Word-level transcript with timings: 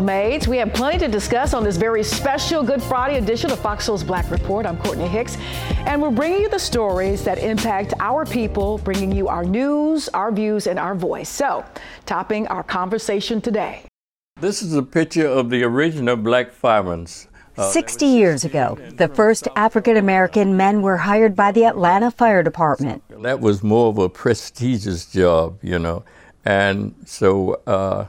soulmates. 0.00 0.46
We 0.46 0.56
have 0.58 0.72
plenty 0.72 0.98
to 0.98 1.08
discuss 1.08 1.54
on 1.54 1.64
this 1.64 1.76
very 1.76 2.02
special 2.02 2.62
Good 2.62 2.82
Friday 2.82 3.18
edition 3.18 3.50
of 3.50 3.58
Fox 3.58 3.84
Soul's 3.84 4.04
Black 4.04 4.30
Report. 4.30 4.66
I'm 4.66 4.78
Courtney 4.78 5.06
Hicks, 5.06 5.36
and 5.86 6.00
we're 6.00 6.10
bringing 6.10 6.40
you 6.42 6.48
the 6.48 6.58
stories 6.58 7.24
that 7.24 7.38
impact 7.38 7.94
our 8.00 8.24
people, 8.24 8.78
bringing 8.78 9.12
you 9.12 9.28
our 9.28 9.44
news, 9.44 10.08
our 10.10 10.32
views, 10.32 10.66
and 10.66 10.78
our 10.78 10.94
voice. 10.94 11.28
So, 11.28 11.64
topping 12.06 12.46
our 12.48 12.62
conversation 12.62 13.40
today. 13.40 13.82
This 14.40 14.62
is 14.62 14.74
a 14.74 14.82
picture 14.82 15.26
of 15.26 15.50
the 15.50 15.62
original 15.64 16.16
black 16.16 16.52
firemen. 16.52 17.06
Uh, 17.58 17.70
60 17.70 18.06
years 18.06 18.44
ago, 18.44 18.78
the 18.94 19.08
first 19.08 19.48
African 19.54 19.96
American 19.96 20.56
men 20.56 20.80
were 20.80 20.96
hired 20.96 21.36
by 21.36 21.52
the 21.52 21.64
Atlanta 21.64 22.10
Fire 22.10 22.42
Department. 22.42 23.02
That 23.22 23.40
was 23.40 23.62
more 23.62 23.88
of 23.88 23.98
a 23.98 24.08
prestigious 24.08 25.04
job, 25.04 25.58
you 25.62 25.78
know. 25.78 26.04
And 26.44 26.94
so 27.04 27.60
uh, 27.66 28.06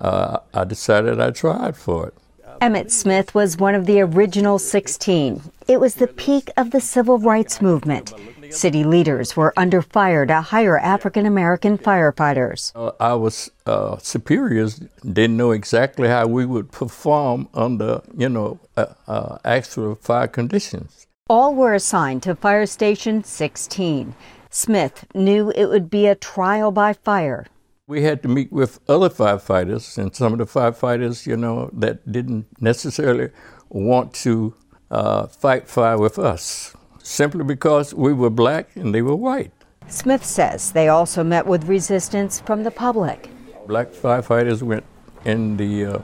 uh, 0.00 0.38
I 0.54 0.64
decided 0.64 1.20
I 1.20 1.30
tried 1.30 1.76
for 1.76 2.08
it. 2.08 2.14
Emmett 2.60 2.92
Smith 2.92 3.34
was 3.34 3.56
one 3.56 3.74
of 3.74 3.86
the 3.86 4.02
original 4.02 4.58
16. 4.58 5.40
It 5.66 5.80
was 5.80 5.94
the 5.94 6.06
peak 6.06 6.50
of 6.58 6.72
the 6.72 6.80
civil 6.80 7.18
rights 7.18 7.62
movement. 7.62 8.12
City 8.50 8.84
leaders 8.84 9.34
were 9.34 9.54
under 9.56 9.80
fire 9.80 10.26
to 10.26 10.42
hire 10.42 10.76
African 10.76 11.24
American 11.24 11.78
firefighters. 11.78 12.72
Uh, 12.74 12.92
our 13.00 13.30
uh, 13.64 13.96
superiors 13.98 14.80
didn't 15.10 15.38
know 15.38 15.52
exactly 15.52 16.08
how 16.08 16.26
we 16.26 16.44
would 16.44 16.70
perform 16.70 17.48
under, 17.54 18.02
you 18.14 18.28
know, 18.28 18.58
uh, 18.76 18.86
uh 19.06 19.38
actual 19.44 19.94
fire 19.94 20.28
conditions. 20.28 21.06
All 21.30 21.54
were 21.54 21.74
assigned 21.74 22.22
to 22.24 22.34
Fire 22.34 22.66
Station 22.66 23.24
16. 23.24 24.14
Smith 24.50 25.06
knew 25.14 25.50
it 25.50 25.66
would 25.66 25.88
be 25.88 26.06
a 26.08 26.14
trial 26.14 26.72
by 26.72 26.92
fire. 26.92 27.46
We 27.90 28.02
had 28.02 28.22
to 28.22 28.28
meet 28.28 28.52
with 28.52 28.78
other 28.88 29.08
firefighters, 29.08 29.98
and 29.98 30.14
some 30.14 30.32
of 30.32 30.38
the 30.38 30.46
firefighters, 30.46 31.26
you 31.26 31.36
know, 31.36 31.70
that 31.72 32.12
didn't 32.12 32.46
necessarily 32.60 33.30
want 33.68 34.14
to 34.22 34.54
uh, 34.92 35.26
fight 35.26 35.66
fire 35.66 35.98
with 35.98 36.16
us, 36.16 36.76
simply 37.02 37.42
because 37.42 37.92
we 37.92 38.12
were 38.12 38.30
black 38.30 38.76
and 38.76 38.94
they 38.94 39.02
were 39.02 39.16
white. 39.16 39.50
Smith 39.88 40.24
says 40.24 40.70
they 40.70 40.86
also 40.86 41.24
met 41.24 41.46
with 41.46 41.64
resistance 41.64 42.38
from 42.38 42.62
the 42.62 42.70
public. 42.70 43.28
Black 43.66 43.90
firefighters 43.90 44.62
went 44.62 44.84
in 45.24 45.56
the 45.56 45.86
uh, 45.86 45.98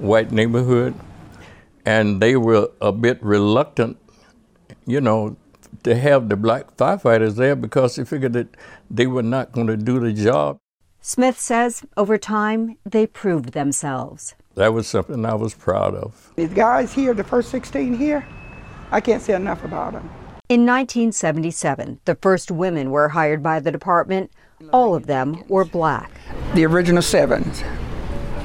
white 0.00 0.32
neighborhood, 0.32 0.94
and 1.86 2.20
they 2.20 2.36
were 2.36 2.68
a 2.82 2.92
bit 2.92 3.16
reluctant, 3.22 3.96
you 4.84 5.00
know, 5.00 5.34
to 5.82 5.96
have 5.96 6.28
the 6.28 6.36
black 6.36 6.76
firefighters 6.76 7.36
there 7.36 7.56
because 7.56 7.96
they 7.96 8.04
figured 8.04 8.34
that 8.34 8.48
they 8.90 9.06
were 9.06 9.22
not 9.22 9.52
going 9.52 9.68
to 9.68 9.78
do 9.78 9.98
the 9.98 10.12
job. 10.12 10.58
Smith 11.04 11.36
says 11.40 11.82
over 11.96 12.16
time, 12.16 12.78
they 12.84 13.08
proved 13.08 13.54
themselves. 13.54 14.36
That 14.54 14.72
was 14.72 14.86
something 14.86 15.26
I 15.26 15.34
was 15.34 15.52
proud 15.52 15.96
of. 15.96 16.32
These 16.36 16.54
guys 16.54 16.92
here, 16.92 17.12
the 17.12 17.24
first 17.24 17.50
16 17.50 17.94
here, 17.94 18.24
I 18.92 19.00
can't 19.00 19.20
say 19.20 19.34
enough 19.34 19.64
about 19.64 19.94
them. 19.94 20.08
In 20.48 20.60
1977, 20.60 21.98
the 22.04 22.14
first 22.14 22.52
women 22.52 22.92
were 22.92 23.08
hired 23.08 23.42
by 23.42 23.58
the 23.58 23.72
department. 23.72 24.30
All 24.72 24.94
of 24.94 25.06
them 25.06 25.42
were 25.48 25.64
black. 25.64 26.12
The 26.54 26.66
original 26.66 27.02
sevens, 27.02 27.64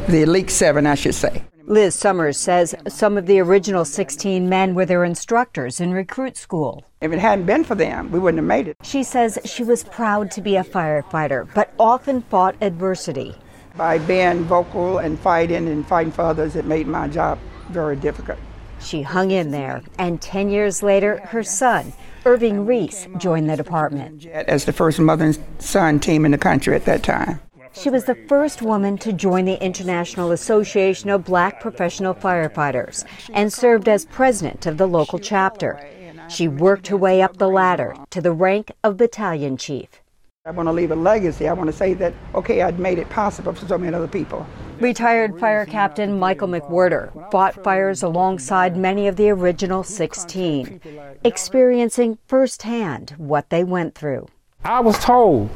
the 0.07 0.23
elite 0.23 0.49
seven, 0.49 0.87
I 0.87 0.95
should 0.95 1.13
say. 1.13 1.43
Liz 1.69 1.95
Summers 1.95 2.39
says 2.39 2.73
some 2.87 3.17
of 3.17 3.25
the 3.25 3.41
original 3.41 3.83
16 3.83 4.47
men 4.47 4.73
were 4.73 4.85
their 4.85 5.03
instructors 5.03 5.81
in 5.81 5.91
recruit 5.91 6.37
school. 6.37 6.85
If 7.01 7.11
it 7.11 7.19
hadn't 7.19 7.45
been 7.45 7.65
for 7.65 7.75
them, 7.75 8.09
we 8.09 8.19
wouldn't 8.19 8.37
have 8.37 8.47
made 8.47 8.69
it. 8.69 8.77
She 8.83 9.03
says 9.03 9.37
she 9.43 9.65
was 9.65 9.83
proud 9.83 10.31
to 10.31 10.41
be 10.41 10.55
a 10.55 10.63
firefighter, 10.63 11.45
but 11.53 11.73
often 11.77 12.21
fought 12.21 12.55
adversity. 12.61 13.35
By 13.75 13.97
being 13.97 14.45
vocal 14.45 14.99
and 14.99 15.19
fighting 15.19 15.67
and 15.67 15.85
fighting 15.85 16.13
for 16.13 16.21
others, 16.21 16.55
it 16.55 16.63
made 16.63 16.87
my 16.87 17.09
job 17.09 17.37
very 17.69 17.97
difficult. 17.97 18.39
She 18.79 19.01
hung 19.01 19.31
in 19.31 19.51
there, 19.51 19.81
and 19.99 20.21
10 20.21 20.49
years 20.49 20.81
later, 20.81 21.17
her 21.17 21.43
son, 21.43 21.91
Irving 22.23 22.65
Reese, 22.65 23.09
joined 23.17 23.49
the 23.49 23.57
department. 23.57 24.25
As 24.27 24.63
the 24.63 24.71
first 24.71 24.99
mother 24.99 25.25
and 25.25 25.39
son 25.59 25.99
team 25.99 26.23
in 26.23 26.31
the 26.31 26.37
country 26.37 26.75
at 26.75 26.85
that 26.85 27.03
time. 27.03 27.41
She 27.79 27.91
was 27.91 28.05
the 28.05 28.15
first 28.27 28.63
woman 28.63 28.97
to 28.99 29.13
join 29.13 29.45
the 29.45 29.63
International 29.63 30.31
Association 30.31 31.11
of 31.11 31.25
Black 31.25 31.59
Professional 31.59 32.15
Firefighters 32.15 33.05
and 33.33 33.53
served 33.53 33.87
as 33.87 34.05
president 34.05 34.65
of 34.65 34.77
the 34.77 34.87
local 34.87 35.19
chapter. 35.19 35.87
She 36.27 36.47
worked 36.47 36.87
her 36.87 36.97
way 36.97 37.21
up 37.21 37.37
the 37.37 37.47
ladder 37.47 37.95
to 38.09 38.19
the 38.19 38.31
rank 38.31 38.71
of 38.83 38.97
battalion 38.97 39.57
chief. 39.57 40.01
I 40.45 40.51
want 40.51 40.67
to 40.67 40.73
leave 40.73 40.89
a 40.89 40.95
legacy. 40.95 41.47
I 41.47 41.53
want 41.53 41.67
to 41.67 41.75
say 41.75 41.93
that, 41.95 42.15
okay, 42.33 42.63
I'd 42.63 42.79
made 42.79 42.97
it 42.97 43.09
possible 43.09 43.53
for 43.53 43.67
so 43.67 43.77
many 43.77 43.93
other 43.93 44.07
people. 44.07 44.47
Retired 44.79 45.39
Fire 45.39 45.65
Captain 45.65 46.17
Michael 46.17 46.47
McWhirter 46.47 47.29
fought 47.31 47.63
fires 47.63 48.01
alongside 48.01 48.75
many 48.75 49.07
of 49.07 49.17
the 49.17 49.29
original 49.29 49.83
16, 49.83 50.81
experiencing 51.23 52.17
firsthand 52.25 53.13
what 53.17 53.51
they 53.51 53.63
went 53.63 53.93
through. 53.93 54.27
I 54.63 54.79
was 54.79 54.97
told 54.97 55.49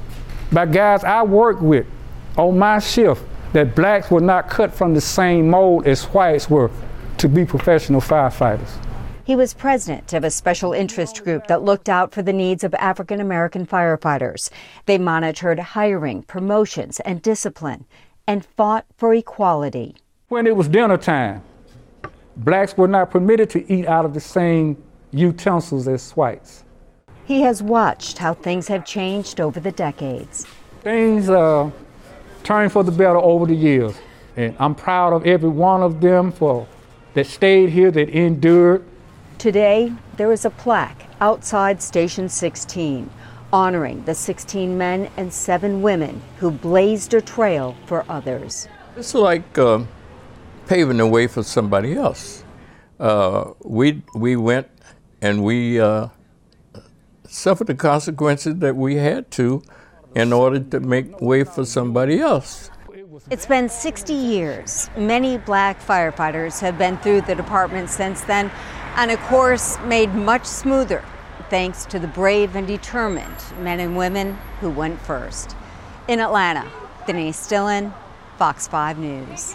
by 0.51 0.67
guys 0.67 1.03
I 1.03 1.23
worked 1.23 1.61
with 1.61 1.87
on 2.37 2.57
my 2.57 2.79
shift 2.79 3.23
that 3.53 3.75
blacks 3.75 4.09
were 4.09 4.21
not 4.21 4.49
cut 4.49 4.73
from 4.73 4.93
the 4.93 5.01
same 5.01 5.49
mold 5.49 5.85
as 5.87 6.05
whites 6.05 6.49
were 6.49 6.71
to 7.17 7.27
be 7.27 7.45
professional 7.45 8.01
firefighters. 8.01 8.69
He 9.23 9.35
was 9.35 9.53
president 9.53 10.13
of 10.13 10.23
a 10.23 10.31
special 10.31 10.73
interest 10.73 11.23
group 11.23 11.47
that 11.47 11.61
looked 11.61 11.87
out 11.87 12.11
for 12.11 12.21
the 12.21 12.33
needs 12.33 12.63
of 12.63 12.73
African 12.75 13.19
American 13.19 13.65
firefighters. 13.67 14.49
They 14.85 14.97
monitored 14.97 15.59
hiring, 15.59 16.23
promotions, 16.23 16.99
and 17.01 17.21
discipline, 17.21 17.85
and 18.25 18.45
fought 18.45 18.85
for 18.97 19.13
equality. 19.13 19.95
When 20.29 20.47
it 20.47 20.55
was 20.55 20.67
dinner 20.67 20.97
time, 20.97 21.43
blacks 22.37 22.75
were 22.77 22.87
not 22.87 23.11
permitted 23.11 23.49
to 23.51 23.71
eat 23.71 23.87
out 23.87 24.05
of 24.05 24.13
the 24.13 24.19
same 24.19 24.81
utensils 25.11 25.87
as 25.87 26.11
whites. 26.11 26.63
He 27.25 27.41
has 27.41 27.61
watched 27.61 28.17
how 28.17 28.33
things 28.33 28.67
have 28.69 28.85
changed 28.85 29.39
over 29.39 29.59
the 29.59 29.71
decades. 29.71 30.47
Things 30.81 31.29
uh, 31.29 31.69
turned 32.43 32.71
for 32.71 32.83
the 32.83 32.91
better 32.91 33.17
over 33.17 33.45
the 33.45 33.55
years. 33.55 33.95
And 34.35 34.55
I'm 34.59 34.75
proud 34.75 35.13
of 35.13 35.25
every 35.25 35.49
one 35.49 35.81
of 35.81 36.01
them 36.01 36.31
for 36.31 36.67
that 37.13 37.27
stayed 37.27 37.69
here, 37.69 37.91
that 37.91 38.09
endured. 38.09 38.83
Today, 39.37 39.91
there 40.17 40.31
is 40.31 40.45
a 40.45 40.49
plaque 40.49 41.07
outside 41.19 41.81
Station 41.81 42.29
16 42.29 43.09
honoring 43.53 44.03
the 44.05 44.15
16 44.15 44.77
men 44.77 45.09
and 45.17 45.31
7 45.31 45.81
women 45.81 46.21
who 46.37 46.51
blazed 46.51 47.13
a 47.13 47.21
trail 47.21 47.75
for 47.85 48.05
others. 48.07 48.67
It's 48.95 49.13
like 49.13 49.57
uh, 49.57 49.83
paving 50.67 50.97
the 50.97 51.07
way 51.07 51.27
for 51.27 51.43
somebody 51.43 51.95
else. 51.95 52.43
Uh, 52.99 53.51
we, 53.63 54.03
we 54.15 54.35
went 54.35 54.69
and 55.21 55.43
we 55.43 55.79
uh, 55.79 56.07
suffered 57.27 57.67
the 57.67 57.75
consequences 57.75 58.57
that 58.57 58.75
we 58.75 58.95
had 58.95 59.29
to 59.31 59.61
in 60.15 60.33
order 60.33 60.59
to 60.59 60.79
make 60.79 61.21
way 61.21 61.43
for 61.43 61.65
somebody 61.65 62.19
else. 62.19 62.69
It's 63.29 63.45
been 63.45 63.69
60 63.69 64.13
years. 64.13 64.89
Many 64.97 65.37
black 65.37 65.81
firefighters 65.81 66.59
have 66.59 66.77
been 66.77 66.97
through 66.97 67.21
the 67.21 67.35
department 67.35 67.89
since 67.89 68.21
then, 68.21 68.51
and 68.95 69.11
a 69.11 69.17
course 69.17 69.77
made 69.85 70.13
much 70.13 70.45
smoother 70.45 71.03
thanks 71.49 71.85
to 71.85 71.99
the 71.99 72.07
brave 72.07 72.55
and 72.55 72.65
determined 72.65 73.35
men 73.59 73.79
and 73.79 73.97
women 73.97 74.37
who 74.59 74.69
went 74.69 74.99
first. 75.01 75.55
In 76.07 76.19
Atlanta, 76.19 76.69
Denise 77.05 77.47
Dillon, 77.47 77.93
Fox 78.37 78.67
5 78.67 78.97
News. 78.97 79.53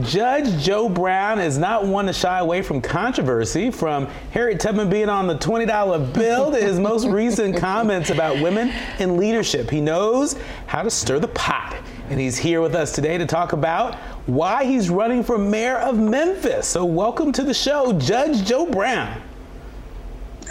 Judge 0.00 0.58
Joe 0.64 0.88
Brown 0.88 1.38
is 1.38 1.58
not 1.58 1.84
one 1.84 2.06
to 2.06 2.14
shy 2.14 2.38
away 2.38 2.62
from 2.62 2.80
controversy, 2.80 3.70
from 3.70 4.06
Harriet 4.30 4.58
Tubman 4.58 4.88
being 4.88 5.10
on 5.10 5.26
the 5.26 5.36
$20 5.36 6.14
bill 6.14 6.50
to 6.50 6.56
his 6.56 6.80
most 6.80 7.06
recent 7.06 7.58
comments 7.58 8.08
about 8.08 8.40
women 8.40 8.72
in 9.00 9.18
leadership. 9.18 9.68
He 9.68 9.82
knows 9.82 10.34
how 10.66 10.82
to 10.82 10.90
stir 10.90 11.18
the 11.18 11.28
pot, 11.28 11.76
and 12.08 12.18
he's 12.18 12.38
here 12.38 12.62
with 12.62 12.74
us 12.74 12.90
today 12.90 13.18
to 13.18 13.26
talk 13.26 13.52
about 13.52 13.96
why 14.24 14.64
he's 14.64 14.88
running 14.88 15.22
for 15.22 15.36
mayor 15.36 15.76
of 15.76 15.98
Memphis. 15.98 16.66
So, 16.66 16.86
welcome 16.86 17.30
to 17.32 17.42
the 17.42 17.52
show, 17.52 17.92
Judge 17.92 18.46
Joe 18.46 18.64
Brown. 18.64 19.20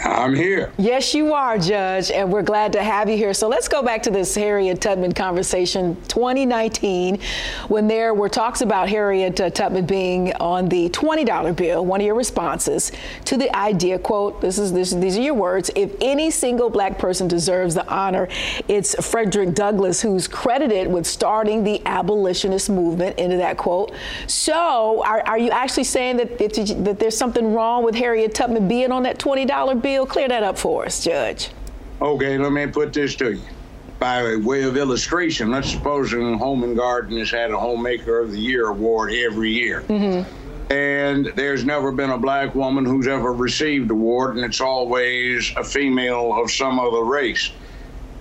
I'm 0.04 0.34
here. 0.34 0.72
Yes, 0.78 1.14
you 1.14 1.32
are, 1.32 1.58
Judge, 1.58 2.10
and 2.10 2.32
we're 2.32 2.42
glad 2.42 2.72
to 2.72 2.82
have 2.82 3.08
you 3.08 3.16
here. 3.16 3.34
So 3.34 3.48
let's 3.48 3.68
go 3.68 3.82
back 3.82 4.02
to 4.04 4.10
this 4.10 4.34
Harriet 4.34 4.80
Tubman 4.80 5.12
conversation 5.12 5.96
2019 6.08 7.20
when 7.68 7.86
there 7.86 8.12
were 8.14 8.28
talks 8.28 8.62
about 8.62 8.88
Harriet 8.88 9.40
uh, 9.40 9.50
Tubman 9.50 9.86
being 9.86 10.32
on 10.34 10.68
the 10.68 10.88
$20 10.90 11.54
bill. 11.54 11.84
One 11.84 12.00
of 12.00 12.06
your 12.06 12.14
responses 12.14 12.90
to 13.26 13.36
the 13.36 13.54
idea, 13.56 13.98
quote, 13.98 14.40
this 14.40 14.58
is, 14.58 14.72
this, 14.72 14.92
these 14.92 15.16
are 15.16 15.22
your 15.22 15.34
words, 15.34 15.70
if 15.76 15.94
any 16.00 16.30
single 16.30 16.70
black 16.70 16.98
person 16.98 17.28
deserves 17.28 17.74
the 17.74 17.86
honor, 17.88 18.28
it's 18.68 18.94
Frederick 19.04 19.54
Douglass 19.54 20.00
who's 20.02 20.26
credited 20.26 20.88
with 20.88 21.06
starting 21.06 21.62
the 21.62 21.80
abolitionist 21.86 22.70
movement, 22.70 23.18
into 23.18 23.36
that 23.36 23.56
quote. 23.56 23.92
So 24.26 25.04
are, 25.04 25.22
are 25.26 25.38
you 25.38 25.50
actually 25.50 25.84
saying 25.84 26.16
that, 26.16 26.38
that 26.38 26.96
there's 26.98 27.16
something 27.16 27.52
wrong 27.52 27.84
with 27.84 27.94
Harriet 27.94 28.34
Tubman 28.34 28.66
being 28.66 28.90
on 28.90 29.04
that 29.04 29.18
$20 29.18 29.80
bill? 29.80 29.81
Clear 29.82 30.28
that 30.28 30.42
up 30.44 30.58
for 30.58 30.84
us, 30.86 31.02
Judge. 31.02 31.50
Okay, 32.00 32.38
let 32.38 32.52
me 32.52 32.66
put 32.66 32.92
this 32.92 33.16
to 33.16 33.32
you. 33.32 33.42
by 33.98 34.36
way 34.36 34.62
of 34.62 34.76
illustration, 34.76 35.50
let's 35.50 35.70
suppose 35.70 36.12
Home 36.12 36.64
and 36.64 36.76
Garden 36.76 37.18
has 37.18 37.30
had 37.30 37.50
a 37.50 37.58
Homemaker 37.58 38.18
of 38.20 38.32
the 38.32 38.38
Year 38.38 38.68
award 38.68 39.12
every 39.12 39.52
year. 39.52 39.82
Mm-hmm. 39.82 40.72
And 40.72 41.26
there's 41.36 41.64
never 41.64 41.92
been 41.92 42.10
a 42.10 42.18
black 42.18 42.54
woman 42.54 42.84
who's 42.84 43.06
ever 43.06 43.32
received 43.32 43.90
award, 43.90 44.36
and 44.36 44.44
it's 44.44 44.60
always 44.60 45.52
a 45.56 45.64
female 45.64 46.32
of 46.32 46.50
some 46.50 46.80
other 46.80 47.04
race. 47.04 47.50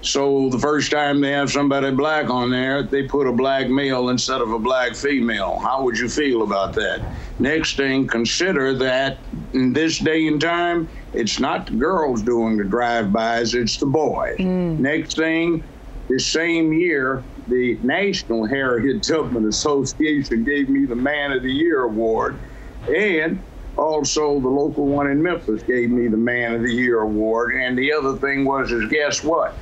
So 0.02 0.50
the 0.50 0.58
first 0.58 0.92
time 0.92 1.22
they 1.22 1.32
have 1.32 1.52
somebody 1.52 1.92
black 1.92 2.30
on 2.30 2.50
there, 2.50 2.82
they 2.82 3.04
put 3.04 3.28
a 3.28 3.32
black 3.32 3.70
male 3.70 4.10
instead 4.10 4.42
of 4.42 4.52
a 4.52 4.58
black 4.58 4.96
female. 4.96 5.60
How 5.60 5.84
would 5.84 5.98
you 5.98 6.10
feel 6.10 6.42
about 6.42 6.74
that? 6.74 7.02
Next 7.38 7.78
thing, 7.78 8.08
consider 8.08 8.74
that 8.80 9.20
in 9.54 9.74
this 9.74 10.00
day 10.00 10.28
and 10.28 10.42
time, 10.42 10.90
it's 11.14 11.40
not 11.40 11.68
the 11.68 11.74
girls 11.74 12.24
doing 12.24 12.58
the 12.58 12.64
drive-bys, 12.64 13.54
it's 13.54 13.78
the 13.78 13.86
boys. 13.86 14.38
Mm. 14.38 14.80
Next 14.80 15.18
thing, 15.18 15.64
this 16.08 16.26
same 16.26 16.74
year, 16.74 17.24
the 17.48 17.78
National 17.84 18.46
Harriet 18.46 19.04
Tubman 19.04 19.48
Association 19.48 20.44
gave 20.44 20.68
me 20.68 20.86
the 20.86 20.96
Man 20.96 21.32
of 21.32 21.44
the 21.44 21.52
Year 21.52 21.84
award, 21.84 22.40
and 22.88 23.42
also 23.78 24.40
the 24.40 24.48
local 24.48 24.86
one 24.86 25.10
in 25.12 25.22
Memphis 25.22 25.62
gave 25.64 25.90
me 25.90 26.08
the 26.08 26.18
Man 26.18 26.56
of 26.56 26.64
the 26.64 26.74
Year 26.74 27.02
award. 27.02 27.54
And 27.56 27.78
the 27.78 27.94
other 27.94 28.18
thing 28.18 28.46
was, 28.46 28.72
is 28.72 28.90
guess 28.90 29.24
what? 29.24 29.54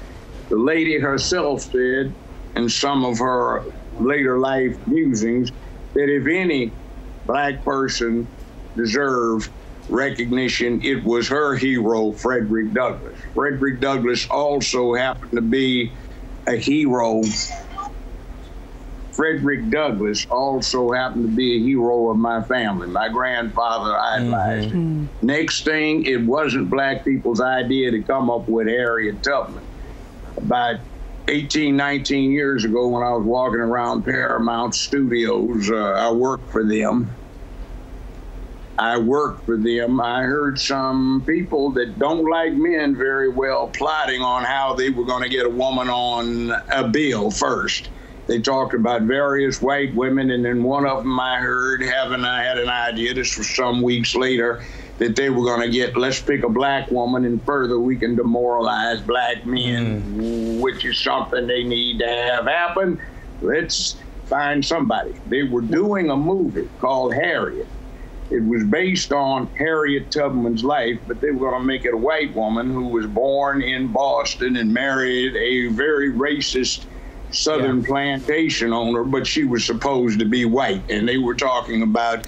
The 0.50 0.58
lady 0.58 1.00
herself 1.00 1.62
said 1.62 2.12
in 2.56 2.70
some 2.70 3.06
of 3.06 3.20
her 3.20 3.64
later 4.00 4.40
life 4.40 4.76
musings 4.88 5.52
that 5.94 6.10
if 6.10 6.28
any 6.28 6.72
black 7.26 7.64
person 7.64 8.28
deserved 8.76 9.52
recognition, 9.90 10.82
it 10.84 11.04
was 11.04 11.28
her 11.28 11.56
hero, 11.56 12.12
Frederick 12.12 12.74
Douglass. 12.74 13.18
Frederick 13.36 13.80
Douglass 13.80 14.28
also 14.30 14.96
happened 14.96 15.32
to 15.32 15.42
be 15.42 15.92
a 16.48 16.56
hero. 16.56 17.22
Frederick 19.12 19.70
Douglass 19.70 20.26
also 20.32 20.92
happened 20.92 21.26
to 21.26 21.36
be 21.36 21.58
a 21.58 21.60
hero 21.60 22.10
of 22.10 22.18
my 22.18 22.42
family. 22.42 22.88
My 22.88 23.10
grandfather 23.10 23.96
idolized 24.00 24.70
mm-hmm. 24.70 25.06
Next 25.22 25.66
thing, 25.66 26.06
it 26.06 26.26
wasn't 26.26 26.70
black 26.70 27.04
people's 27.04 27.42
idea 27.42 27.92
to 27.92 28.02
come 28.02 28.30
up 28.30 28.48
with 28.48 28.68
Harriet 28.68 29.22
Tubman 29.22 29.64
about 30.44 30.80
18, 31.28 31.76
19 31.76 32.32
years 32.32 32.66
ago 32.66 32.88
when 32.88 33.04
I 33.04 33.12
was 33.12 33.24
walking 33.24 33.60
around 33.60 34.04
Paramount 34.04 34.74
Studios. 34.74 35.70
Uh, 35.70 35.76
I 35.76 36.12
worked 36.12 36.52
for 36.52 36.64
them. 36.64 37.10
I 38.80 38.98
worked 38.98 39.46
for 39.46 39.58
them. 39.58 40.00
I 40.00 40.24
heard 40.24 40.58
some 40.58 41.24
people 41.28 41.72
that 41.72 42.00
don't 42.00 42.30
like 42.30 42.54
men 42.54 42.96
very 42.96 43.30
well 43.30 43.68
plotting 43.68 44.22
on 44.22 44.44
how 44.44 44.74
they 44.74 44.90
were 44.90 45.04
going 45.04 45.24
to 45.24 45.30
get 45.30 45.46
a 45.46 45.50
woman 45.50 45.90
on 45.90 46.52
a 46.72 46.88
bill 46.88 47.30
first. 47.30 47.90
They 48.28 48.40
talked 48.40 48.74
about 48.74 49.02
various 49.02 49.62
white 49.62 49.94
women, 49.96 50.32
and 50.32 50.46
then 50.46 50.64
one 50.64 50.86
of 50.86 51.00
them 51.00 51.20
I 51.20 51.40
heard 51.40 51.82
having 51.82 52.24
I 52.24 52.44
had 52.44 52.58
an 52.58 52.70
idea. 52.70 53.14
This 53.14 53.38
was 53.38 53.54
some 53.54 53.82
weeks 53.82 54.16
later 54.16 54.64
that 55.00 55.16
they 55.16 55.30
were 55.30 55.44
going 55.44 55.62
to 55.62 55.70
get, 55.70 55.98
let's 55.98 56.22
pick 56.22 56.44
a 56.44 56.50
black 56.50 56.92
woman 56.92 57.26
and 57.26 57.42
further 57.44 57.80
we 57.80 57.96
can 57.96 58.16
demoralize 58.16 59.02
black 59.02 59.46
men, 59.46 60.02
mm. 60.04 60.60
which 60.60 60.86
is 60.86 61.00
something 61.00 61.48
they 61.48 61.64
need 61.64 62.00
to 62.00 62.08
have 62.08 62.46
happen. 62.46 63.02
Let's 63.42 63.96
find 64.26 64.64
somebody. 64.64 65.14
They 65.28 65.44
were 65.44 65.62
doing 65.62 66.10
a 66.10 66.18
movie 66.18 66.70
called 66.80 67.14
Harriet. 67.14 67.68
It 68.30 68.44
was 68.44 68.64
based 68.64 69.12
on 69.12 69.48
Harriet 69.56 70.12
Tubman's 70.12 70.64
life, 70.64 71.00
but 71.08 71.20
they 71.20 71.32
were 71.32 71.50
going 71.50 71.62
to 71.62 71.66
make 71.66 71.86
it 71.86 71.94
a 71.94 71.98
white 71.98 72.36
woman 72.36 72.72
who 72.72 72.90
was 72.90 73.08
born 73.08 73.64
in 73.64 73.88
Boston 73.88 74.58
and 74.58 74.72
married 74.72 75.36
a 75.36 75.74
very 75.74 76.12
racist 76.12 76.86
Southern 77.32 77.82
yeah. 77.82 77.88
plantation 77.88 78.74
owner, 78.74 79.04
but 79.04 79.26
she 79.26 79.46
was 79.46 79.64
supposed 79.64 80.20
to 80.20 80.26
be 80.26 80.46
white. 80.46 80.82
And 80.90 81.08
they 81.08 81.18
were 81.18 81.36
talking 81.36 81.84
about 81.84 82.28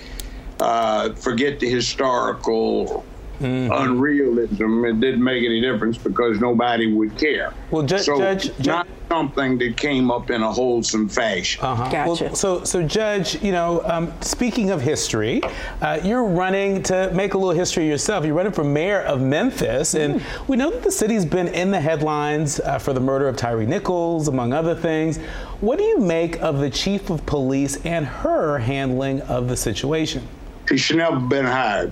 uh, 0.62 1.14
forget 1.14 1.60
the 1.60 1.70
historical 1.70 3.04
mm-hmm. 3.42 3.72
unrealism. 3.72 4.90
It 4.90 5.00
didn't 5.00 5.24
make 5.24 5.44
any 5.44 5.62
difference 5.62 5.98
because 5.98 6.40
nobody 6.40 6.94
would 6.94 7.18
care. 7.18 7.54
Well, 7.72 7.84
ju- 7.84 7.98
so 7.98 8.18
Judge, 8.18 8.66
not 8.66 8.88
something 9.10 9.58
that 9.58 9.76
came 9.76 10.10
up 10.12 10.30
in 10.30 10.42
a 10.42 10.52
wholesome 10.52 11.10
fashion. 11.10 11.64
Uh-huh. 11.64 11.84
Gotcha. 11.92 12.24
Well, 12.26 12.36
so, 12.36 12.64
so 12.64 12.84
Judge, 12.84 13.42
you 13.42 13.52
know, 13.52 13.82
um, 13.86 14.14
speaking 14.22 14.70
of 14.70 14.82
history, 14.82 15.42
uh, 15.82 16.00
you're 16.04 16.24
running 16.24 16.84
to 16.84 17.12
make 17.14 17.34
a 17.34 17.38
little 17.38 17.54
history 17.54 17.88
yourself. 17.88 18.24
You're 18.26 18.36
running 18.36 18.54
for 18.54 18.64
mayor 18.64 19.02
of 19.02 19.22
Memphis, 19.22 19.96
and 19.96 20.22
mm. 20.22 20.48
we 20.48 20.56
know 20.56 20.70
that 20.70 20.84
the 20.84 20.92
city's 20.92 21.26
been 21.26 21.48
in 21.50 21.72
the 21.72 21.82
headlines 21.82 22.60
uh, 22.60 22.78
for 22.78 22.94
the 22.94 23.02
murder 23.02 23.28
of 23.28 23.36
Tyre 23.36 23.66
Nichols, 23.66 24.28
among 24.28 24.54
other 24.54 24.76
things. 24.76 25.18
What 25.60 25.78
do 25.78 25.84
you 25.84 26.00
make 26.00 26.42
of 26.42 26.60
the 26.60 26.70
chief 26.70 27.10
of 27.10 27.26
police 27.26 27.84
and 27.86 28.06
her 28.06 28.60
handling 28.60 29.22
of 29.22 29.48
the 29.48 29.58
situation? 29.58 30.28
She 30.68 30.78
should 30.78 30.98
never 30.98 31.20
have 31.20 31.30
been 31.30 31.46
hired. 31.46 31.92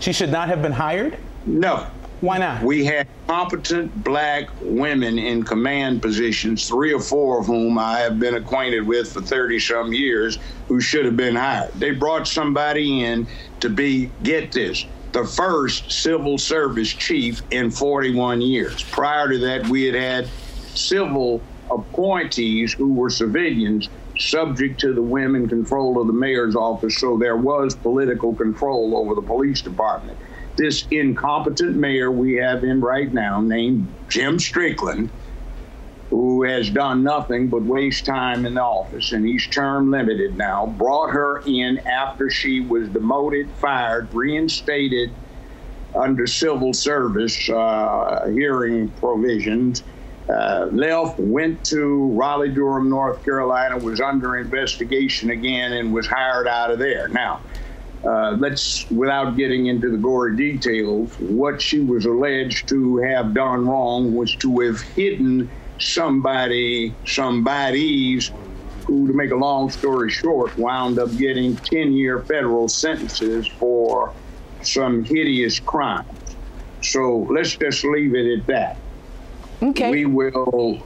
She 0.00 0.12
should 0.12 0.30
not 0.30 0.48
have 0.48 0.62
been 0.62 0.72
hired? 0.72 1.18
No. 1.46 1.86
Why 2.20 2.38
not? 2.38 2.62
We 2.62 2.84
had 2.84 3.06
competent 3.26 4.02
black 4.02 4.48
women 4.62 5.18
in 5.18 5.42
command 5.42 6.00
positions, 6.00 6.66
three 6.66 6.92
or 6.92 7.00
four 7.00 7.40
of 7.40 7.46
whom 7.46 7.78
I 7.78 8.00
have 8.00 8.18
been 8.18 8.34
acquainted 8.34 8.86
with 8.86 9.12
for 9.12 9.20
30 9.20 9.58
some 9.58 9.92
years, 9.92 10.38
who 10.68 10.80
should 10.80 11.04
have 11.04 11.16
been 11.16 11.36
hired. 11.36 11.72
They 11.74 11.90
brought 11.90 12.26
somebody 12.26 13.04
in 13.04 13.26
to 13.60 13.68
be, 13.68 14.10
get 14.22 14.52
this, 14.52 14.86
the 15.12 15.24
first 15.24 15.92
civil 15.92 16.38
service 16.38 16.92
chief 16.92 17.42
in 17.50 17.70
41 17.70 18.40
years. 18.40 18.82
Prior 18.84 19.28
to 19.28 19.38
that, 19.38 19.66
we 19.68 19.84
had 19.84 19.94
had 19.94 20.28
civil 20.74 21.42
appointees 21.70 22.72
who 22.72 22.94
were 22.94 23.10
civilians 23.10 23.88
subject 24.18 24.80
to 24.80 24.92
the 24.92 25.02
women 25.02 25.48
control 25.48 26.00
of 26.00 26.06
the 26.06 26.12
mayor's 26.12 26.56
office, 26.56 26.98
so 26.98 27.16
there 27.18 27.36
was 27.36 27.74
political 27.74 28.34
control 28.34 28.96
over 28.96 29.14
the 29.14 29.26
police 29.26 29.60
department. 29.60 30.18
This 30.56 30.86
incompetent 30.90 31.76
mayor 31.76 32.10
we 32.10 32.34
have 32.34 32.62
in 32.62 32.80
right 32.80 33.12
now, 33.12 33.40
named 33.40 33.92
Jim 34.08 34.38
Strickland, 34.38 35.10
who 36.10 36.44
has 36.44 36.70
done 36.70 37.02
nothing 37.02 37.48
but 37.48 37.62
waste 37.62 38.04
time 38.04 38.46
in 38.46 38.54
the 38.54 38.62
office, 38.62 39.12
and 39.12 39.26
he's 39.26 39.46
term 39.48 39.90
limited 39.90 40.36
now, 40.36 40.66
brought 40.66 41.10
her 41.10 41.42
in 41.46 41.78
after 41.78 42.30
she 42.30 42.60
was 42.60 42.88
demoted, 42.90 43.50
fired, 43.52 44.12
reinstated 44.14 45.10
under 45.94 46.26
civil 46.26 46.72
service 46.72 47.48
uh, 47.48 48.26
hearing 48.32 48.88
provisions 48.90 49.82
uh, 50.28 50.68
left, 50.72 51.18
went 51.18 51.64
to 51.66 52.10
Raleigh, 52.12 52.48
Durham, 52.48 52.88
North 52.88 53.22
Carolina, 53.24 53.78
was 53.78 54.00
under 54.00 54.36
investigation 54.36 55.30
again, 55.30 55.74
and 55.74 55.92
was 55.92 56.06
hired 56.06 56.48
out 56.48 56.70
of 56.70 56.78
there. 56.78 57.08
Now, 57.08 57.40
uh, 58.04 58.36
let's, 58.38 58.88
without 58.90 59.36
getting 59.36 59.66
into 59.66 59.90
the 59.90 59.96
gory 59.96 60.36
details, 60.36 61.14
what 61.20 61.60
she 61.60 61.80
was 61.80 62.06
alleged 62.06 62.68
to 62.68 62.98
have 62.98 63.34
done 63.34 63.66
wrong 63.66 64.14
was 64.14 64.34
to 64.36 64.60
have 64.60 64.80
hidden 64.80 65.50
somebody, 65.78 66.94
somebody's, 67.06 68.30
who, 68.86 69.06
to 69.06 69.14
make 69.14 69.30
a 69.30 69.36
long 69.36 69.70
story 69.70 70.10
short, 70.10 70.56
wound 70.58 70.98
up 70.98 71.14
getting 71.16 71.56
10 71.56 71.92
year 71.92 72.20
federal 72.20 72.68
sentences 72.68 73.46
for 73.46 74.12
some 74.62 75.04
hideous 75.04 75.58
crimes. 75.60 76.08
So 76.82 77.26
let's 77.30 77.56
just 77.56 77.84
leave 77.84 78.14
it 78.14 78.38
at 78.38 78.46
that. 78.46 78.76
Okay. 79.62 79.90
We 79.90 80.04
will 80.04 80.82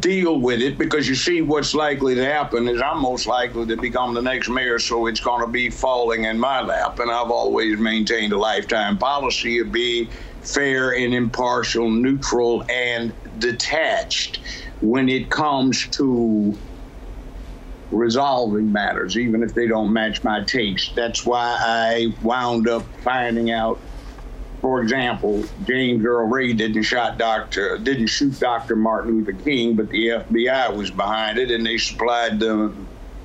deal 0.00 0.40
with 0.40 0.60
it 0.60 0.78
because 0.78 1.08
you 1.08 1.14
see 1.14 1.42
what's 1.42 1.74
likely 1.74 2.14
to 2.14 2.24
happen 2.24 2.68
is 2.68 2.80
I'm 2.80 3.00
most 3.00 3.26
likely 3.26 3.66
to 3.66 3.76
become 3.76 4.14
the 4.14 4.22
next 4.22 4.48
mayor, 4.48 4.78
so 4.78 5.06
it's 5.06 5.20
going 5.20 5.42
to 5.42 5.46
be 5.46 5.70
falling 5.70 6.24
in 6.24 6.38
my 6.38 6.62
lap. 6.62 6.98
And 7.00 7.10
I've 7.10 7.30
always 7.30 7.78
maintained 7.78 8.32
a 8.32 8.38
lifetime 8.38 8.96
policy 8.96 9.58
of 9.58 9.72
being 9.72 10.08
fair 10.42 10.94
and 10.94 11.14
impartial, 11.14 11.90
neutral, 11.90 12.64
and 12.70 13.12
detached 13.38 14.40
when 14.80 15.08
it 15.08 15.30
comes 15.30 15.88
to 15.88 16.56
resolving 17.90 18.72
matters, 18.72 19.16
even 19.16 19.42
if 19.42 19.54
they 19.54 19.66
don't 19.66 19.92
match 19.92 20.22
my 20.24 20.42
taste. 20.44 20.94
That's 20.94 21.24
why 21.24 21.56
I 21.60 22.14
wound 22.22 22.68
up 22.68 22.84
finding 23.02 23.50
out 23.50 23.80
for 24.64 24.80
example, 24.80 25.44
James 25.66 26.02
Earl 26.06 26.26
Ray 26.26 26.54
didn't 26.54 26.84
shot 26.84 27.18
Dr. 27.18 27.76
didn't 27.76 28.06
shoot 28.06 28.40
Dr. 28.40 28.76
Martin 28.76 29.18
Luther 29.18 29.34
King, 29.44 29.76
but 29.76 29.90
the 29.90 30.08
FBI 30.08 30.74
was 30.74 30.90
behind 30.90 31.36
it, 31.36 31.50
and 31.50 31.66
they 31.66 31.76
supplied 31.76 32.40
the 32.40 32.72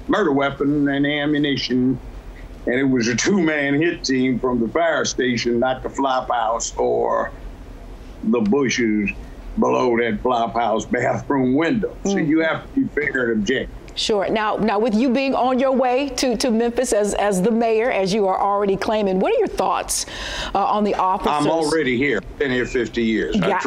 murder 0.10 0.34
weapon 0.34 0.90
and 0.90 1.08
ammunition. 1.08 1.98
And 2.66 2.76
it 2.76 2.84
was 2.84 3.08
a 3.08 3.16
two-man 3.16 3.76
hit 3.76 4.04
team 4.04 4.38
from 4.38 4.60
the 4.60 4.68
fire 4.68 5.06
station, 5.06 5.60
not 5.60 5.82
the 5.82 5.90
flop 5.90 6.30
house 6.30 6.76
or 6.76 7.32
the 8.22 8.42
bushes 8.42 9.10
below 9.58 9.96
that 9.96 10.20
flop 10.22 10.56
house 10.56 10.84
bathroom 10.84 11.56
window. 11.56 11.96
Mm. 12.04 12.12
So 12.12 12.18
you 12.18 12.40
have 12.42 12.64
to 12.64 12.82
be 12.82 12.88
fair 12.90 13.32
and 13.32 13.40
objective. 13.40 13.79
Sure. 13.96 14.30
Now, 14.30 14.56
now 14.58 14.80
with 14.80 14.94
you 14.94 15.10
being 15.10 15.36
on 15.36 15.60
your 15.60 15.72
way 15.72 16.10
to, 16.10 16.38
to 16.38 16.52
Memphis 16.52 16.94
as, 16.94 17.14
as 17.16 17.42
the 17.42 17.52
mayor, 17.52 17.92
as 17.92 18.14
you 18.14 18.28
are 18.28 18.40
already 18.40 18.78
claiming, 18.78 19.20
what 19.20 19.34
are 19.34 19.40
your 19.40 19.48
thoughts 19.48 20.06
uh, 20.56 20.64
on 20.64 20.84
the 20.84 20.96
officers? 20.96 21.34
I'm 21.34 21.48
already 21.48 21.98
here. 21.98 22.22
Been 22.38 22.52
here 22.52 22.66
50 22.66 23.04
years. 23.04 23.36
Yeah. 23.38 23.58
I 23.58 23.60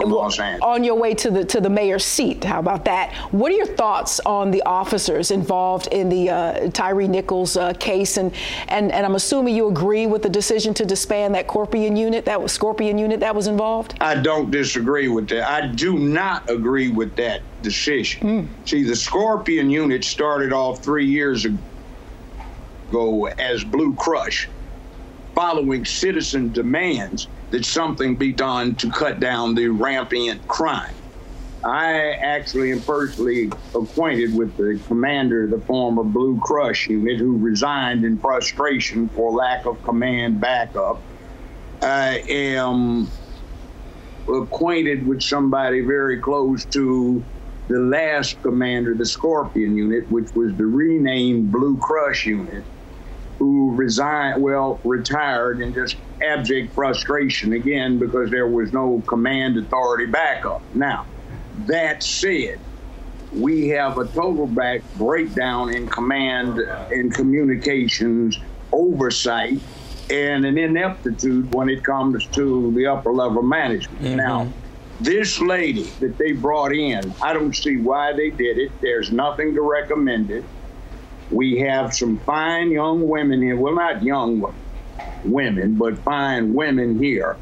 Angeles. 0.00 0.62
On 0.62 0.84
your 0.84 0.96
way 0.96 1.14
to 1.14 1.30
the 1.30 1.44
to 1.44 1.60
the 1.60 1.70
mayor's 1.70 2.04
seat, 2.04 2.44
how 2.44 2.58
about 2.58 2.84
that? 2.86 3.14
What 3.32 3.52
are 3.52 3.56
your 3.56 3.66
thoughts 3.66 4.20
on 4.20 4.50
the 4.50 4.62
officers 4.62 5.30
involved 5.30 5.88
in 5.88 6.08
the 6.08 6.30
uh, 6.30 6.70
Tyre 6.70 7.06
Nichols 7.06 7.56
uh, 7.56 7.72
case, 7.74 8.16
and, 8.16 8.34
and 8.68 8.92
and 8.92 9.06
I'm 9.06 9.14
assuming 9.14 9.54
you 9.54 9.68
agree 9.68 10.06
with 10.06 10.22
the 10.22 10.28
decision 10.28 10.74
to 10.74 10.84
disband 10.84 11.34
that 11.34 11.46
Scorpion 11.46 11.96
unit, 11.96 12.24
that 12.24 12.40
was 12.40 12.52
Scorpion 12.52 12.96
unit 12.98 13.20
that 13.20 13.34
was 13.34 13.46
involved. 13.46 13.94
I 14.00 14.14
don't 14.14 14.50
disagree 14.50 15.08
with 15.08 15.28
that. 15.28 15.48
I 15.48 15.66
do 15.66 15.98
not 15.98 16.48
agree 16.48 16.88
with 16.88 17.16
that 17.16 17.42
decision. 17.62 18.48
Mm. 18.48 18.68
See, 18.68 18.82
the 18.82 18.96
Scorpion 18.96 19.68
unit 19.70 20.04
started 20.04 20.52
off 20.52 20.82
three 20.82 21.06
years 21.06 21.44
ago 21.44 23.26
as 23.26 23.62
Blue 23.64 23.94
Crush, 23.94 24.48
following 25.34 25.84
citizen 25.84 26.52
demands 26.52 27.28
that 27.50 27.64
something 27.64 28.16
be 28.16 28.32
done 28.32 28.74
to 28.76 28.90
cut 28.90 29.20
down 29.20 29.54
the 29.54 29.68
rampant 29.68 30.46
crime. 30.48 30.94
I 31.62 32.12
actually 32.12 32.72
am 32.72 32.80
personally 32.80 33.50
acquainted 33.74 34.34
with 34.34 34.56
the 34.56 34.80
commander 34.86 35.46
the 35.46 35.60
former 35.60 36.04
Blue 36.04 36.40
Crush 36.40 36.88
unit 36.88 37.18
who 37.18 37.36
resigned 37.36 38.04
in 38.04 38.18
frustration 38.18 39.08
for 39.10 39.32
lack 39.32 39.66
of 39.66 39.82
command 39.82 40.40
backup. 40.40 41.02
I 41.82 42.22
am 42.28 43.08
acquainted 44.26 45.06
with 45.06 45.22
somebody 45.22 45.80
very 45.80 46.18
close 46.18 46.64
to 46.66 47.22
the 47.68 47.78
last 47.78 48.40
commander 48.42 48.94
the 48.94 49.06
Scorpion 49.06 49.76
unit, 49.76 50.10
which 50.10 50.32
was 50.34 50.54
the 50.56 50.64
renamed 50.64 51.52
Blue 51.52 51.76
Crush 51.76 52.26
unit 52.26 52.64
who 53.40 53.74
resigned, 53.74 54.40
well, 54.42 54.78
retired 54.84 55.62
in 55.62 55.72
just 55.72 55.96
abject 56.22 56.74
frustration 56.74 57.54
again 57.54 57.98
because 57.98 58.30
there 58.30 58.46
was 58.46 58.70
no 58.70 59.02
command 59.06 59.56
authority 59.56 60.04
backup. 60.04 60.62
Now, 60.74 61.06
that 61.66 62.02
said, 62.02 62.60
we 63.32 63.68
have 63.68 63.96
a 63.96 64.06
total 64.06 64.46
back 64.46 64.82
breakdown 64.96 65.74
in 65.74 65.88
command 65.88 66.58
and 66.58 67.14
communications 67.14 68.38
oversight 68.72 69.58
and 70.10 70.44
an 70.44 70.58
ineptitude 70.58 71.54
when 71.54 71.70
it 71.70 71.82
comes 71.82 72.26
to 72.26 72.72
the 72.72 72.86
upper 72.86 73.10
level 73.10 73.42
management. 73.42 74.02
Mm-hmm. 74.02 74.16
Now, 74.16 74.52
this 75.00 75.40
lady 75.40 75.84
that 76.00 76.18
they 76.18 76.32
brought 76.32 76.74
in, 76.74 77.14
I 77.22 77.32
don't 77.32 77.56
see 77.56 77.78
why 77.78 78.12
they 78.12 78.28
did 78.28 78.58
it. 78.58 78.70
There's 78.82 79.10
nothing 79.10 79.54
to 79.54 79.62
recommend 79.62 80.30
it. 80.30 80.44
We 81.30 81.58
have 81.60 81.94
some 81.94 82.18
fine 82.18 82.70
young 82.70 83.08
women 83.08 83.40
here. 83.40 83.56
Well, 83.56 83.74
not 83.74 84.02
young 84.02 84.52
women, 85.24 85.76
but 85.76 85.98
fine 85.98 86.54
women 86.54 86.98
here 86.98 87.36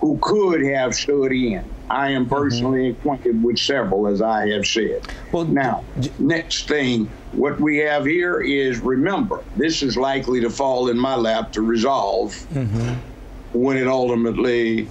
who 0.00 0.18
could 0.22 0.62
have 0.64 0.94
stood 0.94 1.32
in. 1.32 1.64
I 1.90 2.10
am 2.10 2.24
mm-hmm. 2.24 2.34
personally 2.34 2.90
mm-hmm. 2.90 3.00
acquainted 3.00 3.42
with 3.42 3.58
several, 3.58 4.06
as 4.06 4.20
I 4.20 4.48
have 4.48 4.66
said. 4.66 5.06
Well, 5.32 5.44
now, 5.44 5.84
j- 6.00 6.10
next 6.18 6.68
thing, 6.68 7.06
what 7.32 7.58
we 7.60 7.78
have 7.78 8.04
here 8.04 8.40
is 8.40 8.80
remember, 8.80 9.42
this 9.56 9.82
is 9.82 9.96
likely 9.96 10.40
to 10.40 10.50
fall 10.50 10.88
in 10.88 10.98
my 10.98 11.14
lap 11.14 11.52
to 11.52 11.62
resolve 11.62 12.34
mm-hmm. 12.52 12.94
when 13.58 13.76
it 13.76 13.88
ultimately. 13.88 14.88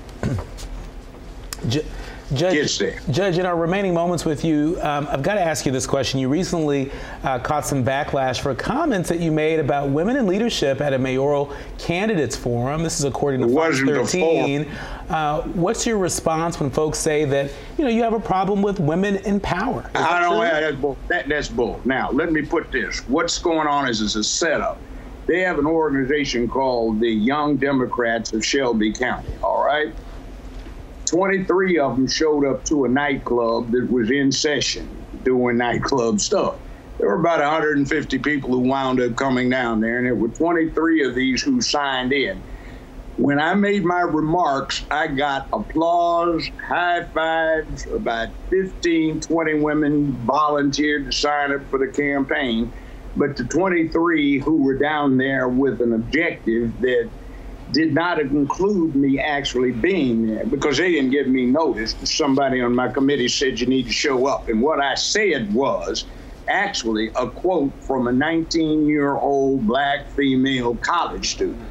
J- 1.68 1.86
Judge, 2.34 2.80
Judge, 3.10 3.38
in 3.38 3.46
our 3.46 3.56
remaining 3.56 3.94
moments 3.94 4.26
with 4.26 4.44
you, 4.44 4.78
um, 4.82 5.08
I've 5.10 5.24
got 5.24 5.36
to 5.36 5.42
ask 5.42 5.66
you 5.66 5.72
this 5.72 5.88
question. 5.88 6.20
You 6.20 6.28
recently 6.28 6.92
uh, 7.24 7.40
caught 7.40 7.66
some 7.66 7.86
backlash 7.86 8.42
for 8.42 8.54
comments 8.54 9.08
that 9.08 9.22
you 9.22 9.32
made 9.32 9.60
about 9.60 9.90
women 9.90 10.18
in 10.18 10.28
leadership 10.28 10.82
at 10.82 10.92
a 10.92 11.00
mayoral 11.00 11.54
candidates 11.78 12.36
forum. 12.36 12.84
This 12.84 13.00
is 13.00 13.06
according 13.06 13.42
to 13.42 13.54
Fox 13.54 13.80
13. 13.80 14.70
Uh, 15.10 15.44
what's 15.44 15.86
your 15.86 15.98
response 15.98 16.60
when 16.60 16.70
folks 16.70 17.00
say 17.00 17.24
that 17.24 17.50
you 17.78 17.86
know 17.86 17.90
you 17.90 18.04
have 18.04 18.14
a 18.14 18.20
problem 18.20 18.62
with 18.62 18.82
women 18.82 19.16
in 19.18 19.40
power? 19.40 19.90
Is 19.96 20.02
I 20.02 20.20
don't. 20.20 20.44
Have, 20.44 20.62
that's 20.62 20.76
bull. 20.76 20.98
That, 21.08 21.30
that's 21.30 21.48
bull. 21.48 21.80
Now 21.86 22.12
let 22.12 22.34
me 22.34 22.42
put 22.42 22.74
this. 22.74 23.08
What's 23.08 23.40
going 23.40 23.68
on 23.68 23.88
is, 23.88 24.02
is 24.02 24.18
a 24.18 24.24
setup. 24.24 24.78
They 25.28 25.40
have 25.42 25.60
an 25.60 25.66
organization 25.66 26.50
called 26.50 27.00
the 27.00 27.10
Young 27.10 27.56
Democrats 27.56 28.34
of 28.34 28.44
Shelby 28.44 28.92
County. 28.92 29.30
All 29.42 29.64
right 29.64 29.94
23 31.08 31.80
of 31.80 31.96
them 31.96 32.08
showed 32.08 32.46
up 32.46 32.64
to 32.66 32.86
a 32.86 32.90
nightclub 32.90 33.72
that 33.72 33.90
was 33.92 34.12
in 34.12 34.32
session 34.32 34.88
doing 35.24 35.58
nightclub 35.58 36.20
stuff. 36.20 36.56
There 36.98 37.08
were 37.08 37.20
about 37.20 37.40
150 37.40 38.20
people 38.20 38.52
who 38.52 38.60
wound 38.60 39.00
up 39.00 39.16
coming 39.16 39.50
down 39.50 39.82
there, 39.82 39.98
and 39.98 40.06
there 40.06 40.16
were 40.16 40.30
23 40.30 41.08
of 41.08 41.16
these 41.16 41.42
who 41.42 41.62
signed 41.62 42.12
in. 42.12 42.42
When 43.18 43.40
I 43.40 43.56
made 43.56 43.84
my 43.84 44.02
remarks, 44.02 44.86
I 44.92 45.08
got 45.08 45.48
applause, 45.52 46.48
high 46.68 47.04
fives. 47.06 47.88
About 47.88 48.30
15, 48.50 49.22
20 49.22 49.54
women 49.56 50.12
volunteered 50.26 51.06
to 51.06 51.12
sign 51.12 51.52
up 51.52 51.66
for 51.70 51.80
the 51.80 51.92
campaign. 51.92 52.72
But 53.16 53.36
the 53.36 53.44
23 53.46 54.40
who 54.40 54.58
were 54.58 54.78
down 54.78 55.18
there 55.18 55.48
with 55.48 55.82
an 55.82 55.94
objective 55.94 56.80
that 56.82 57.10
did 57.72 57.94
not 57.94 58.20
include 58.20 58.96
me 58.96 59.20
actually 59.20 59.72
being 59.72 60.28
there 60.28 60.46
because 60.46 60.78
they 60.78 60.92
didn't 60.92 61.12
give 61.12 61.28
me 61.28 61.46
notice. 61.46 61.96
Somebody 62.04 62.62
on 62.62 62.74
my 62.74 62.88
committee 62.90 63.28
said 63.28 63.60
you 63.60 63.68
need 63.68 63.86
to 63.88 63.92
show 63.92 64.28
up. 64.28 64.48
And 64.48 64.62
what 64.62 64.80
I 64.80 64.96
said 64.96 65.54
was 65.54 66.06
actually 66.48 67.12
a 67.16 67.30
quote 67.30 67.74
from 67.84 68.08
a 68.08 68.12
19 68.12 68.88
year 68.88 69.16
old 69.16 69.68
black 69.68 70.10
female 70.12 70.76
college 70.76 71.32
student. 71.32 71.70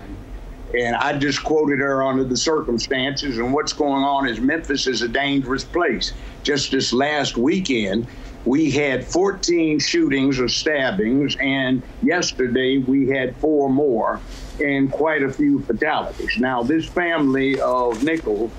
And 0.79 0.97
I 0.97 1.17
just 1.17 1.43
quoted 1.43 1.79
her 1.79 2.03
under 2.03 2.25
the 2.25 2.37
circumstances. 2.37 3.39
And 3.39 3.55
what's 3.55 3.73
going 3.73 4.03
on 4.03 4.29
is 4.29 4.41
Memphis 4.41 4.87
is 4.87 5.01
a 5.01 5.09
dangerous 5.09 5.65
place. 5.65 6.13
Just 6.43 6.73
this 6.73 6.93
last 6.93 7.37
weekend, 7.39 8.07
we 8.47 8.71
had 8.71 9.05
14 9.05 9.79
shootings 9.81 10.39
or 10.39 10.49
stabbings, 10.49 11.37
and 11.41 11.83
yesterday 12.03 12.79
we 12.79 13.09
had 13.09 13.35
four 13.37 13.69
more 13.69 14.21
and 14.61 14.91
quite 14.91 15.23
a 15.25 15.31
few 15.31 15.61
fatalities. 15.61 16.39
Now, 16.39 16.63
this 16.63 16.87
family 16.87 17.61
of 17.61 18.03
Nichols, 18.05 18.53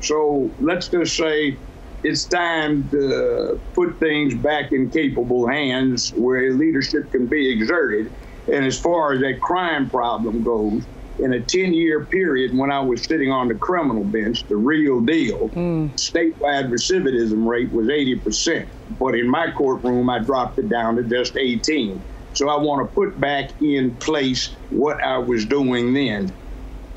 So 0.00 0.50
let's 0.60 0.88
just 0.88 1.16
say 1.16 1.56
it's 2.02 2.24
time 2.24 2.88
to 2.90 3.60
put 3.74 3.98
things 3.98 4.34
back 4.34 4.72
in 4.72 4.90
capable 4.90 5.46
hands 5.46 6.12
where 6.12 6.52
leadership 6.52 7.10
can 7.10 7.26
be 7.26 7.50
exerted. 7.50 8.12
And 8.52 8.64
as 8.64 8.78
far 8.78 9.12
as 9.12 9.20
that 9.20 9.40
crime 9.40 9.90
problem 9.90 10.42
goes, 10.42 10.84
in 11.18 11.32
a 11.32 11.40
10 11.40 11.74
year 11.74 12.04
period 12.04 12.56
when 12.56 12.70
I 12.70 12.80
was 12.80 13.02
sitting 13.02 13.30
on 13.30 13.48
the 13.48 13.54
criminal 13.54 14.04
bench, 14.04 14.44
the 14.44 14.56
real 14.56 15.00
deal, 15.00 15.48
mm. 15.48 15.90
statewide 15.94 16.70
recidivism 16.70 17.46
rate 17.46 17.72
was 17.72 17.88
80%. 17.88 18.66
But 18.98 19.14
in 19.14 19.28
my 19.28 19.50
courtroom, 19.50 20.08
I 20.08 20.20
dropped 20.20 20.58
it 20.58 20.68
down 20.68 20.96
to 20.96 21.02
just 21.02 21.36
18. 21.36 22.00
So 22.34 22.48
I 22.48 22.56
want 22.60 22.88
to 22.88 22.94
put 22.94 23.18
back 23.18 23.50
in 23.60 23.94
place 23.96 24.50
what 24.70 25.02
I 25.02 25.18
was 25.18 25.44
doing 25.44 25.92
then. 25.92 26.32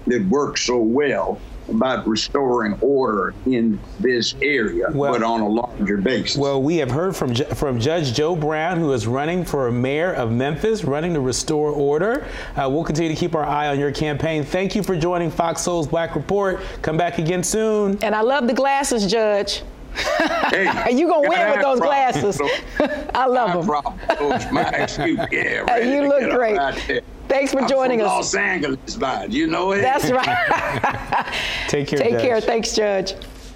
that 0.06 0.24
worked 0.28 0.60
so 0.60 0.78
well 0.78 1.40
about 1.72 2.08
restoring 2.08 2.78
order 2.82 3.34
in 3.46 3.80
this 4.00 4.36
area, 4.42 4.88
Well- 4.94 5.14
but 5.14 5.24
on 5.24 5.42
a 5.42 5.48
larger 5.48 5.98
basis. 5.98 6.38
Well, 6.38 6.62
we 6.62 6.78
have 6.78 6.92
heard 6.92 7.16
from 7.16 7.34
from 7.36 7.80
Judge 7.80 8.14
Joe 8.14 8.36
Brown, 8.36 8.78
who 8.78 8.92
is 8.94 9.08
running 9.08 9.44
for 9.44 9.72
mayor 9.72 10.14
of 10.14 10.32
Memphis, 10.32 10.84
running 10.84 11.14
to 11.16 11.20
restore 11.22 11.72
order. 11.72 12.26
Uh, 12.56 12.70
we'll 12.70 12.84
continue 12.84 13.10
to 13.14 13.20
keep 13.20 13.36
our 13.36 13.46
eye 13.46 13.70
on 13.70 13.80
your 13.80 13.92
campaign. 13.92 14.44
Thank 14.44 14.76
you 14.76 14.84
for 14.84 14.96
joining 14.96 15.32
Fox 15.32 15.62
Soul's 15.62 15.88
Black 15.88 16.16
Report. 16.16 16.60
Come 16.82 16.98
back 16.98 17.18
again 17.18 17.44
soon. 17.44 17.98
And 18.04 18.14
I 18.16 18.22
love 18.22 18.48
the 18.48 18.54
glasses, 18.54 19.10
Judge. 19.12 19.64
hey, 19.96 20.88
You 20.96 21.08
gonna 21.08 21.28
win 21.28 21.48
with 21.52 21.62
those 21.62 21.80
problem. 21.80 21.80
glasses. 21.80 22.42
I 23.16 23.26
love 23.26 23.54
them. 23.54 23.66
problem. 23.66 24.00
Those 24.20 24.52
my 24.52 24.62
excuse. 24.70 25.20
Yeah, 25.32 25.78
you 25.78 26.08
look 26.08 26.22
get 26.22 26.32
up 26.32 26.38
great. 26.38 27.04
Out 27.32 27.32
there. 27.32 27.40
Thanks 27.40 27.54
for 27.54 27.62
I'm 27.62 27.70
joining 27.70 28.00
from 28.00 28.08
us. 28.10 28.16
Los 28.16 28.36
Angeles, 28.36 28.98
man. 28.98 29.32
You 29.32 29.48
know 29.48 29.72
it. 29.72 29.82
That's 29.82 30.12
right. 30.12 31.34
Take 31.68 31.88
care. 31.88 32.00
Take 32.00 32.12
Judge. 32.14 32.22
care. 32.22 32.42
Thanks, 32.42 32.76
Judge. 32.76 33.14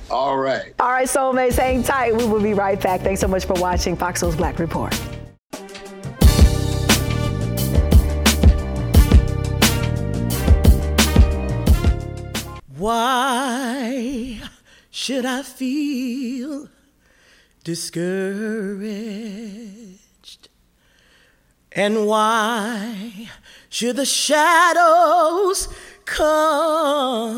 All 0.09 0.37
right. 0.37 0.73
All 0.79 0.91
right, 0.91 1.07
soulmates, 1.07 1.57
hang 1.57 1.83
tight. 1.83 2.15
We 2.15 2.25
will 2.25 2.41
be 2.41 2.53
right 2.53 2.79
back. 2.79 3.01
Thanks 3.01 3.21
so 3.21 3.27
much 3.27 3.45
for 3.45 3.53
watching 3.53 3.95
Fox 3.95 4.21
Soul's 4.21 4.35
Black 4.35 4.59
Report. 4.59 4.93
Why 12.77 14.41
should 14.91 15.25
I 15.25 15.41
feel 15.41 16.67
discouraged? 17.63 18.83
And 21.71 22.05
why 22.05 23.29
should 23.75 23.97
the 23.97 24.05
shadows 24.05 25.67
come? 26.05 27.29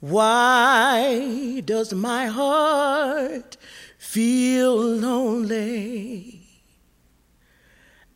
Why 0.00 1.60
does 1.62 1.92
my 1.92 2.28
heart 2.28 3.58
feel 3.98 4.74
lonely 4.74 6.40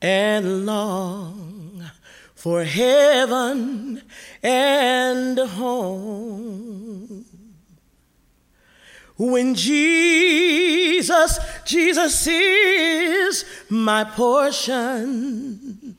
and 0.00 0.64
long 0.64 1.90
for 2.34 2.64
heaven 2.64 4.00
and 4.42 5.38
home? 5.38 7.26
When 9.20 9.54
Jesus, 9.54 11.38
Jesus 11.66 12.26
is 12.26 13.44
my 13.68 14.02
portion, 14.04 15.94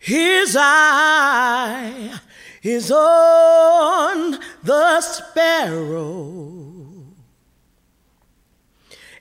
His 0.00 0.56
eye 0.58 2.18
is 2.60 2.90
on 2.90 4.40
the 4.64 5.00
sparrow, 5.00 6.72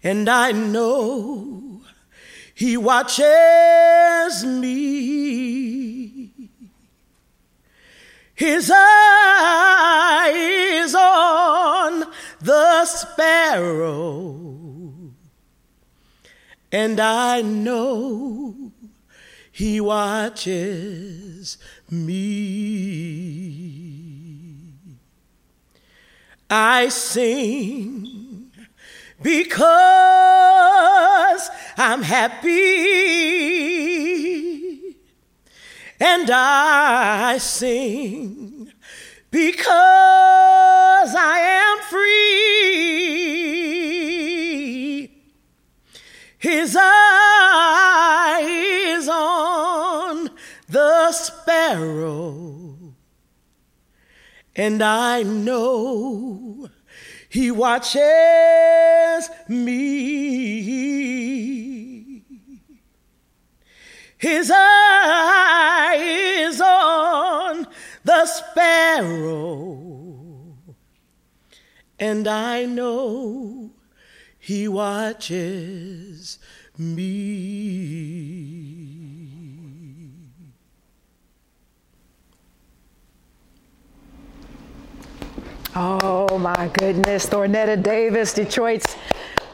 and 0.01 0.27
I 0.27 0.53
know 0.53 1.72
he 2.53 2.77
watches 2.77 4.45
me. 4.45 6.31
His 8.35 8.71
eye 8.73 10.31
is 10.35 10.95
on 10.95 12.05
the 12.41 12.85
sparrow, 12.85 14.59
and 16.71 16.99
I 16.99 17.41
know 17.41 18.71
he 19.51 19.79
watches 19.79 21.57
me. 21.89 22.73
I 26.49 26.89
sing 26.89 28.22
because 29.23 29.89
I'm 31.77 32.03
happy. 32.03 32.51
And 35.99 36.29
I 36.29 37.37
sing 37.39 38.71
because 39.31 41.15
I 41.15 41.39
am 41.39 41.79
free. 41.89 42.03
His 46.37 46.77
eye 46.77 48.41
is 48.43 49.07
on 49.07 50.29
the 50.67 51.11
sparrow, 51.13 52.75
and 54.55 54.83
I 54.83 55.23
know 55.23 56.69
he 57.33 57.49
watches 57.49 57.99
me. 59.47 60.53
His 64.19 64.51
eye 64.53 65.95
is 65.97 66.61
on 66.61 67.65
the 68.03 68.27
sparrow, 68.27 69.79
and 71.97 72.27
I 72.27 72.65
know 72.65 73.71
he 74.37 74.67
watches 74.67 76.37
me. 76.77 78.13
Oh 85.75 86.37
my 86.37 86.69
goodness, 86.73 87.25
Thornetta 87.25 87.81
Davis, 87.81 88.33
Detroit's 88.33 88.95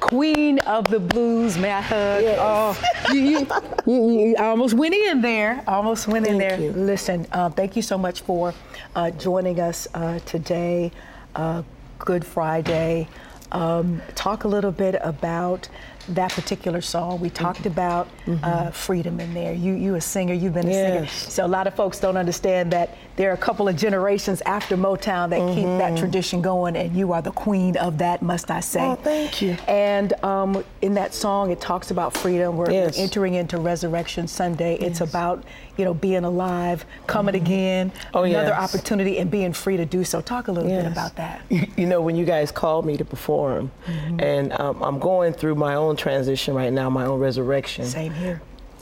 queen 0.01 0.60
of 0.60 0.86
the 0.86 0.99
blues. 0.99 1.58
May 1.58 1.71
I 1.71 1.82
hug? 1.82 2.23
Oh, 2.39 2.82
you, 3.13 3.21
you, 3.21 3.47
you, 3.86 4.12
you 4.12 4.36
almost 4.38 4.73
went 4.73 4.95
in 4.95 5.21
there. 5.21 5.63
Almost 5.65 6.08
went 6.10 6.27
in 6.27 6.38
there. 6.38 6.60
you. 6.60 6.71
Listen, 6.73 7.25
uh, 7.32 7.49
thank 7.49 7.75
you 7.77 7.82
so 7.82 7.97
much 7.97 8.21
for 8.21 8.53
uh, 8.95 9.12
joining 9.12 9.62
us 9.62 9.88
uh, 9.93 10.19
today. 10.19 10.91
Uh, 11.36 11.63
Good 11.99 12.25
Friday. 12.25 13.08
Um, 13.51 14.01
talk 14.15 14.43
a 14.43 14.47
little 14.47 14.71
bit 14.71 14.95
about 15.01 15.69
that 16.15 16.32
particular 16.32 16.82
song. 16.82 17.19
We 17.19 17.30
talked 17.30 17.65
about 17.65 18.08
uh, 18.43 18.72
freedom 18.72 19.19
in 19.19 19.34
there. 19.34 19.54
You, 19.54 19.74
you 19.74 19.95
a 19.95 20.02
singer. 20.02 20.34
You've 20.34 20.54
been 20.54 20.67
a 20.67 20.74
singer. 20.74 21.08
So 21.08 21.45
a 21.45 21.48
lot 21.48 21.67
of 21.67 21.76
folks 21.76 22.00
don't 22.00 22.17
understand 22.17 22.72
that 22.74 22.98
there 23.15 23.30
are 23.30 23.34
a 23.34 23.38
couple 23.38 23.67
of 23.67 23.76
generations 23.76 24.41
after 24.45 24.78
Motown 24.78 25.30
that 25.32 25.56
keep 25.56 25.65
that 25.65 25.98
tradition 25.98 26.41
going, 26.41 26.76
and 26.76 26.95
you 26.95 27.12
are 27.13 27.22
the 27.22 27.32
queen 27.32 27.76
of 27.78 27.98
that, 28.00 28.22
must 28.22 28.50
I 28.50 28.60
say? 28.62 28.82
Oh, 28.82 28.95
thank 28.95 29.41
you. 29.41 29.58
And 29.67 30.13
um, 30.24 30.63
in 30.82 30.93
that 30.95 31.13
song, 31.13 31.52
it 31.52 31.60
talks 31.60 31.91
about 31.91 32.15
freedom. 32.15 32.56
We're, 32.58 32.67
we're 32.67 32.91
entering 32.95 33.34
into 33.36 33.58
Resurrection 33.58 34.28
Sunday. 34.28 34.76
It's 34.76 35.02
about 35.02 35.43
you 35.78 35.86
know 35.86 35.93
being 35.93 36.24
alive, 36.24 36.86
coming 37.08 37.36
again, 37.36 37.91
Oh, 38.13 38.24
another 38.24 38.50
yes. 38.50 38.74
opportunity, 38.74 39.17
and 39.19 39.30
being 39.30 39.54
free 39.54 39.78
to 39.78 39.86
do 39.86 40.04
so. 40.04 40.22
Talk 40.22 40.48
a 40.48 40.52
little 40.52 40.69
bit 40.69 40.86
about 40.86 41.15
that. 41.17 41.41
You, 41.50 41.67
you 41.78 41.86
know, 41.86 42.02
when 42.02 42.15
you 42.15 42.26
guys 42.26 42.52
called 42.52 42.86
me 42.86 42.95
to 42.98 43.06
perform, 43.06 43.72
and 44.19 44.54
um, 44.60 44.82
I'm 44.82 45.00
going 45.00 45.34
through 45.34 45.56
my 45.56 45.76
own 45.76 45.95
transition 45.99 46.55
right 46.55 46.73
now, 46.73 46.89
my 46.89 47.05
own 47.05 47.19
resurrection, 47.19 47.85
Same 47.85 48.13
here. 48.13 48.41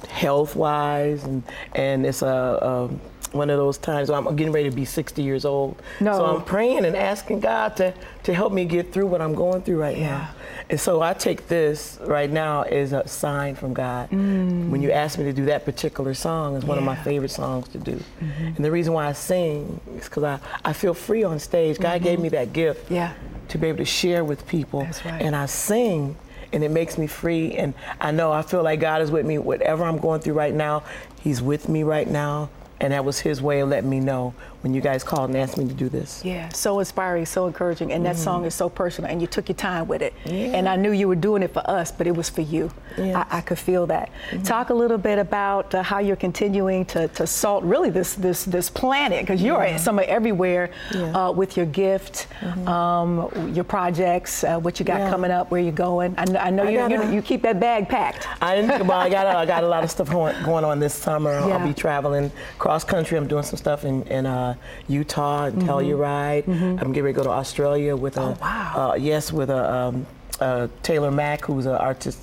health 0.10 0.56
wise, 0.56 1.24
and 1.24 1.44
and 1.76 2.06
it's 2.06 2.22
a. 2.22 2.66
Um, 2.66 3.02
one 3.34 3.50
of 3.50 3.58
those 3.58 3.78
times 3.78 4.10
I'm 4.10 4.24
getting 4.38 4.54
ready 4.54 4.70
to 4.70 4.76
be 4.76 4.86
60 4.86 5.22
years 5.22 5.44
old. 5.44 5.82
No. 6.00 6.14
So 6.18 6.26
I'm 6.26 6.46
praying 6.46 6.86
and 6.86 6.96
asking 6.96 7.42
God 7.42 7.76
to, 7.76 7.94
to 8.24 8.34
help 8.34 8.54
me 8.54 8.64
get 8.64 8.94
through 8.94 9.08
what 9.08 9.22
I'm 9.22 9.36
going 9.36 9.64
through 9.64 9.82
right 9.82 9.98
Yeah. 9.98 10.08
now. 10.10 10.30
And 10.70 10.80
so 10.80 11.02
I 11.02 11.14
take 11.14 11.50
this 11.50 12.00
right 12.04 12.30
now 12.32 12.62
as 12.62 12.94
a 12.94 13.06
sign 13.06 13.56
from 13.56 13.74
God. 13.74 14.10
When 14.12 14.82
you 14.82 14.92
asked 14.92 15.18
me 15.18 15.26
to 15.26 15.34
do 15.34 15.44
that 15.46 15.66
particular 15.66 16.14
song, 16.14 16.56
it's 16.56 16.64
one 16.66 16.78
of 16.78 16.86
my 16.86 16.96
favorite 16.96 17.30
songs 17.30 17.68
to 17.70 17.78
do. 17.78 18.00
And 18.22 18.64
the 18.64 18.72
reason 18.72 18.94
why 18.94 19.08
I 19.08 19.12
sing 19.12 19.82
is 19.98 20.06
because 20.06 20.24
I, 20.24 20.40
I 20.64 20.72
feel 20.72 20.94
free 20.94 21.24
on 21.26 21.38
stage. 21.40 21.80
God 21.80 22.02
gave 22.02 22.20
me 22.22 22.30
that 22.30 22.54
gift 22.54 22.90
Yeah. 22.90 23.12
to 23.50 23.58
be 23.58 23.68
able 23.68 23.80
to 23.80 23.86
share 23.86 24.24
with 24.24 24.48
people. 24.48 24.84
That's 24.86 25.04
right. 25.04 25.22
And 25.22 25.36
I 25.36 25.48
sing 25.48 26.16
and 26.54 26.64
it 26.64 26.72
makes 26.72 26.98
me 26.98 27.08
free. 27.08 27.54
And 27.54 27.74
I 28.00 28.12
know 28.12 28.32
I 28.32 28.42
feel 28.42 28.64
like 28.64 28.80
God 28.80 29.02
is 29.02 29.12
with 29.12 29.26
me. 29.26 29.38
Whatever 29.38 29.84
I'm 29.84 29.98
going 29.98 30.22
through 30.22 30.34
right 30.34 30.54
now, 30.54 30.84
He's 31.22 31.42
with 31.42 31.68
me 31.68 31.84
right 31.84 32.08
now. 32.08 32.50
And 32.80 32.94
that 32.94 33.04
was 33.06 33.20
his 33.20 33.42
way 33.42 33.60
of 33.62 33.70
letting 33.70 33.90
me 33.90 34.00
know 34.00 34.34
when 34.62 34.74
you 34.74 34.82
guys 34.82 35.04
called 35.04 35.30
and 35.30 35.38
asked 35.38 35.58
me 35.58 35.68
to 35.68 35.74
do 35.74 35.88
this. 35.88 36.24
Yeah, 36.26 36.50
so 36.50 36.80
inspiring, 36.80 37.26
so 37.26 37.46
encouraging, 37.48 37.92
and 37.94 38.06
that 38.06 38.16
Mm-hmm. 38.16 38.24
song 38.24 38.46
is 38.46 38.56
so 38.56 38.70
personal, 38.70 39.10
and 39.12 39.22
you 39.22 39.28
took 39.28 39.48
your 39.50 39.56
time 39.56 39.88
with 39.88 40.02
it. 40.02 40.14
Yeah. 40.26 40.58
And 40.58 40.68
I 40.68 40.76
knew 40.76 40.92
you 40.92 41.08
were 41.08 41.16
doing 41.16 41.44
it 41.44 41.54
for 41.54 41.68
us, 41.70 41.92
but 41.92 42.08
it 42.08 42.16
was 42.16 42.30
for 42.30 42.42
you. 42.42 42.72
Yes. 42.98 43.16
Mm-hmm. 43.16 43.34
I, 43.34 43.38
I 43.38 43.42
could 43.42 43.60
feel 43.60 43.86
that. 43.88 44.10
Talk 44.44 44.70
a 44.72 44.74
little 44.74 44.98
bit 44.98 45.20
about 45.20 45.74
uh, 45.76 45.84
how 45.84 46.00
you're 46.00 46.16
continuing 46.16 46.86
to, 46.86 47.08
to 47.10 47.28
salt 47.28 47.64
really 47.64 47.90
this 47.92 48.16
this 48.16 48.46
this 48.46 48.70
planet, 48.70 49.22
because 49.22 49.42
you're 49.42 49.78
somewhere 49.78 50.08
everywhere 50.08 50.72
Yeah. 50.92 50.98
Mm-hmm. 51.02 51.16
uh, 51.16 51.32
with 51.32 51.56
your 51.58 51.68
gift, 51.68 52.28
um, 52.68 53.30
your 53.54 53.64
projects, 53.64 54.44
uh, 54.44 54.58
what 54.60 54.80
you 54.80 54.86
got 54.86 55.00
Yeah. 55.00 55.10
coming 55.10 55.32
up, 55.32 55.52
where 55.52 55.62
you're 55.62 55.72
going. 55.72 56.16
I, 56.18 56.26
I 56.48 56.50
know 56.50 56.64
I 56.64 56.70
you, 56.70 56.82
you 56.84 56.90
gotta- 56.98 57.14
you 57.14 57.22
keep 57.22 57.42
that 57.44 57.60
bag 57.60 57.88
packed. 57.90 58.28
I 58.42 58.56
didn't. 58.56 58.88
Well, 58.88 59.00
I 59.00 59.10
got 59.10 59.28
a, 59.28 59.38
I 59.38 59.46
got 59.46 59.64
a 59.64 59.68
lot 59.68 59.84
of 59.84 59.92
stuff 59.92 60.10
going, 60.10 60.36
going 60.44 60.66
on 60.66 60.80
this 60.80 60.94
summer. 60.94 61.34
Yeah. 61.34 61.58
I'll 61.58 61.68
be 61.68 61.74
traveling 61.74 62.32
cross 62.68 62.84
country. 62.84 63.18
I'm 63.18 63.28
doing 63.28 63.44
some 63.44 63.56
stuff 63.56 63.86
in, 63.86 64.04
in 64.08 64.26
uh, 64.26 64.56
Utah 64.90 65.46
and 65.46 65.62
Telluride. 65.62 66.46
I'm 66.50 66.92
getting 66.92 67.04
ready 67.06 67.14
to 67.14 67.18
go 67.18 67.24
to 67.24 67.30
Australia 67.30 67.96
with 67.96 68.18
a 68.18 68.20
Mm-hmm. 68.20 68.44
Oh, 68.44 68.46
wow. 68.76 68.92
uh, 68.92 68.96
yes 68.96 69.32
with 69.32 69.50
a 69.50 69.74
um, 69.74 70.06
uh, 70.42 70.68
Taylor 70.84 71.10
Mac, 71.10 71.46
who's 71.46 71.66
an 71.66 71.76
artist. 71.76 72.20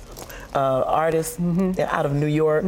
Uh, 0.55 0.83
artist 0.87 1.41
Mm-hmm. 1.41 1.81
out 1.81 2.05
of 2.05 2.13
New 2.13 2.27
York. 2.27 2.63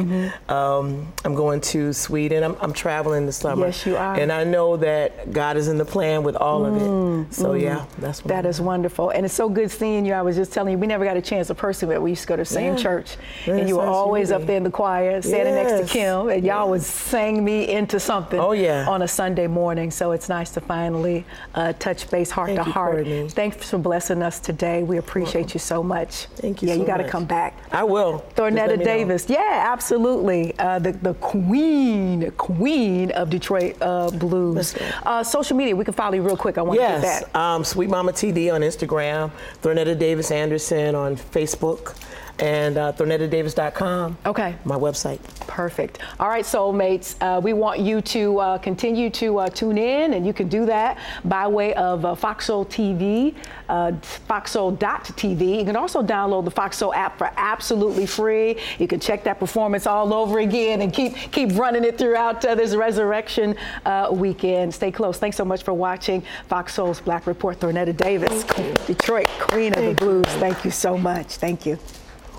Um, 0.50 1.08
I'm 1.24 1.36
going 1.36 1.62
to 1.62 1.94
Sweden. 1.94 2.44
I'm, 2.44 2.56
I'm 2.60 2.74
traveling 2.74 3.26
this 3.26 3.38
summer. 3.38 3.68
Yes, 3.68 3.86
you 3.86 3.96
are. 3.96 4.16
And 4.16 4.30
I 4.32 4.44
know 4.44 4.76
that 4.78 5.32
God 5.32 5.56
is 5.56 5.68
in 5.70 5.78
the 5.78 5.86
plan 5.86 6.24
with 6.24 6.36
all 6.36 6.66
of 6.66 6.76
it. 6.76 7.34
So 7.34 7.54
yeah, 7.54 7.86
that's 8.00 8.22
Mm, 8.22 8.28
That 8.28 8.46
is 8.46 8.60
wonderful. 8.60 9.12
And 9.12 9.26
it's 9.26 9.34
so 9.34 9.48
good 9.48 9.72
seeing 9.72 10.06
you. 10.06 10.14
I 10.14 10.22
was 10.22 10.36
just 10.36 10.52
telling 10.52 10.74
you, 10.74 10.78
we 10.78 10.88
never 10.88 11.06
got 11.06 11.16
a 11.18 11.22
chance 11.22 11.48
to 11.48 11.56
person, 11.56 11.88
but 11.88 12.02
we 12.02 12.10
used 12.12 12.24
to 12.24 12.28
go 12.28 12.36
to 12.36 12.42
the 12.42 12.46
same 12.46 12.74
Yeah. 12.74 12.84
church. 12.84 13.16
and 13.46 13.70
you 13.70 13.78
were 13.78 13.86
always 13.86 14.32
up 14.32 14.46
there 14.46 14.58
in 14.58 14.64
the 14.64 14.72
choir, 14.72 15.22
standing 15.22 15.56
next 15.56 15.80
to 15.80 15.86
Kim, 15.94 16.30
and 16.30 16.44
y'all 16.44 16.70
was 16.70 16.86
sang 16.86 17.44
me 17.44 17.70
into 17.70 18.00
something 18.00 18.40
Oh, 18.40 18.52
yeah. 18.52 18.86
on 18.90 19.02
a 19.04 19.08
Sunday 19.08 19.48
morning. 19.48 19.92
So 19.92 20.12
it's 20.12 20.28
nice 20.28 20.52
to 20.52 20.62
finally 20.62 21.26
uh, 21.56 21.72
touch 21.80 22.10
base 22.12 22.32
heart 22.32 22.48
Thank 22.50 22.60
to 22.64 22.66
you, 22.66 22.72
heart. 22.74 22.96
Courtney. 22.96 23.30
Thanks 23.30 23.70
for 23.70 23.78
blessing 23.78 24.22
us 24.22 24.40
today. 24.40 24.84
We 24.84 24.98
appreciate 24.98 25.54
you 25.54 25.60
so 25.60 25.82
much. 25.82 26.26
Thank 26.36 26.62
you 26.62 26.68
Yeah, 26.68 26.74
so 26.76 26.82
you 26.82 26.86
got 26.88 26.98
to 26.98 27.08
come 27.08 27.26
back. 27.26 27.54
I 27.78 27.84
will. 27.84 28.26
Thornetta 28.36 28.72
me 28.72 28.78
know. 28.78 28.84
Davis, 28.84 29.30
yeah, 29.30 29.66
absolutely. 29.72 30.58
Uh, 30.58 30.80
the 30.80 30.94
the 30.94 31.14
queen, 31.16 32.32
queen 32.38 33.12
of 33.12 33.30
Detroit 33.30 33.76
uh, 33.82 34.10
blues. 34.10 34.76
Uh, 35.04 35.24
social 35.24 35.56
media, 35.56 35.76
we 35.76 35.86
can 35.86 35.94
follow 35.94 36.16
you 36.16 36.24
real 36.24 36.36
quick. 36.38 36.58
I 36.58 36.64
want 36.64 36.80
to 36.80 36.86
get 36.88 37.02
Yes, 37.04 37.24
that. 37.26 37.36
um, 37.40 37.64
Sweet 37.64 37.90
Mama 37.90 38.12
TD 38.14 38.52
on 38.52 38.62
Instagram, 38.62 39.30
Thornetta 39.62 39.98
Davis 39.98 40.32
Anderson 40.32 40.96
on 40.96 41.16
Facebook, 41.16 41.96
and 42.40 42.78
uh, 42.78 42.94
ThornettaDavis.com. 42.94 44.18
Okay. 44.26 44.56
My 44.66 44.76
website. 44.76 45.20
Perfect. 45.48 46.00
All 46.20 46.30
right, 46.30 46.46
soulmates, 46.46 47.16
uh, 47.22 47.40
we 47.40 47.54
want 47.54 47.80
you 47.80 48.02
to 48.02 48.40
uh, 48.40 48.58
continue 48.58 49.10
to 49.12 49.40
uh, 49.40 49.50
tune 49.50 49.78
in, 49.78 50.14
and 50.14 50.26
you 50.26 50.34
can 50.34 50.48
do 50.48 50.66
that 50.66 50.98
by 51.26 51.48
way 51.48 51.74
of 51.76 52.06
uh, 52.06 52.16
Fox 52.16 52.46
Soul 52.46 52.66
TV, 52.66 53.36
uh, 53.70 53.92
foxsoul.tv. 54.30 55.60
You 55.60 55.66
can 55.66 55.76
also 55.76 56.04
download 56.04 56.46
the 56.46 56.52
Fox 56.52 56.78
Soul 56.78 56.94
app 56.94 57.18
for 57.18 57.32
absolutely 57.38 58.06
free. 58.06 58.58
You 58.80 58.88
can 58.88 59.00
check 59.00 59.24
that 59.24 59.40
performance 59.40 59.88
all 59.88 60.14
over 60.14 60.40
again 60.40 60.82
and 60.82 60.94
keep 60.94 61.16
keep 61.32 61.58
running 61.58 61.84
it 61.84 61.98
throughout 61.98 62.44
uh, 62.46 62.56
this 62.56 62.76
resurrection 62.76 63.56
uh, 63.86 64.10
weekend. 64.12 64.74
Stay 64.74 64.92
close. 64.92 65.18
Thanks 65.18 65.38
so 65.38 65.46
much 65.46 65.64
for 65.64 65.74
watching 65.74 66.24
Fox 66.48 66.74
Soul's 66.74 67.02
Black 67.02 67.26
Report. 67.28 67.60
Thornetta 67.60 67.96
Davis, 67.96 68.44
Detroit 68.86 69.28
Queen 69.40 69.74
of 69.74 69.84
the 69.84 69.94
Blues. 69.94 70.26
Thank 70.26 70.64
you 70.64 70.72
so 70.72 70.98
much. 70.98 71.38
Thank 71.38 71.66
you. 71.66 71.80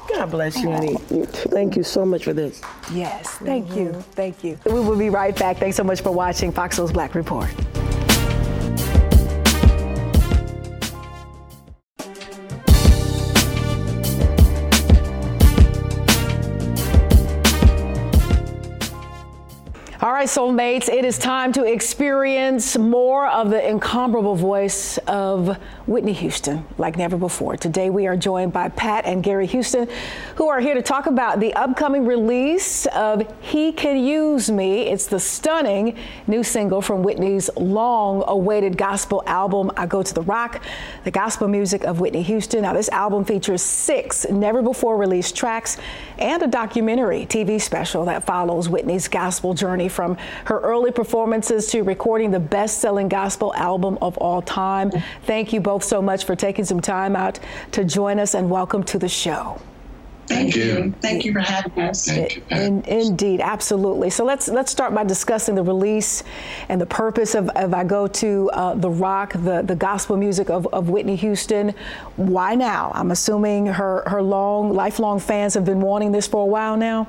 God 0.08 0.30
bless 0.30 0.58
you, 0.60 0.70
honey. 0.70 0.96
Thank 0.96 1.76
you 1.76 1.82
so 1.82 2.04
much 2.04 2.24
for 2.24 2.32
this. 2.32 2.60
Yes, 2.92 3.28
thank 3.38 3.68
you, 3.76 3.90
mm-hmm. 3.90 4.00
thank 4.00 4.42
you. 4.42 4.58
We 4.64 4.72
will 4.72 4.98
be 4.98 5.10
right 5.10 5.36
back. 5.36 5.58
Thanks 5.58 5.76
so 5.76 5.84
much 5.84 6.00
for 6.00 6.10
watching 6.10 6.50
Fox 6.52 6.76
Soul's 6.76 6.92
Black 6.92 7.14
Report. 7.14 7.48
Right, 20.18 20.26
soulmates, 20.26 20.88
it 20.88 21.04
is 21.04 21.16
time 21.16 21.52
to 21.52 21.62
experience 21.62 22.76
more 22.76 23.28
of 23.28 23.50
the 23.50 23.68
incomparable 23.68 24.34
voice 24.34 24.98
of 25.06 25.56
Whitney 25.86 26.12
Houston 26.12 26.66
like 26.76 26.96
never 26.96 27.16
before. 27.16 27.56
Today, 27.56 27.88
we 27.88 28.08
are 28.08 28.16
joined 28.16 28.52
by 28.52 28.68
Pat 28.68 29.04
and 29.04 29.22
Gary 29.22 29.46
Houston, 29.46 29.88
who 30.34 30.48
are 30.48 30.58
here 30.58 30.74
to 30.74 30.82
talk 30.82 31.06
about 31.06 31.38
the 31.38 31.54
upcoming 31.54 32.04
release 32.04 32.86
of 32.86 33.32
He 33.40 33.70
Can 33.70 33.96
Use 33.96 34.50
Me. 34.50 34.88
It's 34.88 35.06
the 35.06 35.20
stunning 35.20 35.96
new 36.26 36.42
single 36.42 36.82
from 36.82 37.04
Whitney's 37.04 37.48
long 37.56 38.24
awaited 38.26 38.76
gospel 38.76 39.22
album, 39.24 39.70
I 39.76 39.86
Go 39.86 40.02
to 40.02 40.12
the 40.12 40.22
Rock, 40.22 40.64
the 41.04 41.12
gospel 41.12 41.46
music 41.46 41.84
of 41.84 42.00
Whitney 42.00 42.22
Houston. 42.22 42.62
Now, 42.62 42.72
this 42.72 42.88
album 42.88 43.24
features 43.24 43.62
six 43.62 44.28
never 44.28 44.62
before 44.62 44.96
released 44.96 45.36
tracks 45.36 45.76
and 46.18 46.42
a 46.42 46.48
documentary 46.48 47.24
TV 47.24 47.60
special 47.60 48.04
that 48.06 48.24
follows 48.26 48.68
Whitney's 48.68 49.06
gospel 49.06 49.54
journey 49.54 49.88
from 49.88 50.07
her 50.44 50.60
early 50.60 50.92
performances 50.92 51.66
to 51.68 51.82
recording 51.82 52.30
the 52.30 52.40
best 52.40 52.78
selling 52.78 53.08
gospel 53.08 53.54
album 53.54 53.98
of 54.00 54.16
all 54.18 54.42
time. 54.42 54.90
Thank 55.24 55.52
you 55.52 55.60
both 55.60 55.84
so 55.84 56.00
much 56.00 56.24
for 56.24 56.36
taking 56.36 56.64
some 56.64 56.80
time 56.80 57.16
out 57.16 57.40
to 57.72 57.84
join 57.84 58.18
us 58.18 58.34
and 58.34 58.48
welcome 58.48 58.84
to 58.84 58.98
the 58.98 59.08
show. 59.08 59.60
Thank, 60.28 60.52
Thank 60.52 60.56
you. 60.56 60.62
you. 60.64 60.94
Thank 61.00 61.24
you 61.24 61.32
for 61.32 61.40
having 61.40 61.82
us. 61.82 62.04
Thank 62.04 62.36
you. 62.36 62.42
In, 62.50 62.82
indeed, 62.82 63.40
absolutely. 63.40 64.10
So 64.10 64.26
let's 64.26 64.48
let's 64.48 64.70
start 64.70 64.94
by 64.94 65.04
discussing 65.04 65.54
the 65.54 65.62
release 65.62 66.22
and 66.68 66.78
the 66.78 66.86
purpose 66.86 67.34
of, 67.34 67.48
of 67.50 67.72
I 67.72 67.84
go 67.84 68.06
to 68.06 68.50
uh, 68.52 68.74
the 68.74 68.90
rock, 68.90 69.32
the, 69.32 69.62
the 69.62 69.74
gospel 69.74 70.18
music 70.18 70.50
of, 70.50 70.66
of 70.66 70.90
Whitney 70.90 71.16
Houston. 71.16 71.74
Why 72.16 72.54
now? 72.54 72.92
I'm 72.94 73.10
assuming 73.10 73.66
her 73.66 74.02
her 74.06 74.20
long 74.20 74.74
lifelong 74.74 75.18
fans 75.18 75.54
have 75.54 75.64
been 75.64 75.80
wanting 75.80 76.12
this 76.12 76.26
for 76.26 76.42
a 76.42 76.46
while 76.46 76.76
now. 76.76 77.08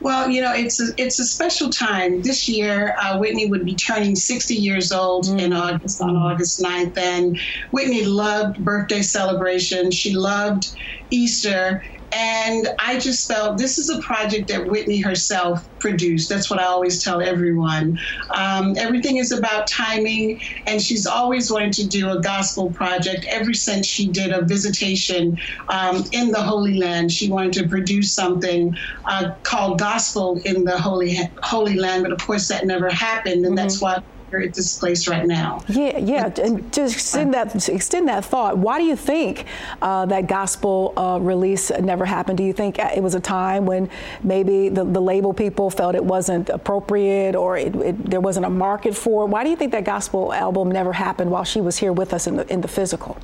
Well, 0.00 0.30
you 0.30 0.42
know, 0.42 0.52
it's 0.54 0.78
a, 0.80 0.92
it's 0.98 1.18
a 1.18 1.24
special 1.24 1.70
time. 1.70 2.22
This 2.22 2.48
year, 2.48 2.94
uh, 3.00 3.18
Whitney 3.18 3.48
would 3.50 3.64
be 3.64 3.76
turning 3.76 4.14
60 4.14 4.54
years 4.54 4.92
old 4.92 5.26
in 5.40 5.52
August, 5.52 6.00
on 6.02 6.16
August 6.16 6.60
9th. 6.60 6.96
And 6.98 7.38
Whitney 7.70 8.04
loved 8.04 8.62
birthday 8.62 9.02
celebrations. 9.02 9.94
She 9.94 10.14
loved 10.14 10.64
Easter. 11.10 11.82
And 12.12 12.68
I 12.78 12.98
just 12.98 13.26
felt 13.26 13.58
this 13.58 13.78
is 13.78 13.90
a 13.90 14.00
project 14.00 14.48
that 14.48 14.66
Whitney 14.66 15.00
herself 15.00 15.60
produced. 15.80 16.28
That's 16.28 16.48
what 16.48 16.60
I 16.60 16.64
always 16.64 17.02
tell 17.02 17.20
everyone. 17.20 17.96
Um, 18.34 18.74
everything 18.76 19.16
is 19.16 19.32
about 19.32 19.66
timing, 19.66 20.40
and 20.66 20.80
she's 20.80 21.06
always 21.06 21.50
wanted 21.50 21.72
to 21.74 21.86
do 21.86 22.10
a 22.10 22.20
gospel 22.20 22.72
project 22.72 23.26
ever 23.30 23.52
since 23.52 23.86
she 23.86 24.10
did 24.10 24.32
a 24.32 24.44
visitation 24.44 25.36
um, 25.72 26.04
in 26.12 26.30
the 26.30 26.42
Holy 26.42 26.78
Land. 26.78 27.12
She 27.12 27.30
wanted 27.30 27.52
to 27.54 27.68
produce 27.68 28.14
something 28.14 28.72
uh, 29.08 29.30
called 29.42 29.78
Gospel 29.78 30.40
in 30.44 30.64
the 30.64 30.78
Holy 30.78 31.18
Holy 31.42 31.74
Land, 31.74 32.04
but 32.04 32.12
of 32.12 32.18
course 32.18 32.48
that 32.48 32.66
never 32.66 32.88
happened, 32.88 33.44
and 33.44 33.58
that's 33.58 33.80
why 33.80 33.98
this 34.30 34.78
place 34.78 35.08
right 35.08 35.26
now. 35.26 35.62
Yeah, 35.68 35.98
yeah, 35.98 36.30
and 36.42 36.72
just 36.72 36.94
extend 36.94 37.34
that 37.34 37.68
extend 37.68 38.08
that 38.08 38.24
thought. 38.24 38.58
Why 38.58 38.78
do 38.78 38.84
you 38.84 38.96
think 38.96 39.46
uh, 39.82 40.06
that 40.06 40.26
gospel 40.26 40.92
uh, 40.96 41.18
release 41.20 41.70
never 41.70 42.04
happened? 42.04 42.38
Do 42.38 42.44
you 42.44 42.52
think 42.52 42.78
it 42.78 43.02
was 43.02 43.14
a 43.14 43.20
time 43.20 43.66
when 43.66 43.88
maybe 44.22 44.68
the, 44.68 44.84
the 44.84 45.00
label 45.00 45.32
people 45.32 45.70
felt 45.70 45.94
it 45.94 46.04
wasn't 46.04 46.50
appropriate 46.50 47.34
or 47.34 47.56
it, 47.56 47.74
it, 47.76 48.10
there 48.10 48.20
wasn't 48.20 48.46
a 48.46 48.50
market 48.50 48.96
for 48.96 49.24
it? 49.24 49.26
Why 49.28 49.44
do 49.44 49.50
you 49.50 49.56
think 49.56 49.72
that 49.72 49.84
gospel 49.84 50.32
album 50.32 50.70
never 50.70 50.92
happened 50.92 51.30
while 51.30 51.44
she 51.44 51.60
was 51.60 51.76
here 51.78 51.92
with 51.92 52.12
us 52.12 52.26
in 52.26 52.36
the 52.36 52.52
in 52.52 52.60
the 52.60 52.68
physical? 52.68 53.16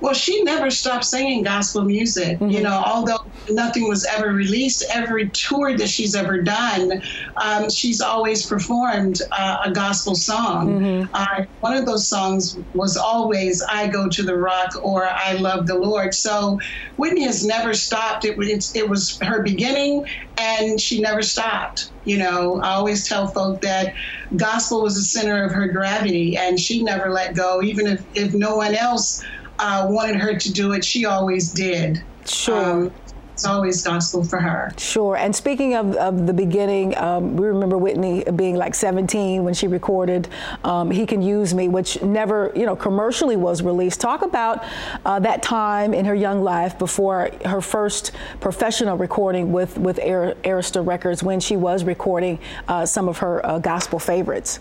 Well, 0.00 0.14
she 0.14 0.42
never 0.44 0.70
stopped 0.70 1.04
singing 1.04 1.42
gospel 1.42 1.84
music. 1.84 2.38
You 2.40 2.62
know, 2.62 2.82
although 2.86 3.18
nothing 3.50 3.88
was 3.88 4.04
ever 4.04 4.28
released, 4.32 4.84
every 4.94 5.30
tour 5.30 5.76
that 5.76 5.88
she's 5.88 6.14
ever 6.14 6.40
done, 6.42 7.02
um, 7.42 7.68
she's 7.68 8.00
always 8.00 8.46
performed 8.46 9.20
uh, 9.36 9.56
a 9.64 9.70
gospel 9.72 10.14
song. 10.14 11.08
Uh, 11.12 11.44
one 11.60 11.76
of 11.76 11.86
those 11.86 12.08
songs 12.08 12.56
was 12.74 12.96
always 12.96 13.62
"I 13.68 13.88
Go 13.88 14.08
to 14.08 14.22
the 14.22 14.36
Rock" 14.36 14.70
or 14.82 15.06
"I 15.06 15.32
Love 15.34 15.66
the 15.66 15.76
Lord." 15.78 16.14
So 16.14 16.58
Whitney 16.96 17.24
has 17.24 17.44
never 17.44 17.74
stopped. 17.74 18.24
It, 18.24 18.36
was 18.36 18.74
it 18.76 18.88
was 18.88 19.18
her 19.22 19.42
beginning, 19.42 20.04
and 20.36 20.80
she 20.80 21.00
never 21.00 21.22
stopped. 21.22 21.90
You 22.04 22.18
know, 22.18 22.60
I 22.62 22.70
always 22.74 23.06
tell 23.06 23.26
folk 23.28 23.60
that 23.62 23.92
gospel 24.36 24.82
was 24.82 24.94
the 24.94 25.02
center 25.02 25.44
of 25.44 25.52
her 25.52 25.66
gravity, 25.68 26.36
and 26.36 26.58
she 26.58 26.82
never 26.82 27.10
let 27.10 27.34
go, 27.34 27.62
even 27.62 27.86
if, 27.86 28.04
if 28.14 28.32
no 28.32 28.56
one 28.56 28.74
else 28.74 29.22
uh, 29.58 29.86
wanted 29.88 30.16
her 30.16 30.36
to 30.36 30.52
do 30.52 30.72
it, 30.72 30.84
she 30.84 31.04
always 31.04 31.52
did. 31.52 32.02
Sure. 32.26 32.84
Um, 32.84 32.92
it's 33.38 33.46
always 33.46 33.80
gospel 33.82 34.24
for 34.24 34.40
her. 34.40 34.72
Sure. 34.78 35.16
And 35.16 35.34
speaking 35.34 35.76
of, 35.76 35.94
of 35.94 36.26
the 36.26 36.32
beginning, 36.32 36.98
um, 36.98 37.36
we 37.36 37.46
remember 37.46 37.78
Whitney 37.78 38.24
being 38.34 38.56
like 38.56 38.74
17 38.74 39.44
when 39.44 39.54
she 39.54 39.68
recorded 39.68 40.28
um, 40.64 40.90
"He 40.90 41.06
Can 41.06 41.22
Use 41.22 41.54
Me," 41.54 41.68
which 41.68 42.02
never, 42.02 42.50
you 42.56 42.66
know, 42.66 42.74
commercially 42.74 43.36
was 43.36 43.62
released. 43.62 44.00
Talk 44.00 44.22
about 44.22 44.64
uh, 45.04 45.20
that 45.20 45.40
time 45.40 45.94
in 45.94 46.04
her 46.04 46.16
young 46.16 46.42
life 46.42 46.80
before 46.80 47.30
her 47.44 47.60
first 47.60 48.10
professional 48.40 48.96
recording 48.96 49.52
with 49.52 49.78
with 49.78 49.98
Arista 49.98 50.84
Records, 50.84 51.22
when 51.22 51.38
she 51.38 51.56
was 51.56 51.84
recording 51.84 52.40
uh, 52.66 52.84
some 52.86 53.08
of 53.08 53.18
her 53.18 53.46
uh, 53.46 53.60
gospel 53.60 54.00
favorites. 54.00 54.58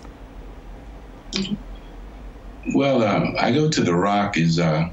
Well, 2.74 3.04
um, 3.04 3.36
I 3.40 3.52
go 3.52 3.70
to 3.70 3.82
the 3.82 3.96
Rock 3.96 4.38
is 4.38 4.60
uh, 4.60 4.90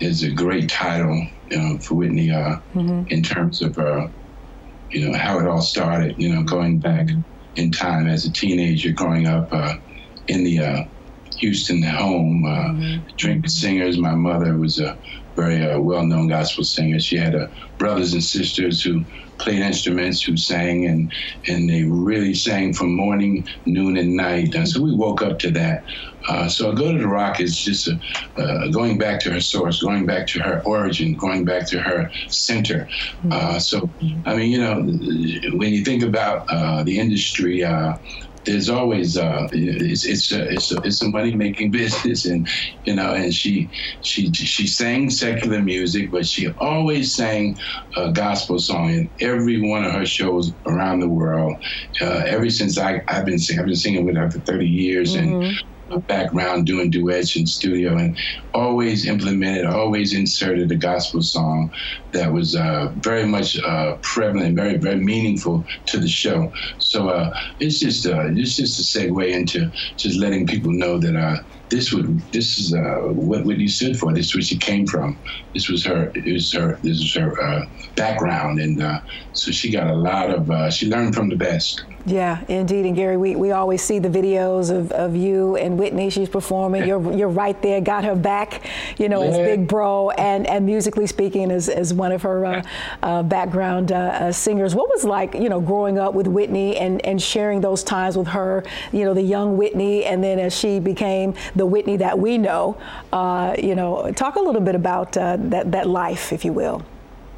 is 0.00 0.22
a 0.22 0.30
great 0.30 0.68
title 0.68 1.26
you 1.50 1.58
know, 1.58 1.78
for 1.78 1.94
Whitney 1.94 2.30
uh, 2.30 2.58
mm-hmm. 2.74 3.06
in 3.08 3.22
terms 3.22 3.62
of 3.62 3.78
uh, 3.78 4.08
you 4.90 5.08
know 5.08 5.16
how 5.16 5.38
it 5.38 5.46
all 5.46 5.62
started. 5.62 6.16
You 6.18 6.34
know, 6.34 6.42
going 6.42 6.78
back 6.78 7.08
in 7.56 7.70
time 7.70 8.06
as 8.06 8.24
a 8.24 8.32
teenager, 8.32 8.92
growing 8.92 9.26
up 9.26 9.48
uh, 9.52 9.74
in 10.28 10.44
the 10.44 10.58
uh, 10.60 10.84
Houston 11.38 11.82
home, 11.82 12.44
uh, 12.44 12.48
mm-hmm. 12.48 13.06
drinking 13.16 13.50
singers. 13.50 13.98
My 13.98 14.14
mother 14.14 14.56
was 14.56 14.78
a 14.78 14.96
very 15.36 15.64
uh, 15.64 15.78
well-known 15.78 16.28
gospel 16.28 16.64
singer. 16.64 16.98
She 16.98 17.16
had 17.16 17.34
brothers 17.78 18.12
and 18.12 18.22
sisters 18.22 18.82
who 18.82 19.04
played 19.38 19.60
instruments, 19.60 20.22
who 20.22 20.36
sang, 20.36 20.86
and 20.86 21.12
and 21.46 21.68
they 21.68 21.84
really 21.84 22.34
sang 22.34 22.74
from 22.74 22.94
morning, 22.94 23.46
noon, 23.64 23.96
and 23.96 24.16
night. 24.16 24.54
And 24.54 24.68
so 24.68 24.82
we 24.82 24.94
woke 24.94 25.22
up 25.22 25.38
to 25.40 25.50
that. 25.52 25.84
Uh, 26.28 26.48
so 26.48 26.72
Go 26.72 26.92
to 26.92 26.98
the 26.98 27.08
Rock 27.08 27.40
is 27.40 27.58
just 27.58 27.88
a, 27.88 27.98
uh, 28.36 28.68
going 28.68 28.98
back 28.98 29.20
to 29.20 29.30
her 29.32 29.40
source, 29.40 29.82
going 29.82 30.06
back 30.06 30.26
to 30.28 30.40
her 30.40 30.62
origin, 30.64 31.16
going 31.16 31.44
back 31.44 31.66
to 31.68 31.80
her 31.80 32.10
center. 32.28 32.88
Uh, 33.30 33.58
so, 33.58 33.90
I 34.26 34.36
mean, 34.36 34.50
you 34.50 34.60
know, 34.60 34.76
when 35.56 35.72
you 35.72 35.84
think 35.84 36.02
about 36.02 36.46
uh, 36.50 36.82
the 36.82 36.98
industry, 36.98 37.64
uh, 37.64 37.96
there's 38.48 38.70
always 38.70 39.18
uh, 39.18 39.46
it's 39.52 40.06
it's 40.06 40.32
a, 40.32 40.48
it's 40.50 40.72
a, 40.72 40.76
it's 40.82 41.02
a 41.02 41.08
money 41.08 41.34
making 41.34 41.70
business, 41.82 42.24
and 42.24 42.48
you 42.84 42.94
know, 42.94 43.12
and 43.12 43.34
she 43.34 43.68
she 44.00 44.32
she 44.32 44.66
sang 44.66 45.10
secular 45.10 45.60
music, 45.60 46.10
but 46.10 46.26
she 46.26 46.48
always 46.58 47.14
sang 47.14 47.58
a 47.96 48.10
gospel 48.10 48.58
song 48.58 48.90
in 48.90 49.10
every 49.20 49.60
one 49.60 49.84
of 49.84 49.92
her 49.92 50.06
shows 50.06 50.52
around 50.66 51.00
the 51.00 51.08
world. 51.08 51.56
Uh, 52.00 52.22
ever 52.26 52.48
since 52.48 52.78
I 52.78 53.02
I've 53.08 53.26
been 53.26 53.38
singing, 53.38 53.60
I've 53.60 53.66
been 53.66 53.76
singing 53.76 54.06
with 54.06 54.16
her 54.16 54.30
for 54.30 54.40
30 54.40 54.66
years, 54.66 55.14
mm-hmm. 55.14 55.42
and 55.42 55.62
background 55.96 56.66
doing 56.66 56.90
duets 56.90 57.36
in 57.36 57.46
studio 57.46 57.96
and 57.96 58.16
always 58.54 59.06
implemented, 59.06 59.64
always 59.66 60.14
inserted 60.14 60.70
a 60.70 60.76
gospel 60.76 61.22
song 61.22 61.70
that 62.12 62.32
was 62.32 62.54
uh, 62.54 62.88
very 62.96 63.26
much 63.26 63.58
uh, 63.60 63.96
prevalent, 64.02 64.56
very 64.56 64.76
very 64.78 64.96
meaningful 64.98 65.64
to 65.86 65.98
the 65.98 66.08
show. 66.08 66.50
So 66.78 67.08
uh, 67.08 67.30
it's 67.58 67.80
just 67.80 68.06
uh, 68.06 68.26
it's 68.34 68.56
just 68.56 68.78
a 68.78 68.98
segue 68.98 69.30
into 69.30 69.70
just 69.96 70.18
letting 70.20 70.46
people 70.46 70.70
know 70.72 70.98
that 71.00 71.16
uh, 71.16 71.36
this 71.70 71.92
would 71.92 72.06
this 72.32 72.58
is 72.58 72.74
uh, 72.74 73.12
what 73.12 73.44
Whitney 73.44 73.68
stood 73.68 73.96
for. 73.96 74.12
This 74.14 74.26
is 74.26 74.34
where 74.34 74.42
she 74.42 74.58
came 74.58 74.86
from. 74.86 75.20
This 75.54 75.68
was 75.68 75.84
her. 75.84 76.12
Was 76.14 76.52
her. 76.54 76.78
This 76.82 76.98
was 76.98 77.14
her 77.16 77.62
background, 77.96 78.60
and 78.60 78.80
so 79.32 79.50
she 79.50 79.72
got 79.72 79.88
a 79.88 79.94
lot 79.96 80.30
of. 80.30 80.72
She 80.72 80.88
learned 80.88 81.14
from 81.14 81.28
the 81.28 81.36
best. 81.36 81.80
Yeah, 82.08 82.42
indeed. 82.48 82.86
And 82.86 82.96
Gary, 82.96 83.16
we, 83.16 83.36
we 83.36 83.50
always 83.52 83.82
see 83.82 83.98
the 83.98 84.08
videos 84.08 84.74
of, 84.74 84.90
of 84.92 85.14
you 85.14 85.56
and 85.56 85.78
Whitney. 85.78 86.08
She's 86.08 86.28
performing. 86.28 86.86
You're 86.86 87.12
you're 87.12 87.28
right 87.28 87.60
there. 87.60 87.80
Got 87.80 88.04
her 88.04 88.16
back. 88.16 88.64
You 88.98 89.08
know, 89.08 89.22
yeah. 89.22 89.30
as 89.30 89.36
Big 89.36 89.68
Bro, 89.68 90.10
and 90.10 90.46
and 90.46 90.64
musically 90.64 91.06
speaking, 91.06 91.50
as 91.50 91.68
as 91.68 91.92
one 91.92 92.12
of 92.12 92.22
her 92.22 92.44
uh, 92.46 92.62
uh, 93.02 93.22
background 93.22 93.92
singers. 94.34 94.74
What 94.74 94.88
was 94.88 95.04
like, 95.04 95.34
you 95.34 95.48
know, 95.48 95.60
growing 95.60 95.98
up 95.98 96.14
with 96.14 96.26
Whitney 96.26 96.76
and 96.76 97.04
and 97.04 97.20
sharing 97.20 97.60
those 97.60 97.84
times 97.84 98.16
with 98.16 98.28
her. 98.28 98.64
You 98.92 99.04
know, 99.04 99.14
the 99.14 99.22
young 99.22 99.56
Whitney, 99.56 100.04
and 100.04 100.24
then 100.24 100.38
as 100.38 100.56
she 100.56 100.80
became 100.80 101.34
the 101.56 101.66
Whitney 101.66 101.98
that 101.98 102.18
we 102.18 102.38
know. 102.38 102.78
Uh, 103.12 103.54
you 103.58 103.74
know, 103.74 104.10
talk 104.12 104.36
a 104.36 104.40
little 104.40 104.62
bit 104.62 104.74
about 104.74 105.16
uh, 105.16 105.36
that 105.38 105.72
that 105.72 105.86
life, 105.88 106.32
if 106.32 106.44
you 106.44 106.52
will. 106.52 106.84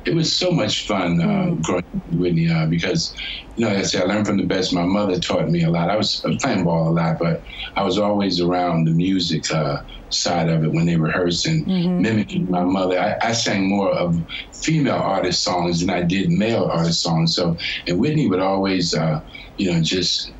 It 0.04 0.14
was 0.14 0.34
so 0.34 0.50
much 0.50 0.86
fun 0.86 1.20
uh, 1.20 1.24
mm. 1.24 1.62
growing 1.62 1.84
up 1.94 2.06
with 2.06 2.20
Whitney 2.20 2.50
uh, 2.50 2.66
because, 2.66 3.14
you 3.56 3.64
know, 3.64 3.72
like 3.72 3.78
I 3.78 3.82
said, 3.82 4.02
I 4.02 4.06
learned 4.06 4.26
from 4.26 4.38
the 4.38 4.46
best. 4.46 4.72
My 4.72 4.84
mother 4.84 5.18
taught 5.18 5.50
me 5.50 5.62
a 5.62 5.70
lot. 5.70 5.90
I 5.90 5.96
was, 5.96 6.22
I 6.24 6.28
was 6.28 6.38
playing 6.38 6.64
ball 6.64 6.88
a 6.88 6.94
lot, 6.94 7.18
but 7.18 7.42
I 7.76 7.82
was 7.82 7.98
always 7.98 8.40
around 8.40 8.86
the 8.86 8.92
music 8.92 9.50
uh, 9.52 9.82
side 10.08 10.48
of 10.48 10.64
it 10.64 10.72
when 10.72 10.86
they 10.86 10.96
rehearsed 10.96 11.46
and 11.46 11.66
mm-hmm. 11.66 12.02
mimicking 12.02 12.50
my 12.50 12.64
mother. 12.64 12.98
I, 12.98 13.28
I, 13.28 13.32
sang 13.32 13.68
more 13.68 13.90
of 13.92 14.20
female 14.52 14.96
artist 14.96 15.42
songs 15.42 15.80
than 15.80 15.90
I 15.90 16.02
did 16.02 16.30
male 16.30 16.64
artist 16.64 17.02
songs. 17.02 17.34
So, 17.34 17.56
and 17.86 17.98
Whitney 17.98 18.28
would 18.28 18.40
always, 18.40 18.94
uh, 18.94 19.20
you 19.56 19.72
know, 19.72 19.80
just 19.80 20.32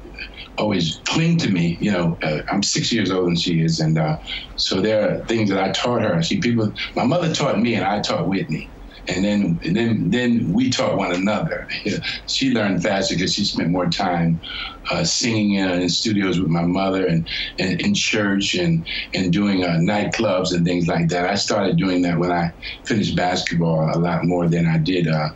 always 0.59 1.01
cling 1.05 1.39
to 1.39 1.51
me. 1.51 1.79
You 1.81 1.93
know, 1.93 2.19
uh, 2.23 2.43
I'm 2.51 2.63
six 2.63 2.93
years 2.93 3.11
older 3.11 3.27
than 3.27 3.37
she 3.37 3.63
is, 3.63 3.81
and 3.81 3.99
uh, 3.99 4.19
so 4.57 4.81
there 4.81 5.09
are 5.09 5.25
things 5.27 5.51
that 5.51 5.63
I 5.63 5.73
taught 5.73 6.03
her. 6.03 6.23
She 6.23 6.39
people, 6.39 6.73
my 6.95 7.05
mother 7.05 7.33
taught 7.33 7.61
me, 7.61 7.75
and 7.75 7.85
I 7.85 8.01
taught 8.01 8.29
Whitney. 8.29 8.69
And 9.09 9.25
then, 9.25 9.61
and 9.65 9.77
then, 9.77 10.11
then 10.11 10.53
we 10.53 10.71
taught 10.71 10.97
one 10.97 11.13
another. 11.13 11.69
she 12.27 12.53
learned 12.53 12.83
faster 12.83 13.15
because 13.15 13.35
she 13.35 13.45
spent 13.45 13.71
more 13.71 13.89
time 13.89 14.41
uh, 14.91 15.05
singing 15.05 15.55
in, 15.55 15.69
in, 15.83 15.89
studios 15.89 16.41
with 16.41 16.51
my 16.51 16.63
mother 16.63 17.07
and, 17.07 17.29
and 17.59 17.81
in 17.81 17.95
church 17.95 18.55
and 18.55 18.87
and 19.15 19.33
doing 19.33 19.65
uh, 19.65 19.79
nightclubs 19.79 20.55
and 20.55 20.65
things 20.67 20.87
like 20.87 21.09
that. 21.09 21.29
I 21.29 21.35
started 21.35 21.77
doing 21.77 22.03
that 22.03 22.19
when 22.19 22.33
I 22.33 22.53
finished 22.85 23.15
basketball 23.17 23.91
a 23.95 23.99
lot 23.99 24.25
more 24.25 24.49
than 24.49 24.67
I 24.67 24.79
did 24.79 25.07
uh, 25.09 25.29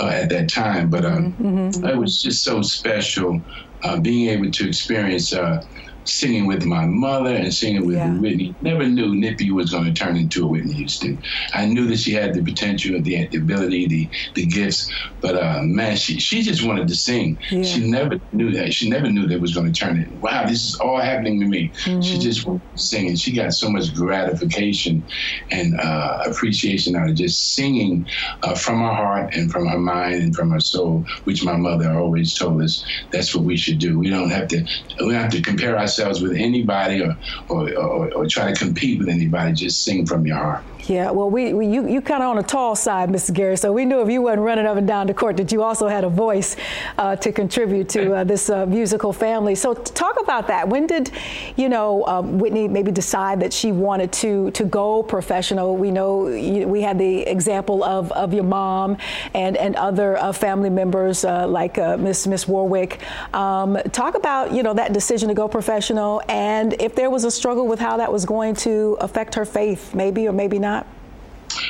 uh 0.00 0.08
at 0.08 0.28
that 0.30 0.48
time. 0.48 0.90
But 0.90 1.04
um, 1.04 1.32
mm-hmm. 1.32 1.86
it 1.86 1.96
was 1.96 2.22
just 2.22 2.44
so 2.44 2.62
special 2.62 3.42
uh, 3.82 3.98
being 3.98 4.28
able 4.28 4.50
to 4.50 4.68
experience 4.68 5.32
uh, 5.32 5.64
singing 6.04 6.46
with 6.46 6.64
my 6.64 6.84
mother 6.86 7.34
and 7.34 7.52
singing 7.54 7.86
with 7.86 7.96
yeah. 7.96 8.18
Whitney. 8.18 8.56
Never 8.60 8.86
knew 8.86 9.14
Nippy 9.14 9.50
was 9.50 9.70
going 9.70 9.84
to 9.84 9.92
turn 9.92 10.16
into 10.16 10.44
a 10.44 10.48
Whitney 10.48 10.74
Houston. 10.74 11.22
I 11.54 11.66
knew 11.66 11.86
that 11.86 11.98
she 11.98 12.12
had 12.12 12.34
the 12.34 12.42
potential, 12.42 13.00
the 13.00 13.28
ability, 13.34 13.86
the 13.86 14.10
the 14.34 14.46
gifts, 14.46 14.90
but 15.20 15.36
uh, 15.36 15.60
man, 15.62 15.96
she 15.96 16.18
she 16.18 16.42
just 16.42 16.66
wanted 16.66 16.88
to 16.88 16.96
sing. 16.96 17.38
Yeah. 17.50 17.62
She 17.62 17.88
never 17.88 18.20
knew 18.32 18.50
that. 18.52 18.74
She 18.74 18.88
never 18.88 19.10
knew 19.10 19.26
that 19.28 19.40
was 19.40 19.54
going 19.54 19.72
to 19.72 19.78
turn 19.78 20.00
it. 20.00 20.12
Wow, 20.12 20.46
this 20.46 20.64
is 20.64 20.76
all 20.76 21.00
happening 21.00 21.40
to 21.40 21.46
me. 21.46 21.72
Mm-hmm. 21.84 22.00
She 22.00 22.18
just 22.18 22.46
wanted 22.46 22.62
to 22.76 22.82
sing, 22.82 23.08
and 23.08 23.18
she 23.18 23.34
got 23.34 23.52
so 23.52 23.70
much 23.70 23.94
gratification 23.94 25.06
and 25.50 25.78
uh, 25.80 26.18
appreciation 26.26 26.96
out 26.96 27.08
of 27.08 27.14
just 27.14 27.54
singing 27.54 28.06
uh, 28.42 28.54
from 28.54 28.80
her 28.80 28.92
heart 28.92 29.34
and 29.34 29.50
from 29.50 29.66
her 29.66 29.78
mind 29.78 30.16
and 30.16 30.34
from 30.34 30.50
her 30.50 30.60
soul, 30.60 31.04
which 31.24 31.44
my 31.44 31.56
mother 31.56 31.96
always 31.98 32.34
told 32.34 32.60
us 32.62 32.84
that's 33.12 33.34
what 33.34 33.44
we 33.44 33.56
should 33.56 33.78
do. 33.78 33.98
We 33.98 34.10
don't 34.10 34.30
have 34.30 34.48
to 34.48 34.64
we 35.00 35.12
don't 35.12 35.22
have 35.22 35.30
to 35.32 35.42
compare 35.42 35.78
ourselves 35.78 35.91
ourselves 35.92 36.22
with 36.22 36.32
anybody 36.32 37.02
or, 37.02 37.16
or, 37.48 37.76
or, 37.76 38.14
or 38.14 38.26
try 38.26 38.52
to 38.52 38.58
compete 38.58 38.98
with 38.98 39.08
anybody. 39.08 39.52
Just 39.52 39.84
sing 39.84 40.06
from 40.06 40.26
your 40.26 40.36
heart. 40.36 40.64
Yeah, 40.88 41.12
well, 41.12 41.30
we, 41.30 41.52
we 41.54 41.66
you, 41.66 41.86
you 41.86 42.00
kind 42.00 42.24
of 42.24 42.30
on 42.30 42.36
the 42.36 42.42
tall 42.42 42.74
side, 42.74 43.08
Mr. 43.08 43.32
Gary, 43.32 43.56
so 43.56 43.72
we 43.72 43.84
knew 43.84 44.02
if 44.02 44.10
you 44.10 44.20
weren't 44.20 44.40
running 44.40 44.66
up 44.66 44.76
and 44.76 44.86
down 44.86 45.06
the 45.06 45.14
court 45.14 45.36
that 45.36 45.52
you 45.52 45.62
also 45.62 45.86
had 45.86 46.02
a 46.02 46.08
voice 46.08 46.56
uh, 46.98 47.14
to 47.16 47.30
contribute 47.30 47.88
to 47.90 48.14
uh, 48.14 48.24
this 48.24 48.50
uh, 48.50 48.66
musical 48.66 49.12
family. 49.12 49.54
So 49.54 49.74
talk 49.74 50.20
about 50.20 50.48
that. 50.48 50.68
When 50.68 50.88
did, 50.88 51.12
you 51.56 51.68
know, 51.68 52.04
um, 52.06 52.38
Whitney 52.38 52.66
maybe 52.66 52.90
decide 52.90 53.38
that 53.40 53.52
she 53.52 53.70
wanted 53.70 54.12
to 54.14 54.50
to 54.52 54.64
go 54.64 55.04
professional? 55.04 55.76
We 55.76 55.92
know 55.92 56.26
you, 56.28 56.66
we 56.66 56.82
had 56.82 56.98
the 56.98 57.20
example 57.30 57.84
of, 57.84 58.10
of 58.12 58.34
your 58.34 58.44
mom 58.44 58.96
and, 59.34 59.56
and 59.56 59.76
other 59.76 60.16
uh, 60.16 60.32
family 60.32 60.70
members 60.70 61.24
uh, 61.24 61.46
like 61.46 61.78
uh, 61.78 61.96
Miss 61.96 62.26
Miss 62.26 62.48
Warwick. 62.48 63.00
Um, 63.34 63.78
talk 63.92 64.16
about, 64.16 64.52
you 64.52 64.64
know, 64.64 64.74
that 64.74 64.92
decision 64.92 65.28
to 65.28 65.34
go 65.34 65.46
professional 65.46 65.81
and 66.28 66.74
if 66.80 66.94
there 66.94 67.10
was 67.10 67.24
a 67.24 67.30
struggle 67.30 67.66
with 67.66 67.78
how 67.78 67.96
that 67.98 68.12
was 68.12 68.24
going 68.24 68.54
to 68.56 68.96
affect 69.00 69.34
her 69.34 69.44
faith, 69.44 69.94
maybe 69.94 70.26
or 70.26 70.32
maybe 70.32 70.58
not 70.58 70.72
not? 70.72 70.86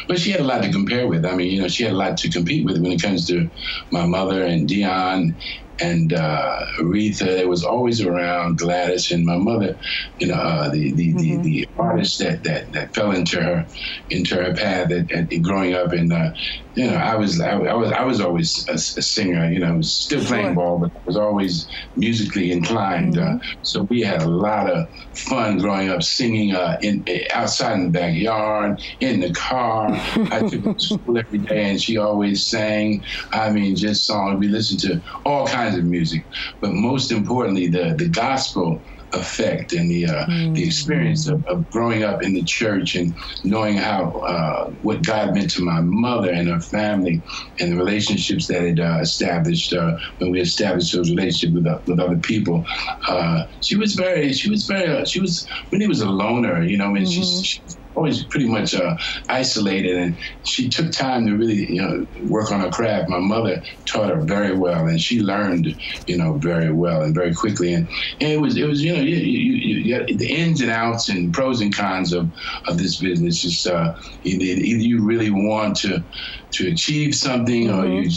But 0.07 0.21
she 0.21 0.31
had 0.31 0.41
a 0.41 0.45
lot 0.45 0.63
to 0.63 0.71
compare 0.71 1.09
with. 1.09 1.25
I 1.27 1.35
mean, 1.35 1.51
you 1.51 1.61
know, 1.61 1.69
she 1.69 1.83
had 1.83 1.93
a 1.93 1.97
lot 1.97 2.17
to 2.19 2.31
compete 2.31 2.65
with 2.65 2.81
when 2.81 2.93
it 2.93 3.03
comes 3.03 3.27
to 3.29 3.51
my 3.91 4.07
mother 4.07 4.45
and 4.45 4.69
Dionne 4.69 5.35
and 5.81 6.13
uh, 6.13 6.67
Aretha. 6.79 7.27
It 7.27 7.49
was 7.49 7.65
always 7.65 8.01
around 8.01 8.59
Gladys 8.59 9.11
and 9.11 9.27
my 9.27 9.37
mother. 9.37 9.77
You 10.21 10.29
know, 10.29 10.35
uh, 10.35 10.69
the 10.69 10.93
the, 10.93 11.15
mm-hmm. 11.15 11.43
the 11.43 11.65
the 11.65 11.69
artists 11.79 12.19
that, 12.19 12.45
that 12.45 12.73
that 12.73 12.95
fell 12.95 13.11
into 13.11 13.43
her 13.43 13.67
into 14.11 14.37
her 14.37 14.55
path 14.55 14.93
at, 14.93 15.11
at 15.11 15.43
growing 15.43 15.75
up. 15.75 15.93
And 15.93 16.13
uh, 16.13 16.31
you 16.75 16.87
know, 16.87 16.97
I 16.97 17.17
was 17.17 17.41
I, 17.41 17.51
I, 17.51 17.75
was 17.75 17.93
I 17.93 18.05
was 18.05 18.21
always 18.21 18.67
a, 18.69 18.75
a 18.75 18.79
singer. 18.79 19.51
You 19.51 19.61
know, 19.61 19.69
I 19.69 19.77
was 19.77 19.93
still 19.93 20.25
playing 20.25 20.47
sure. 20.47 20.55
ball, 20.55 20.79
but 20.79 20.91
I 20.95 21.01
was 21.05 21.17
always 21.17 21.69
musically 21.97 22.51
inclined. 22.51 23.19
Uh, 23.19 23.23
mm-hmm. 23.23 23.63
so 23.63 23.83
we 23.85 24.01
had 24.01 24.23
a 24.23 24.29
lot 24.29 24.71
of 24.71 24.89
fun 25.15 25.59
growing 25.59 25.91
up, 25.91 26.03
singing 26.03 26.55
uh, 26.55 26.79
in 26.83 27.05
outside 27.33 27.75
in 27.75 27.85
the 27.85 27.91
backyard, 27.91 28.81
in 29.01 29.21
the 29.21 29.33
car. 29.33 29.89
I 29.91 30.49
took 30.49 30.65
her 30.65 30.75
to 30.75 30.81
school 30.95 31.19
every 31.19 31.39
day, 31.39 31.71
and 31.71 31.81
she 31.81 31.99
always 31.99 32.47
sang. 32.47 33.05
I 33.33 33.51
mean, 33.51 33.77
just 33.77 34.07
songs. 34.07 34.39
We 34.39 34.49
listened 34.49 34.81
to 34.81 35.03
all 35.27 35.47
kinds 35.47 35.77
of 35.77 35.85
music, 35.85 36.25
but 36.61 36.73
most 36.73 37.13
importantly, 37.13 37.69
the 37.69 37.95
the 37.99 38.09
gospel 38.09 38.81
effect 39.13 39.73
and 39.73 39.91
the 39.91 40.07
uh, 40.07 40.27
mm. 40.27 40.55
the 40.55 40.65
experience 40.65 41.29
of, 41.29 41.45
of, 41.47 41.69
growing 41.71 42.03
up 42.03 42.23
in 42.23 42.33
the 42.35 42.43
church 42.43 42.95
and 42.95 43.15
knowing 43.45 43.77
how 43.77 44.11
uh, 44.21 44.71
what 44.83 45.03
God 45.05 45.35
meant 45.35 45.51
to 45.51 45.63
my 45.63 45.81
mother 45.81 46.31
and 46.31 46.49
her 46.49 46.61
family 46.61 47.23
and 47.61 47.73
the 47.73 47.77
relationships 47.77 48.47
that 48.49 48.63
it 48.63 48.81
uh, 48.81 48.99
established 49.01 49.73
uh, 49.73 49.97
when 50.19 50.31
we 50.31 50.41
established 50.41 50.93
those 50.93 51.11
relationships 51.11 51.55
with, 51.55 51.67
uh, 51.67 51.79
with 51.87 52.01
other 52.01 52.19
people. 52.19 52.65
Uh, 53.09 53.45
she 53.61 53.77
was 53.77 53.95
very 53.95 54.33
she 54.33 54.51
was 54.51 54.67
very 54.67 55.05
she 55.05 55.21
was 55.21 55.47
when 55.71 55.81
he 55.81 55.87
was 55.87 56.01
a 56.01 56.09
loner, 56.09 56.63
you 56.63 56.77
know, 56.77 56.95
and 56.95 57.07
mm-hmm. 57.07 57.43
she, 57.43 57.61
she 57.61 57.61
always 57.95 58.25
pretty 58.25 58.49
much 58.49 58.75
uh, 58.75 58.97
isolated, 59.29 59.97
and 59.97 60.17
she 60.45 60.69
took 60.69 60.91
time 60.93 61.27
to 61.27 61.37
really, 61.37 61.73
you 61.73 61.81
know, 61.81 62.07
work 62.25 62.51
on 62.53 62.61
her 62.61 62.71
craft. 62.71 63.09
My 63.09 63.19
mother 63.19 63.63
taught 63.85 64.11
her 64.11 64.21
very 64.23 64.57
well, 64.57 64.87
and 64.87 65.01
she 65.01 65.21
learned, 65.21 65.77
you 66.07 66.17
know, 66.17 66.35
very 66.35 66.73
well 66.73 67.03
and 67.03 67.15
very 67.15 67.35
quickly. 67.35 67.75
And, 67.75 67.89
and 68.21 68.33
it 68.33 68.41
was, 68.41 68.57
it 68.57 68.65
was, 68.65 68.83
you 68.83 68.95
know, 68.95 69.03
you, 69.03 69.17
you, 69.17 69.97
you, 70.07 70.17
the 70.17 70.29
ins 70.29 70.61
and 70.61 70.71
outs 70.71 71.09
and 71.09 71.33
pros 71.33 71.61
and 71.61 71.75
cons 71.75 72.13
of, 72.13 72.31
of 72.67 72.79
this 72.79 73.01
business. 73.01 73.43
Just 73.43 73.67
uh, 73.67 73.95
either, 74.25 74.45
either 74.45 74.83
you 74.83 75.05
really 75.05 75.31
want 75.31 75.77
to 75.79 76.05
to 76.53 76.69
achieve 76.69 77.15
something, 77.15 77.69
mm-hmm. 77.69 77.81
or 77.81 77.87
you 77.87 78.11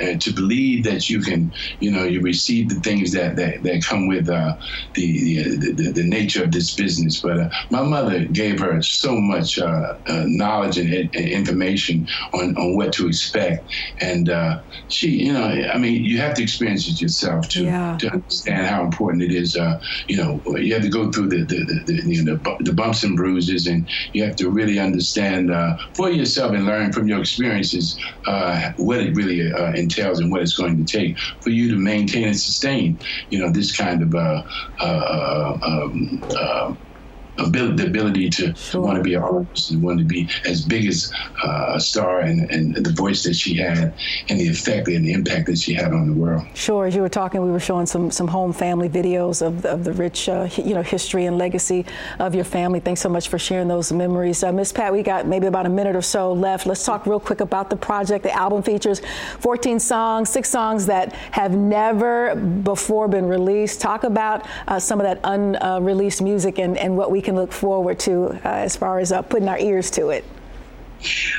and 0.00 0.20
to 0.20 0.32
believe 0.32 0.84
that 0.84 1.08
you 1.08 1.20
can, 1.20 1.52
you 1.80 1.90
know, 1.90 2.04
you 2.04 2.20
receive 2.20 2.68
the 2.68 2.80
things 2.80 3.12
that 3.12 3.36
that, 3.36 3.62
that 3.62 3.84
come 3.84 4.06
with 4.06 4.28
uh, 4.28 4.56
the, 4.94 5.56
the, 5.56 5.92
the 5.92 6.02
nature 6.02 6.42
of 6.44 6.52
this 6.52 6.74
business. 6.74 7.20
But 7.20 7.38
uh, 7.38 7.48
my 7.70 7.82
mother 7.82 8.24
gave 8.24 8.60
her 8.60 8.82
so 8.82 9.16
much 9.16 9.58
uh, 9.58 9.94
uh 10.06 10.24
knowledge 10.26 10.78
and, 10.78 10.92
and, 10.92 11.14
information 11.14 12.06
on, 12.32 12.56
on 12.56 12.76
what 12.76 12.92
to 12.94 13.06
expect, 13.06 13.70
and 14.00 14.28
uh, 14.28 14.60
she, 14.88 15.10
you 15.10 15.32
know, 15.32 15.44
I 15.44 15.78
mean, 15.78 16.04
you 16.04 16.18
have 16.18 16.34
to 16.34 16.42
experience 16.42 16.88
it 16.88 17.00
yourself 17.00 17.48
to 17.50 17.64
yeah. 17.64 17.96
to 17.98 18.10
understand 18.10 18.66
how 18.66 18.84
important 18.84 19.22
it 19.22 19.32
is. 19.32 19.56
Uh, 19.56 19.80
you 20.08 20.16
know, 20.16 20.42
you 20.56 20.74
have 20.74 20.82
to 20.82 20.90
go 20.90 21.10
through 21.10 21.28
the 21.28 21.44
the, 21.44 21.64
the, 21.64 21.92
the, 21.92 22.14
you 22.14 22.24
know, 22.24 22.38
the, 22.60 22.74
bumps 22.74 23.04
and 23.04 23.16
bruises, 23.16 23.68
and 23.68 23.88
you 24.12 24.24
have 24.24 24.34
to 24.34 24.50
really 24.50 24.80
understand 24.80 25.50
for 25.94 26.10
yourself 26.10 26.52
and 26.52 26.66
learn 26.66 26.92
from 26.92 27.06
your 27.06 27.20
experiences 27.20 27.98
what 28.76 28.98
it 28.98 29.14
really 29.14 29.52
entails 29.84 30.20
and 30.20 30.30
what 30.30 30.42
it's 30.42 30.54
going 30.54 30.76
to 30.76 30.84
take 30.84 31.16
for 31.42 31.50
you 31.50 31.70
to 31.70 31.76
maintain 31.76 32.24
and 32.24 32.38
sustain, 32.38 32.98
you 33.30 33.38
know, 33.38 33.50
this 33.50 33.76
kind 33.76 34.02
of 34.02 34.14
uh, 34.14 34.42
uh, 34.80 34.84
uh 34.84 35.58
um, 35.66 36.24
uh 36.38 36.74
ability, 37.38 37.76
the 37.76 37.86
ability 37.86 38.30
to 38.30 38.54
sure. 38.54 38.82
want 38.82 38.96
to 38.96 39.02
be 39.02 39.14
an 39.14 39.22
artist 39.22 39.70
and 39.70 39.82
want 39.82 39.98
to 39.98 40.04
be 40.04 40.28
as 40.44 40.64
big 40.64 40.86
as 40.86 41.12
uh, 41.44 41.72
a 41.74 41.80
star 41.80 42.20
and, 42.20 42.50
and 42.50 42.74
the 42.74 42.92
voice 42.92 43.22
that 43.24 43.34
she 43.34 43.54
had 43.54 43.92
and 44.28 44.40
the 44.40 44.48
effect 44.48 44.88
and 44.88 45.04
the 45.04 45.12
impact 45.12 45.46
that 45.46 45.58
she 45.58 45.74
had 45.74 45.92
on 45.92 46.06
the 46.06 46.12
world. 46.12 46.44
Sure. 46.54 46.86
As 46.86 46.94
you 46.94 47.02
were 47.02 47.08
talking, 47.08 47.42
we 47.42 47.50
were 47.50 47.60
showing 47.60 47.86
some 47.86 48.10
some 48.10 48.28
home 48.28 48.52
family 48.52 48.88
videos 48.88 49.44
of, 49.44 49.64
of 49.64 49.84
the 49.84 49.92
rich, 49.92 50.28
uh, 50.28 50.48
you 50.56 50.74
know, 50.74 50.82
history 50.82 51.26
and 51.26 51.38
legacy 51.38 51.84
of 52.18 52.34
your 52.34 52.44
family. 52.44 52.80
Thanks 52.80 53.00
so 53.00 53.08
much 53.08 53.28
for 53.28 53.38
sharing 53.38 53.68
those 53.68 53.92
memories. 53.92 54.42
Uh, 54.42 54.52
Miss 54.52 54.72
Pat, 54.72 54.92
we 54.92 55.02
got 55.02 55.26
maybe 55.26 55.46
about 55.46 55.66
a 55.66 55.70
minute 55.70 55.96
or 55.96 56.02
so 56.02 56.32
left. 56.32 56.66
Let's 56.66 56.84
talk 56.84 57.06
real 57.06 57.20
quick 57.20 57.40
about 57.40 57.70
the 57.70 57.76
project. 57.76 58.22
The 58.22 58.32
album 58.32 58.62
features 58.62 59.00
14 59.40 59.80
songs, 59.80 60.30
six 60.30 60.48
songs 60.48 60.86
that 60.86 61.12
have 61.32 61.52
never 61.52 62.34
before 62.36 63.08
been 63.08 63.26
released. 63.26 63.80
Talk 63.80 64.04
about 64.04 64.46
uh, 64.68 64.78
some 64.78 65.00
of 65.00 65.04
that 65.04 65.20
unreleased 65.24 66.22
music 66.22 66.58
and, 66.58 66.76
and 66.78 66.96
what 66.96 67.10
we 67.10 67.20
can 67.24 67.34
look 67.34 67.52
forward 67.52 67.98
to 68.00 68.26
uh, 68.26 68.38
as 68.44 68.76
far 68.76 68.98
as 68.98 69.10
uh, 69.10 69.22
putting 69.22 69.48
our 69.48 69.58
ears 69.58 69.90
to 69.92 70.10
it? 70.10 70.24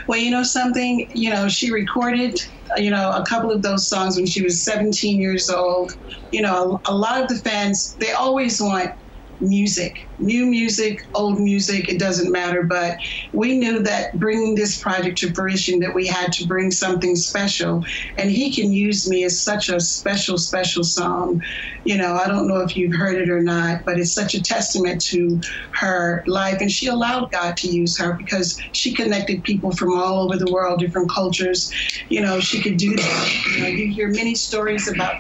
Well, 0.07 0.19
you 0.19 0.29
know 0.29 0.43
something, 0.43 1.09
you 1.13 1.29
know, 1.29 1.47
she 1.47 1.71
recorded, 1.71 2.45
you 2.77 2.91
know, 2.91 3.11
a 3.11 3.25
couple 3.25 3.51
of 3.51 3.61
those 3.61 3.87
songs 3.87 4.15
when 4.17 4.25
she 4.25 4.43
was 4.43 4.61
17 4.61 5.19
years 5.19 5.49
old. 5.49 5.97
You 6.31 6.41
know, 6.41 6.81
a, 6.85 6.91
a 6.91 6.95
lot 6.95 7.21
of 7.21 7.27
the 7.29 7.35
fans, 7.35 7.95
they 7.95 8.11
always 8.11 8.61
want 8.61 8.91
music, 9.39 9.95
new 10.17 10.45
music, 10.45 10.99
old 11.13 11.39
music, 11.39 11.89
it 11.89 11.99
doesn't 11.99 12.31
matter. 12.31 12.63
But 12.63 12.97
we 13.33 13.57
knew 13.57 13.79
that 13.83 14.17
bringing 14.17 14.55
this 14.55 14.79
project 14.79 15.17
to 15.19 15.33
fruition, 15.33 15.79
that 15.79 15.93
we 15.93 16.07
had 16.07 16.31
to 16.33 16.47
bring 16.47 16.71
something 16.71 17.15
special. 17.15 17.81
And 18.17 18.31
He 18.31 18.53
Can 18.53 18.71
Use 18.71 19.09
Me 19.09 19.23
is 19.23 19.43
such 19.43 19.69
a 19.69 19.79
special, 19.79 20.37
special 20.37 20.83
song. 20.83 21.41
You 21.83 21.97
know, 21.97 22.15
I 22.15 22.27
don't 22.27 22.47
know 22.47 22.61
if 22.61 22.75
you've 22.75 22.95
heard 22.95 23.15
it 23.15 23.29
or 23.29 23.41
not, 23.41 23.81
but 23.85 23.99
it's 23.99 24.13
such 24.13 24.33
a 24.33 24.41
testament 24.41 25.03
to 25.05 25.39
her 25.79 26.23
life. 26.27 26.61
And 26.61 26.71
she 26.71 26.87
allowed 26.87 27.31
God 27.31 27.57
to 27.57 27.67
use 27.67 27.97
her 27.99 28.15
because 28.17 28.57
she 28.71 28.93
connected 28.93 29.43
people 29.43 29.71
from 29.75 29.97
all 29.97 30.23
over 30.23 30.37
the 30.37 30.51
world, 30.51 30.79
different 30.79 31.11
cultures. 31.11 31.69
You 32.09 32.21
know, 32.21 32.39
she 32.39 32.61
could 32.61 32.77
do 32.77 32.95
that. 32.95 33.43
You 33.55 33.61
know, 33.61 33.67
you 33.67 33.91
hear 33.93 34.09
many 34.09 34.35
stories 34.35 34.87
about 34.87 35.15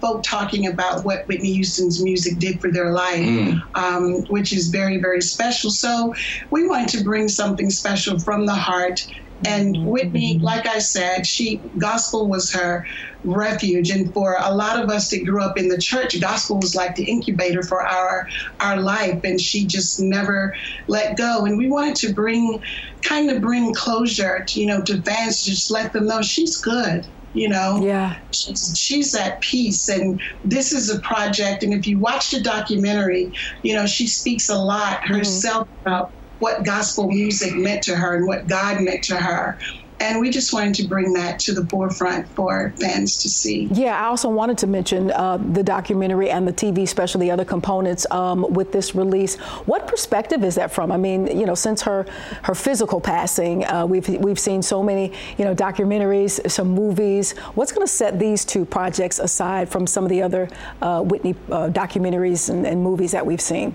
folk 0.00 0.22
talking 0.22 0.66
about 0.66 1.04
what 1.04 1.26
Whitney 1.26 1.52
Houston's 1.52 2.02
music 2.02 2.38
did 2.38 2.60
for 2.60 2.70
their 2.70 2.92
life, 2.92 3.18
mm. 3.18 3.60
um, 3.74 4.24
which 4.28 4.52
is 4.52 4.68
very, 4.68 4.98
very 4.98 5.20
special. 5.20 5.70
So 5.70 6.14
we 6.50 6.68
wanted 6.68 6.88
to 6.98 7.04
bring 7.04 7.28
something 7.28 7.70
special 7.70 8.18
from 8.20 8.46
the 8.46 8.54
heart. 8.54 9.06
And 9.46 9.86
Whitney, 9.86 10.40
like 10.42 10.66
I 10.66 10.80
said, 10.80 11.24
she 11.24 11.62
gospel 11.78 12.28
was 12.28 12.52
her 12.52 12.84
refuge. 13.22 13.90
And 13.90 14.12
for 14.12 14.36
a 14.40 14.52
lot 14.52 14.82
of 14.82 14.90
us 14.90 15.10
that 15.10 15.24
grew 15.24 15.42
up 15.42 15.56
in 15.56 15.68
the 15.68 15.78
church, 15.78 16.20
gospel 16.20 16.58
was 16.58 16.74
like 16.74 16.96
the 16.96 17.04
incubator 17.04 17.62
for 17.62 17.86
our 17.86 18.26
our 18.58 18.80
life. 18.80 19.20
And 19.22 19.40
she 19.40 19.64
just 19.64 20.00
never 20.00 20.52
let 20.88 21.16
go. 21.16 21.44
And 21.44 21.56
we 21.56 21.70
wanted 21.70 21.94
to 21.96 22.12
bring 22.12 22.60
kind 23.02 23.30
of 23.30 23.40
bring 23.40 23.72
closure 23.74 24.44
to, 24.48 24.60
you 24.60 24.66
know, 24.66 24.82
to 24.82 25.00
fans, 25.02 25.44
just 25.44 25.70
let 25.70 25.92
them 25.92 26.06
know 26.06 26.20
she's 26.20 26.56
good 26.56 27.06
you 27.34 27.48
know 27.48 27.80
yeah 27.82 28.18
she's, 28.32 28.74
she's 28.76 29.14
at 29.14 29.40
peace 29.40 29.88
and 29.88 30.20
this 30.44 30.72
is 30.72 30.90
a 30.90 30.98
project 31.00 31.62
and 31.62 31.74
if 31.74 31.86
you 31.86 31.98
watch 31.98 32.30
the 32.30 32.40
documentary 32.40 33.32
you 33.62 33.74
know 33.74 33.86
she 33.86 34.06
speaks 34.06 34.48
a 34.48 34.58
lot 34.58 35.00
mm-hmm. 35.00 35.14
herself 35.14 35.68
mm-hmm. 35.68 35.88
about 35.88 36.12
what 36.38 36.64
gospel 36.64 37.08
music 37.08 37.54
meant 37.54 37.82
to 37.82 37.94
her 37.94 38.16
and 38.16 38.26
what 38.26 38.46
god 38.46 38.80
meant 38.80 39.02
to 39.02 39.16
her 39.16 39.58
and 40.00 40.20
we 40.20 40.30
just 40.30 40.52
wanted 40.52 40.74
to 40.76 40.86
bring 40.86 41.12
that 41.14 41.38
to 41.40 41.52
the 41.52 41.66
forefront 41.66 42.28
for 42.30 42.72
fans 42.78 43.16
to 43.18 43.28
see. 43.28 43.68
Yeah, 43.72 44.00
I 44.00 44.06
also 44.06 44.28
wanted 44.28 44.58
to 44.58 44.66
mention 44.66 45.10
uh, 45.10 45.38
the 45.38 45.62
documentary 45.62 46.30
and 46.30 46.46
the 46.46 46.52
TV 46.52 46.86
special, 46.86 47.20
the 47.20 47.30
other 47.30 47.44
components 47.44 48.06
um, 48.10 48.46
with 48.52 48.72
this 48.72 48.94
release. 48.94 49.36
What 49.66 49.88
perspective 49.88 50.44
is 50.44 50.54
that 50.54 50.70
from? 50.70 50.92
I 50.92 50.96
mean, 50.96 51.26
you 51.26 51.46
know, 51.46 51.54
since 51.54 51.82
her 51.82 52.06
her 52.42 52.54
physical 52.54 53.00
passing, 53.00 53.64
uh, 53.64 53.86
we've 53.86 54.08
we've 54.08 54.38
seen 54.38 54.62
so 54.62 54.82
many, 54.82 55.12
you 55.36 55.44
know, 55.44 55.54
documentaries, 55.54 56.50
some 56.50 56.68
movies. 56.68 57.32
What's 57.54 57.72
going 57.72 57.86
to 57.86 57.92
set 57.92 58.18
these 58.18 58.44
two 58.44 58.64
projects 58.64 59.18
aside 59.18 59.68
from 59.68 59.86
some 59.86 60.04
of 60.04 60.10
the 60.10 60.22
other 60.22 60.48
uh, 60.80 61.02
Whitney 61.02 61.34
uh, 61.50 61.68
documentaries 61.68 62.50
and, 62.50 62.66
and 62.66 62.82
movies 62.82 63.12
that 63.12 63.24
we've 63.26 63.40
seen? 63.40 63.74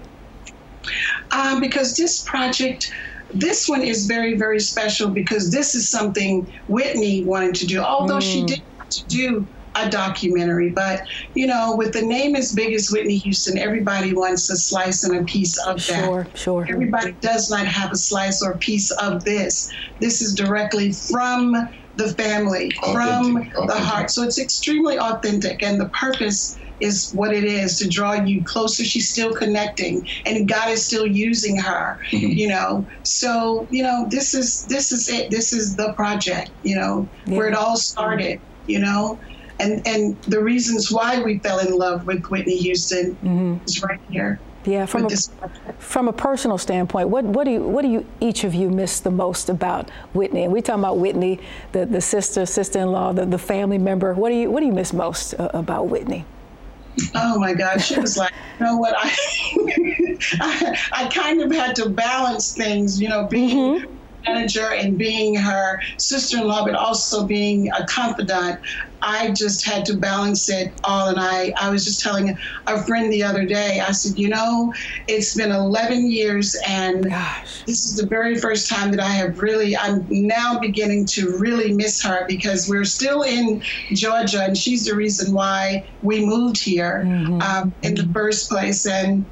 Uh, 1.31 1.59
because 1.59 1.95
this 1.95 2.21
project 2.21 2.93
this 3.33 3.67
one 3.67 3.81
is 3.81 4.05
very, 4.05 4.37
very 4.37 4.59
special 4.59 5.09
because 5.09 5.51
this 5.51 5.75
is 5.75 5.89
something 5.89 6.51
Whitney 6.67 7.23
wanted 7.23 7.55
to 7.55 7.65
do, 7.65 7.81
although 7.81 8.17
mm. 8.17 8.21
she 8.21 8.43
did 8.45 8.61
want 8.77 8.91
to 8.91 9.05
do 9.07 9.47
a 9.75 9.89
documentary. 9.89 10.69
But, 10.69 11.01
you 11.33 11.47
know, 11.47 11.75
with 11.75 11.93
the 11.93 12.01
name 12.01 12.35
as 12.35 12.53
big 12.53 12.73
as 12.73 12.89
Whitney 12.91 13.17
Houston, 13.17 13.57
everybody 13.57 14.13
wants 14.13 14.49
a 14.49 14.55
slice 14.55 15.03
and 15.03 15.17
a 15.17 15.23
piece 15.23 15.57
of 15.65 15.77
that. 15.87 16.05
Sure, 16.05 16.27
sure. 16.35 16.67
Everybody 16.69 17.13
does 17.21 17.49
not 17.49 17.65
have 17.65 17.91
a 17.91 17.95
slice 17.95 18.43
or 18.43 18.57
piece 18.57 18.91
of 18.91 19.23
this. 19.23 19.71
This 19.99 20.21
is 20.21 20.35
directly 20.35 20.91
from 20.91 21.55
the 21.95 22.13
family, 22.13 22.71
authentic, 22.81 22.93
from 22.93 23.37
authentic. 23.37 23.67
the 23.67 23.79
heart. 23.79 24.11
So 24.11 24.23
it's 24.23 24.39
extremely 24.39 24.99
authentic. 24.99 25.63
And 25.63 25.79
the 25.79 25.89
purpose 25.89 26.57
is 26.79 27.11
what 27.13 27.33
it 27.33 27.43
is 27.43 27.77
to 27.79 27.87
draw 27.87 28.13
you 28.13 28.43
closer. 28.43 28.83
She's 28.83 29.09
still 29.09 29.33
connecting, 29.33 30.07
and 30.25 30.47
God 30.47 30.69
is 30.69 30.85
still 30.85 31.07
using 31.07 31.57
her. 31.57 31.99
Mm-hmm. 32.11 32.27
You 32.27 32.47
know, 32.49 32.85
so 33.03 33.67
you 33.71 33.83
know 33.83 34.05
this 34.09 34.33
is 34.33 34.65
this 34.65 34.91
is 34.91 35.09
it. 35.09 35.31
This 35.31 35.53
is 35.53 35.75
the 35.75 35.93
project. 35.93 36.51
You 36.63 36.75
know, 36.75 37.07
yeah. 37.25 37.37
where 37.37 37.47
it 37.47 37.55
all 37.55 37.77
started. 37.77 38.39
You 38.67 38.79
know, 38.79 39.19
and 39.59 39.85
and 39.87 40.21
the 40.23 40.41
reasons 40.41 40.91
why 40.91 41.21
we 41.21 41.39
fell 41.39 41.59
in 41.59 41.77
love 41.77 42.05
with 42.05 42.25
Whitney 42.27 42.57
Houston 42.57 43.15
mm-hmm. 43.15 43.65
is 43.65 43.81
right 43.83 43.99
here. 44.09 44.39
Yeah, 44.65 44.85
from 44.85 45.07
a, 45.07 45.09
from 45.79 46.07
a 46.07 46.13
personal 46.13 46.57
standpoint, 46.57 47.09
what, 47.09 47.25
what 47.25 47.43
do 47.43 47.51
you 47.51 47.61
what 47.61 47.81
do 47.81 47.89
you 47.89 48.05
each 48.21 48.45
of 48.45 48.53
you 48.55 48.69
miss 48.69 49.01
the 49.01 49.11
most 49.11 49.49
about 49.49 49.89
Whitney? 50.13 50.43
And 50.43 50.53
we 50.53 50.61
talking 50.61 50.79
about 50.79 50.99
Whitney, 50.99 51.39
the, 51.73 51.85
the 51.85 51.99
sister, 51.99 52.45
sister-in-law, 52.45 53.13
the, 53.13 53.25
the 53.25 53.37
family 53.37 53.77
member. 53.77 54.13
What 54.13 54.29
do 54.29 54.35
you 54.35 54.49
what 54.49 54.61
do 54.61 54.65
you 54.65 54.71
miss 54.71 54.93
most 54.93 55.33
uh, 55.33 55.49
about 55.53 55.87
Whitney? 55.87 56.25
Oh 57.15 57.39
my 57.39 57.53
God, 57.53 57.81
she 57.81 57.99
was 57.99 58.17
like, 58.17 58.31
you 58.59 58.65
know 58.65 58.77
what? 58.77 58.95
I, 58.97 59.15
I, 60.41 60.77
I, 60.93 61.07
kind 61.07 61.41
of 61.41 61.51
had 61.51 61.75
to 61.77 61.89
balance 61.89 62.53
things, 62.53 63.01
you 63.01 63.09
know, 63.09 63.27
being 63.27 63.57
mm-hmm. 63.57 63.92
Manager 64.27 64.71
and 64.71 64.97
being 64.97 65.35
her 65.35 65.79
sister-in-law, 65.97 66.65
but 66.65 66.75
also 66.75 67.25
being 67.25 67.69
a 67.77 67.85
confidant. 67.85 68.59
I 69.05 69.31
just 69.31 69.65
had 69.65 69.85
to 69.85 69.97
balance 69.97 70.49
it 70.49 70.79
all. 70.85 71.09
And 71.09 71.19
I, 71.19 71.53
I 71.59 71.69
was 71.69 71.83
just 71.83 72.01
telling 72.01 72.35
a 72.67 72.83
friend 72.83 73.11
the 73.11 73.23
other 73.23 73.45
day, 73.45 73.81
I 73.81 73.91
said, 73.91 74.17
you 74.17 74.29
know, 74.29 74.73
it's 75.07 75.35
been 75.35 75.51
11 75.51 76.09
years 76.09 76.55
and 76.67 77.09
Gosh. 77.09 77.63
this 77.67 77.83
is 77.83 77.97
the 77.97 78.07
very 78.07 78.37
first 78.37 78.69
time 78.69 78.91
that 78.91 79.01
I 79.01 79.09
have 79.09 79.39
really, 79.39 79.75
I'm 79.75 80.07
now 80.09 80.57
beginning 80.59 81.05
to 81.11 81.37
really 81.37 81.73
miss 81.73 82.01
her 82.03 82.25
because 82.29 82.69
we're 82.69 82.85
still 82.85 83.23
in 83.23 83.61
Georgia 83.93 84.43
and 84.43 84.57
she's 84.57 84.85
the 84.85 84.95
reason 84.95 85.33
why 85.33 85.85
we 86.01 86.25
moved 86.25 86.63
here 86.63 87.03
mm-hmm. 87.05 87.41
um, 87.41 87.73
in 87.81 87.95
the 87.95 88.09
first 88.13 88.49
place. 88.49 88.85
And 88.85 89.25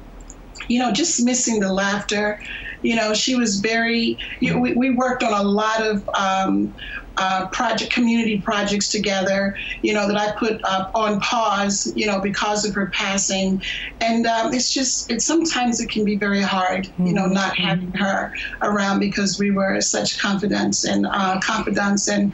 you 0.68 0.78
know, 0.78 0.92
just 0.92 1.24
missing 1.24 1.60
the 1.60 1.72
laughter. 1.72 2.38
You 2.82 2.96
know, 2.96 3.14
she 3.14 3.36
was 3.36 3.60
very, 3.60 4.18
you 4.40 4.52
know, 4.52 4.58
we, 4.58 4.72
we 4.74 4.90
worked 4.90 5.22
on 5.22 5.32
a 5.32 5.42
lot 5.42 5.86
of 5.86 6.08
um, 6.18 6.74
uh, 7.16 7.46
project 7.48 7.92
community 7.92 8.40
projects 8.40 8.88
together 8.88 9.54
you 9.82 9.92
know 9.92 10.08
that 10.08 10.16
i 10.16 10.32
put 10.38 10.58
uh, 10.64 10.86
on 10.94 11.20
pause 11.20 11.92
you 11.94 12.06
know 12.06 12.20
because 12.20 12.64
of 12.64 12.74
her 12.74 12.90
passing 12.94 13.60
and 14.00 14.26
um, 14.26 14.52
it's 14.54 14.72
just 14.72 15.10
it's 15.10 15.26
sometimes 15.26 15.80
it 15.80 15.90
can 15.90 16.04
be 16.04 16.16
very 16.16 16.40
hard 16.40 16.88
you 16.96 17.12
know 17.12 17.26
not 17.26 17.52
mm-hmm. 17.52 17.64
having 17.64 17.92
her 17.92 18.32
around 18.62 18.98
because 18.98 19.38
we 19.38 19.50
were 19.50 19.80
such 19.80 20.18
confidence 20.20 20.84
and 20.84 21.06
uh, 21.06 21.38
confidants 21.40 22.08
and 22.08 22.32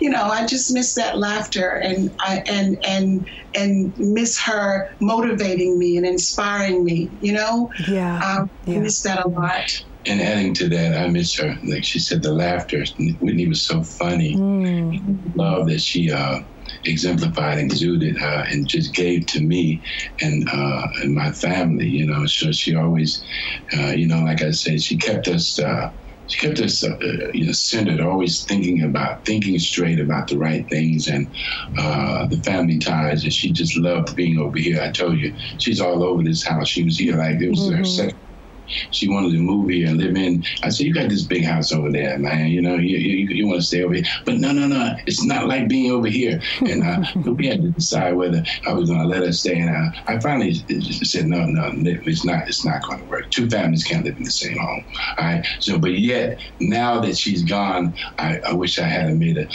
you 0.00 0.10
know 0.10 0.24
i 0.24 0.46
just 0.46 0.72
miss 0.72 0.94
that 0.94 1.18
laughter 1.18 1.68
and 1.68 2.10
i 2.20 2.42
and 2.48 2.76
and 2.86 3.26
and 3.54 3.94
miss 3.96 4.40
her 4.40 4.88
motivating 5.00 5.78
me 5.78 5.96
and 5.96 6.06
inspiring 6.06 6.84
me 6.84 7.10
you 7.20 7.32
know 7.32 7.68
yeah, 7.88 8.16
um, 8.18 8.50
yeah. 8.64 8.76
i 8.76 8.78
miss 8.78 9.02
that 9.02 9.24
a 9.24 9.28
lot 9.28 9.64
and 10.06 10.20
adding 10.20 10.54
to 10.54 10.68
that, 10.68 10.96
I 10.96 11.08
miss 11.08 11.36
her. 11.38 11.54
Like 11.64 11.84
she 11.84 11.98
said, 11.98 12.22
the 12.22 12.32
laughter. 12.32 12.84
Whitney 13.20 13.48
was 13.48 13.66
so 13.66 13.82
funny. 13.82 14.36
Mm. 14.36 15.34
Love 15.34 15.66
that 15.66 15.80
she 15.80 16.10
uh, 16.10 16.40
exemplified 16.84 17.58
and 17.58 17.70
exuded 17.70 18.16
uh, 18.22 18.44
and 18.48 18.68
just 18.68 18.94
gave 18.94 19.26
to 19.26 19.40
me 19.40 19.82
and 20.20 20.48
uh, 20.52 20.86
and 21.02 21.14
my 21.14 21.32
family. 21.32 21.86
You 21.86 22.06
know, 22.06 22.24
so 22.26 22.52
she 22.52 22.74
always, 22.76 23.22
uh, 23.76 23.92
you 23.96 24.06
know, 24.06 24.20
like 24.20 24.42
I 24.42 24.52
said, 24.52 24.80
she 24.80 24.96
kept 24.96 25.26
us. 25.28 25.58
Uh, 26.26 26.28
she 26.28 26.46
kept 26.46 26.60
us, 26.60 26.84
uh, 26.84 26.98
you 27.32 27.46
know, 27.46 27.52
centered, 27.52 28.00
always 28.00 28.44
thinking 28.44 28.82
about, 28.82 29.24
thinking 29.24 29.58
straight 29.58 30.00
about 30.00 30.28
the 30.28 30.38
right 30.38 30.68
things 30.68 31.08
and 31.08 31.28
the 31.74 32.40
family 32.44 32.78
ties. 32.78 33.24
And 33.24 33.32
she 33.32 33.52
just 33.52 33.76
loved 33.76 34.16
being 34.16 34.38
over 34.38 34.58
here. 34.58 34.80
I 34.82 34.90
told 34.90 35.18
you, 35.18 35.34
she's 35.58 35.80
all 35.80 36.02
over 36.02 36.22
this 36.22 36.44
house. 36.44 36.68
She 36.68 36.84
was 36.84 36.98
here 36.98 37.16
like 37.16 37.40
it 37.40 37.50
was 37.50 37.60
mm-hmm. 37.60 37.76
her 37.76 37.84
second 37.84 38.18
she 38.90 39.08
wanted 39.08 39.32
to 39.32 39.38
move 39.38 39.70
here 39.70 39.88
and 39.88 39.98
live 39.98 40.16
in. 40.16 40.44
I 40.62 40.68
said, 40.68 40.86
you 40.86 40.94
got 40.94 41.08
this 41.08 41.22
big 41.22 41.44
house 41.44 41.72
over 41.72 41.90
there, 41.90 42.18
man. 42.18 42.48
You 42.48 42.62
know, 42.62 42.76
you, 42.76 42.96
you, 42.98 43.28
you 43.28 43.46
want 43.46 43.60
to 43.60 43.66
stay 43.66 43.82
over 43.82 43.94
here. 43.94 44.04
But 44.24 44.36
no, 44.36 44.52
no, 44.52 44.66
no. 44.66 44.94
It's 45.06 45.24
not 45.24 45.46
like 45.46 45.68
being 45.68 45.90
over 45.90 46.08
here. 46.08 46.40
And 46.60 46.82
uh, 46.82 47.04
we 47.32 47.46
had 47.46 47.62
to 47.62 47.70
decide 47.70 48.14
whether 48.14 48.44
I 48.66 48.72
was 48.72 48.88
going 48.88 49.02
to 49.02 49.06
let 49.06 49.22
her 49.22 49.32
stay. 49.32 49.58
And 49.58 49.70
uh, 49.70 49.90
I 50.06 50.18
finally 50.20 50.54
said, 50.54 51.26
no, 51.26 51.44
no, 51.46 51.70
it's 51.82 52.24
not. 52.24 52.48
It's 52.48 52.64
not 52.64 52.82
going 52.82 53.00
to 53.00 53.04
work. 53.06 53.30
Two 53.30 53.48
families 53.48 53.84
can't 53.84 54.04
live 54.04 54.16
in 54.16 54.24
the 54.24 54.30
same 54.30 54.58
home. 54.58 54.84
All 55.18 55.24
right. 55.24 55.46
So, 55.60 55.78
but 55.78 55.98
yet 55.98 56.40
now 56.60 57.00
that 57.00 57.16
she's 57.16 57.42
gone, 57.42 57.94
I, 58.18 58.38
I 58.40 58.52
wish 58.52 58.78
I 58.78 58.86
had 58.86 59.16
made 59.16 59.38
a, 59.38 59.48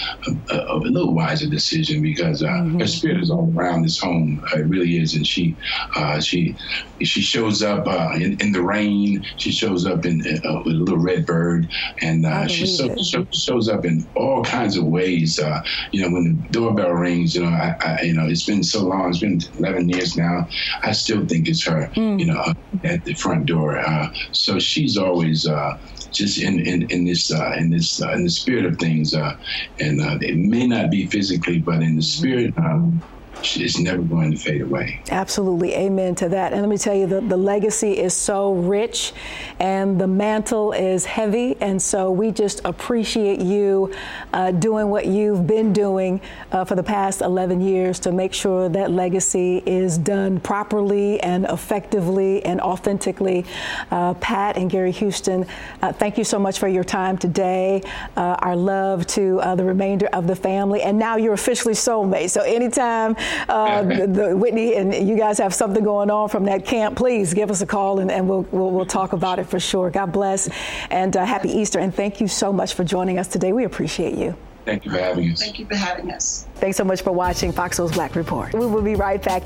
a, 0.51 0.75
a, 0.75 0.77
little 0.77 1.13
wiser 1.13 1.47
decision 1.47 2.01
because 2.01 2.43
uh, 2.43 2.47
mm-hmm. 2.47 2.79
her 2.79 2.87
spirit 2.87 3.21
is 3.21 3.29
all 3.29 3.51
around 3.55 3.83
this 3.83 3.99
home. 3.99 4.43
it 4.53 4.65
really 4.67 4.97
is, 4.97 5.15
and 5.15 5.25
she 5.25 5.55
uh, 5.95 6.19
she 6.19 6.55
she 7.01 7.21
shows 7.21 7.63
up 7.63 7.87
uh, 7.87 8.11
in, 8.15 8.39
in 8.41 8.51
the 8.51 8.61
rain 8.61 9.00
she 9.37 9.51
shows 9.51 9.85
up 9.85 10.05
in 10.05 10.21
uh, 10.21 10.61
with 10.65 10.75
a 10.75 10.79
little 10.79 10.97
red 10.97 11.25
bird, 11.25 11.67
and 12.01 12.25
uh, 12.25 12.47
she 12.47 12.65
so, 12.65 12.93
so, 12.97 13.25
shows 13.33 13.69
up 13.69 13.85
in 13.85 14.07
all 14.15 14.43
kinds 14.43 14.77
of 14.77 14.85
ways. 14.85 15.39
Uh, 15.39 15.61
you 15.91 16.01
know, 16.01 16.09
when 16.09 16.23
the 16.23 16.47
doorbell 16.51 16.91
rings, 16.91 17.35
you 17.35 17.41
know, 17.41 17.49
I, 17.49 17.75
I, 17.81 18.01
you 18.03 18.13
know, 18.13 18.27
it's 18.27 18.45
been 18.45 18.63
so 18.63 18.83
long. 18.83 19.09
It's 19.09 19.19
been 19.19 19.39
11 19.59 19.89
years 19.89 20.15
now. 20.15 20.47
I 20.83 20.91
still 20.91 21.25
think 21.25 21.47
it's 21.47 21.65
her. 21.65 21.91
Mm. 21.95 22.19
You 22.19 22.25
know, 22.27 22.53
at 22.83 23.03
the 23.03 23.13
front 23.15 23.45
door. 23.45 23.77
Uh, 23.77 24.07
so 24.31 24.59
she's 24.59 24.97
always 24.97 25.47
uh, 25.47 25.73
just 26.11 26.41
in 26.41 26.59
in, 26.59 26.83
in 26.89 27.05
this 27.05 27.31
uh, 27.31 27.53
in 27.57 27.69
this 27.69 28.01
uh, 28.01 28.11
in 28.11 28.23
the 28.23 28.29
spirit 28.29 28.65
of 28.65 28.77
things, 28.77 29.13
uh, 29.13 29.33
and 29.79 30.01
uh, 30.01 30.17
it 30.21 30.37
may 30.37 30.67
not 30.67 30.91
be 30.91 31.07
physically, 31.07 31.59
but 31.59 31.81
in 31.81 31.95
the 31.95 32.01
spirit. 32.01 32.53
Um, 32.57 33.01
it's 33.43 33.79
never 33.79 34.01
going 34.01 34.31
to 34.31 34.37
fade 34.37 34.61
away. 34.61 35.01
Absolutely. 35.09 35.73
Amen 35.73 36.15
to 36.15 36.29
that. 36.29 36.53
And 36.53 36.61
let 36.61 36.69
me 36.69 36.77
tell 36.77 36.95
you, 36.95 37.07
the, 37.07 37.21
the 37.21 37.37
legacy 37.37 37.97
is 37.97 38.13
so 38.13 38.53
rich 38.53 39.13
and 39.59 39.99
the 39.99 40.07
mantle 40.07 40.71
is 40.71 41.05
heavy. 41.05 41.55
And 41.61 41.81
so 41.81 42.11
we 42.11 42.31
just 42.31 42.61
appreciate 42.65 43.39
you 43.39 43.93
uh, 44.33 44.51
doing 44.51 44.89
what 44.89 45.05
you've 45.05 45.47
been 45.47 45.73
doing 45.73 46.21
uh, 46.51 46.65
for 46.65 46.75
the 46.75 46.83
past 46.83 47.21
11 47.21 47.61
years 47.61 47.99
to 47.99 48.11
make 48.11 48.33
sure 48.33 48.69
that 48.69 48.91
legacy 48.91 49.63
is 49.65 49.97
done 49.97 50.39
properly 50.39 51.19
and 51.21 51.45
effectively 51.45 52.43
and 52.45 52.61
authentically. 52.61 53.45
Uh, 53.89 54.13
Pat 54.15 54.57
and 54.57 54.69
Gary 54.69 54.91
Houston, 54.91 55.45
uh, 55.81 55.91
thank 55.91 56.17
you 56.17 56.23
so 56.23 56.39
much 56.39 56.59
for 56.59 56.67
your 56.67 56.83
time 56.83 57.17
today. 57.17 57.81
Uh, 58.15 58.35
our 58.39 58.55
love 58.55 59.05
to 59.07 59.39
uh, 59.41 59.55
the 59.55 59.63
remainder 59.63 60.07
of 60.07 60.27
the 60.27 60.35
family. 60.35 60.81
And 60.81 60.97
now 60.97 61.17
you're 61.17 61.33
officially 61.33 61.73
soulmates. 61.73 62.31
So 62.31 62.41
anytime 62.41 63.15
uh, 63.49 63.83
the, 63.83 64.07
the, 64.07 64.37
Whitney 64.37 64.75
and 64.75 64.93
you 65.07 65.17
guys 65.17 65.37
have 65.37 65.53
something 65.53 65.83
going 65.83 66.09
on 66.09 66.29
from 66.29 66.45
that 66.45 66.65
camp, 66.65 66.97
please 66.97 67.33
give 67.33 67.51
us 67.51 67.61
a 67.61 67.65
call 67.65 67.99
and, 67.99 68.11
and 68.11 68.27
we'll, 68.27 68.43
we'll, 68.51 68.71
we'll, 68.71 68.85
talk 68.85 69.13
about 69.13 69.39
it 69.39 69.45
for 69.45 69.59
sure. 69.59 69.89
God 69.89 70.11
bless 70.11 70.49
and 70.89 71.15
uh, 71.15 71.23
happy 71.23 71.49
Easter. 71.49 71.79
And 71.79 71.93
thank 71.93 72.19
you 72.19 72.27
so 72.27 72.51
much 72.51 72.73
for 72.73 72.83
joining 72.83 73.19
us 73.19 73.27
today. 73.27 73.53
We 73.53 73.63
appreciate 73.63 74.15
you. 74.15 74.35
Thank 74.65 74.85
you 74.85 74.91
for 74.91 74.97
having 74.99 75.31
us. 75.31 75.41
Thank 75.41 75.59
you 75.59 75.65
for 75.65 75.75
having 75.75 76.11
us. 76.11 76.47
Thanks 76.55 76.77
so 76.77 76.83
much 76.83 77.01
for 77.01 77.11
watching 77.11 77.51
Fox 77.51 77.77
Soul's 77.77 77.93
Black 77.93 78.15
Report. 78.15 78.53
We 78.53 78.65
will 78.65 78.81
be 78.81 78.95
right 78.95 79.21
back. 79.21 79.43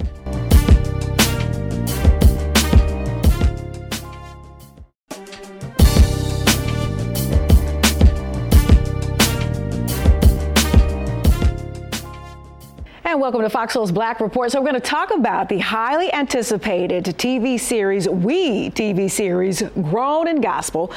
And 13.16 13.22
welcome 13.22 13.44
to 13.44 13.50
Fox 13.50 13.76
Soul's 13.76 13.94
Black 13.94 14.20
Report. 14.20 14.52
So 14.52 14.60
we're 14.60 14.70
going 14.70 14.82
to 14.82 14.86
talk 14.90 15.10
about 15.10 15.48
the 15.48 15.60
highly 15.60 16.14
anticipated 16.14 17.06
TV 17.06 17.58
series, 17.58 18.10
We 18.10 18.72
TV 18.72 19.10
series, 19.10 19.62
Grown 19.62 20.28
in 20.28 20.42
Gospel, 20.42 20.92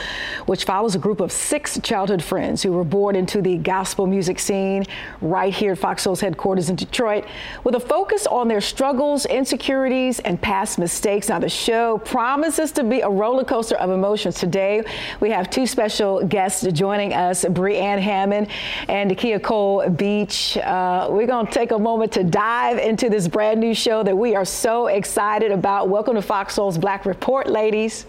which 0.46 0.64
follows 0.64 0.96
a 0.96 0.98
group 0.98 1.20
of 1.20 1.30
six 1.30 1.78
childhood 1.80 2.20
friends 2.20 2.60
who 2.60 2.72
were 2.72 2.82
born 2.82 3.14
into 3.14 3.40
the 3.40 3.56
gospel 3.58 4.08
music 4.08 4.40
scene 4.40 4.84
right 5.20 5.54
here 5.54 5.70
at 5.70 5.78
Fox 5.78 6.02
Soul's 6.02 6.20
headquarters 6.20 6.70
in 6.70 6.74
Detroit, 6.74 7.24
with 7.62 7.76
a 7.76 7.80
focus 7.80 8.26
on 8.26 8.48
their 8.48 8.60
struggles, 8.60 9.24
insecurities, 9.24 10.18
and 10.18 10.42
past 10.42 10.76
mistakes. 10.76 11.28
Now 11.28 11.38
the 11.38 11.48
show 11.48 11.98
promises 11.98 12.72
to 12.72 12.82
be 12.82 13.00
a 13.00 13.08
roller 13.08 13.44
coaster 13.44 13.76
of 13.76 13.90
emotions. 13.90 14.34
Today 14.40 14.82
we 15.20 15.30
have 15.30 15.50
two 15.50 15.68
special 15.68 16.24
guests 16.24 16.66
joining 16.72 17.14
us, 17.14 17.44
Breanne 17.44 18.00
Hammond 18.00 18.48
and 18.88 19.08
Nakia 19.08 19.40
Cole 19.40 19.88
Beach. 19.88 20.56
Uh, 20.56 21.06
we're 21.12 21.28
going 21.28 21.46
to 21.46 21.52
take 21.52 21.70
a 21.70 21.78
moment 21.78 22.07
to 22.12 22.24
dive 22.24 22.78
into 22.78 23.08
this 23.08 23.28
brand 23.28 23.60
new 23.60 23.74
show 23.74 24.02
that 24.02 24.16
we 24.16 24.34
are 24.34 24.44
so 24.44 24.86
excited 24.86 25.52
about. 25.52 25.88
Welcome 25.88 26.14
to 26.14 26.22
Fox 26.22 26.54
Soul's 26.54 26.78
Black 26.78 27.06
Report, 27.06 27.46
ladies. 27.48 28.06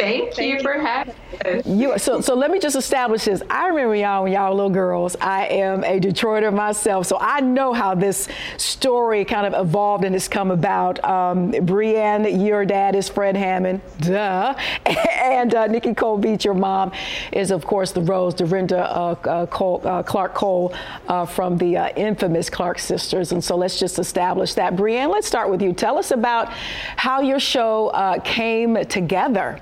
Thank, 0.00 0.34
Thank 0.34 0.54
you 0.54 0.62
for 0.62 0.72
having 0.72 1.14
us. 1.44 1.66
You, 1.66 1.98
so, 1.98 2.20
so 2.20 2.34
let 2.34 2.50
me 2.50 2.58
just 2.58 2.76
establish 2.76 3.24
this. 3.24 3.42
I 3.50 3.68
remember 3.68 3.94
y'all 3.94 4.22
when 4.22 4.32
y'all 4.32 4.50
were 4.50 4.56
little 4.56 4.70
girls. 4.70 5.16
I 5.20 5.46
am 5.46 5.84
a 5.84 6.00
Detroiter 6.00 6.52
myself, 6.52 7.06
so 7.06 7.18
I 7.20 7.40
know 7.40 7.72
how 7.72 7.94
this 7.94 8.28
story 8.56 9.24
kind 9.24 9.46
of 9.46 9.66
evolved 9.66 10.04
and 10.04 10.14
has 10.14 10.26
come 10.26 10.50
about. 10.50 11.02
Um, 11.04 11.52
Breanne, 11.52 12.46
your 12.46 12.64
dad 12.64 12.94
is 12.94 13.08
Fred 13.08 13.36
Hammond, 13.36 13.82
duh, 14.00 14.54
and 14.86 15.54
uh, 15.54 15.66
Nikki 15.66 15.94
Cole 15.94 16.18
Beach, 16.18 16.44
your 16.44 16.54
mom, 16.54 16.92
is 17.32 17.50
of 17.50 17.66
course 17.66 17.92
the 17.92 18.00
Rose 18.00 18.34
Dorinda 18.34 18.90
uh, 18.90 19.16
uh, 19.24 19.46
Cole, 19.46 19.82
uh, 19.84 20.02
Clark 20.02 20.34
Cole 20.34 20.74
uh, 21.08 21.26
from 21.26 21.58
the 21.58 21.76
uh, 21.76 21.88
infamous 21.90 22.48
Clark 22.48 22.78
sisters. 22.78 23.32
And 23.32 23.42
so 23.42 23.56
let's 23.56 23.78
just 23.78 23.98
establish 23.98 24.54
that. 24.54 24.76
Breanne, 24.76 25.10
let's 25.10 25.26
start 25.26 25.50
with 25.50 25.60
you. 25.60 25.72
Tell 25.72 25.98
us 25.98 26.10
about 26.10 26.48
how 26.96 27.20
your 27.20 27.40
show 27.40 28.20
came 28.24 28.84
together. 28.86 29.60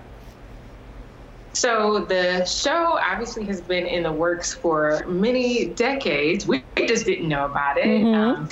So 1.52 2.00
the 2.00 2.44
show 2.44 2.98
obviously 3.02 3.44
has 3.46 3.60
been 3.60 3.86
in 3.86 4.02
the 4.02 4.12
works 4.12 4.54
for 4.54 5.04
many 5.06 5.66
decades. 5.66 6.46
We 6.46 6.62
just 6.86 7.04
didn't 7.06 7.28
know 7.28 7.46
about 7.46 7.78
it. 7.78 7.86
Mm-hmm. 7.86 8.14
Um, 8.14 8.48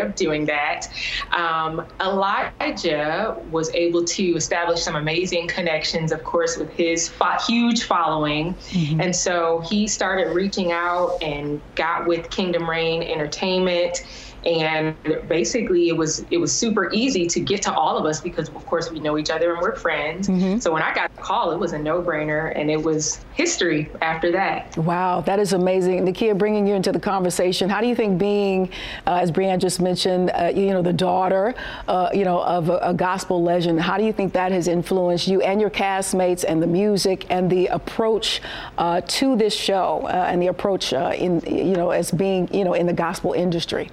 of 0.00 0.14
doing 0.14 0.46
that. 0.46 0.88
Um, 1.32 1.86
Elijah 2.00 3.36
was 3.50 3.70
able 3.74 4.04
to 4.04 4.22
establish 4.34 4.82
some 4.82 4.96
amazing 4.96 5.48
connections, 5.48 6.12
of 6.12 6.24
course, 6.24 6.56
with 6.56 6.70
his 6.70 7.08
fo- 7.08 7.38
huge 7.46 7.84
following. 7.84 8.54
Mm-hmm. 8.54 9.00
And 9.00 9.14
so 9.14 9.60
he 9.60 9.86
started 9.86 10.34
reaching 10.34 10.72
out 10.72 11.18
and 11.22 11.60
got 11.74 12.06
with 12.06 12.30
Kingdom 12.30 12.68
Reign 12.68 13.02
Entertainment 13.02 14.04
and 14.46 14.94
basically 15.28 15.88
it 15.88 15.96
was 15.96 16.24
it 16.30 16.38
was 16.38 16.52
super 16.52 16.92
easy 16.92 17.26
to 17.26 17.40
get 17.40 17.62
to 17.62 17.72
all 17.72 17.96
of 17.96 18.04
us 18.04 18.20
because 18.20 18.48
of 18.48 18.66
course 18.66 18.90
we 18.90 19.00
know 19.00 19.16
each 19.18 19.30
other 19.30 19.52
and 19.52 19.62
we're 19.62 19.74
friends. 19.74 20.28
Mm-hmm. 20.28 20.58
so 20.58 20.72
when 20.72 20.82
i 20.82 20.94
got 20.94 21.14
the 21.14 21.22
call 21.22 21.52
it 21.52 21.58
was 21.58 21.72
a 21.72 21.78
no-brainer 21.78 22.52
and 22.58 22.70
it 22.70 22.82
was 22.82 23.24
history 23.34 23.90
after 24.02 24.30
that. 24.32 24.76
Wow 24.76 25.20
that 25.22 25.38
is 25.38 25.52
amazing. 25.52 26.04
Nakia 26.04 26.36
bringing 26.36 26.66
you 26.66 26.74
into 26.74 26.92
the 26.92 27.00
conversation 27.00 27.68
how 27.68 27.80
do 27.80 27.86
you 27.86 27.94
think 27.94 28.18
being 28.18 28.68
uh, 29.06 29.16
as 29.16 29.30
breanne 29.30 29.58
just 29.58 29.80
mentioned 29.80 30.30
uh, 30.30 30.52
you 30.54 30.70
know 30.70 30.82
the 30.82 30.92
daughter 30.92 31.54
uh, 31.88 32.10
you 32.12 32.24
know 32.24 32.42
of 32.42 32.68
a, 32.68 32.78
a, 32.78 32.94
gospel 32.94 33.42
legend 33.42 33.80
how 33.80 33.96
do 33.96 34.04
you 34.04 34.12
think 34.12 34.32
that 34.32 34.52
has 34.52 34.68
influenced 34.68 35.26
you 35.26 35.40
and 35.42 35.60
your 35.60 35.70
castmates 35.70 36.44
and 36.46 36.62
the 36.62 36.66
music 36.66 37.26
and 37.30 37.50
the 37.50 37.66
approach 37.68 38.40
uh, 38.78 39.00
to 39.06 39.36
this 39.36 39.54
show 39.54 40.06
uh, 40.08 40.28
and 40.28 40.40
the 40.40 40.46
approach 40.46 40.92
uh, 40.92 41.12
in 41.16 41.40
you 41.40 41.74
know 41.74 41.90
as 41.90 42.10
being 42.10 42.52
you 42.52 42.64
know 42.64 42.74
in 42.74 42.86
the 42.86 42.92
gospel 42.92 43.32
industry 43.32 43.90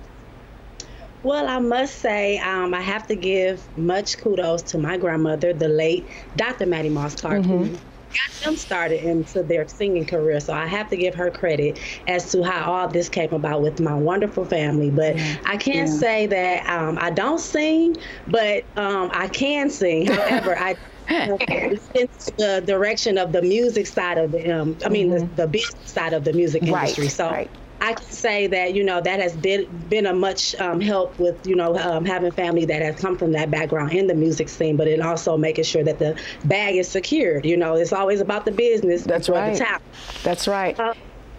Well, 1.24 1.48
I 1.48 1.60
must 1.60 2.00
say, 2.00 2.40
um, 2.40 2.74
I 2.74 2.82
have 2.82 3.08
to 3.08 3.16
give 3.16 3.62
much 3.78 4.18
kudos 4.18 4.64
to 4.64 4.78
my 4.78 4.98
grandmother, 4.98 5.54
the 5.54 5.68
late 5.68 6.08
Dr. 6.36 6.66
Mattie 6.66 6.90
Moss 6.90 7.16
Clark, 7.16 7.44
mm-hmm. 7.44 7.64
who 7.66 7.78
got 8.12 8.44
them 8.44 8.56
started 8.56 9.04
into 9.04 9.44
their 9.44 9.68
singing 9.68 10.06
career. 10.06 10.40
So 10.40 10.54
I 10.54 10.66
have 10.66 10.90
to 10.90 10.98
give 10.98 11.14
her 11.16 11.30
credit 11.30 11.80
as 12.08 12.32
to 12.32 12.44
how 12.44 12.72
all 12.72 12.88
this 12.88 13.08
came 13.08 13.34
about 13.34 13.62
with 13.62 13.80
my 13.80 13.94
wonderful 13.94 14.46
family. 14.46 14.90
But 14.90 15.16
yeah. 15.16 15.38
I 15.46 15.58
can't 15.58 15.90
yeah. 15.90 15.96
say 15.96 16.26
that 16.28 16.68
um, 16.68 16.98
I 17.00 17.12
don't 17.12 17.40
sing, 17.40 17.98
but 18.28 18.64
um, 18.76 19.12
I 19.14 19.28
can 19.28 19.70
sing. 19.70 20.08
However, 20.08 20.58
I 20.58 20.76
into 21.12 22.32
the 22.38 22.64
direction 22.66 23.18
of 23.18 23.32
the 23.32 23.42
music 23.42 23.86
side 23.86 24.18
of 24.18 24.32
the, 24.32 24.50
um, 24.50 24.78
I 24.86 24.90
mean, 24.90 25.10
mm-hmm. 25.10 25.36
the, 25.36 25.44
the, 25.44 25.48
business 25.48 25.92
side 25.92 26.14
of 26.14 26.24
the 26.24 26.32
music 26.32 26.64
industry. 26.64 27.06
Right, 27.06 27.12
so 27.12 27.30
right. 27.30 27.50
I 27.82 27.94
can 27.94 28.06
say 28.12 28.46
that 28.48 28.76
you 28.76 28.84
know 28.84 29.02
that 29.02 29.20
has 29.20 29.36
been 29.36 29.66
been 29.90 30.06
a 30.06 30.14
much 30.14 30.54
um, 30.62 30.80
help 30.80 31.18
with 31.18 31.46
you 31.48 31.56
know 31.56 31.78
um, 31.80 32.06
having 32.06 32.32
family 32.32 32.64
that 32.66 32.82
has 32.82 33.00
come 33.00 33.18
from 33.18 33.32
that 33.32 33.50
background 33.50 33.92
in 33.94 34.06
the 34.06 34.14
music 34.14 34.50
scene, 34.50 34.78
but 34.78 34.88
it 34.88 35.02
also 35.02 35.36
making 35.36 35.64
sure 35.64 35.84
that 35.84 35.98
the 35.98 36.18
bag 36.46 36.76
is 36.76 36.88
secured. 36.88 37.44
You 37.44 37.58
know, 37.58 37.76
it's 37.76 37.92
always 37.92 38.22
about 38.22 38.46
the 38.46 38.52
business. 38.52 39.04
That's 39.04 39.28
right. 39.30 39.54
The 39.54 39.66
top. 39.66 39.82
That's 40.24 40.48
right. 40.48 40.80
Uh, 40.80 40.94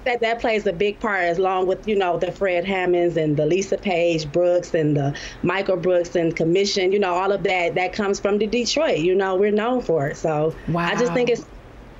that 0.04 0.20
that 0.20 0.40
plays 0.40 0.66
a 0.66 0.72
big 0.72 0.98
part, 0.98 1.38
along 1.38 1.68
with 1.68 1.86
you 1.86 1.96
know 1.96 2.18
the 2.18 2.32
Fred 2.32 2.64
Hammonds 2.64 3.16
and 3.16 3.36
the 3.36 3.46
Lisa 3.46 3.78
Page 3.78 4.30
Brooks 4.32 4.74
and 4.74 4.96
the 4.96 5.16
Michael 5.44 5.76
Brooks 5.76 6.16
and 6.16 6.34
Commissioned. 6.34 6.92
You 6.92 6.98
know, 6.98 7.14
all 7.14 7.30
of 7.30 7.44
that 7.44 7.76
that 7.76 7.92
comes 7.92 8.18
from 8.18 8.38
the 8.38 8.48
Detroit. 8.48 8.98
You 8.98 9.14
know, 9.14 9.36
we're 9.36 9.52
known 9.52 9.80
for 9.80 10.08
it. 10.08 10.16
So 10.16 10.56
wow. 10.66 10.88
I 10.88 10.96
just 10.96 11.12
think 11.12 11.30
it's 11.30 11.46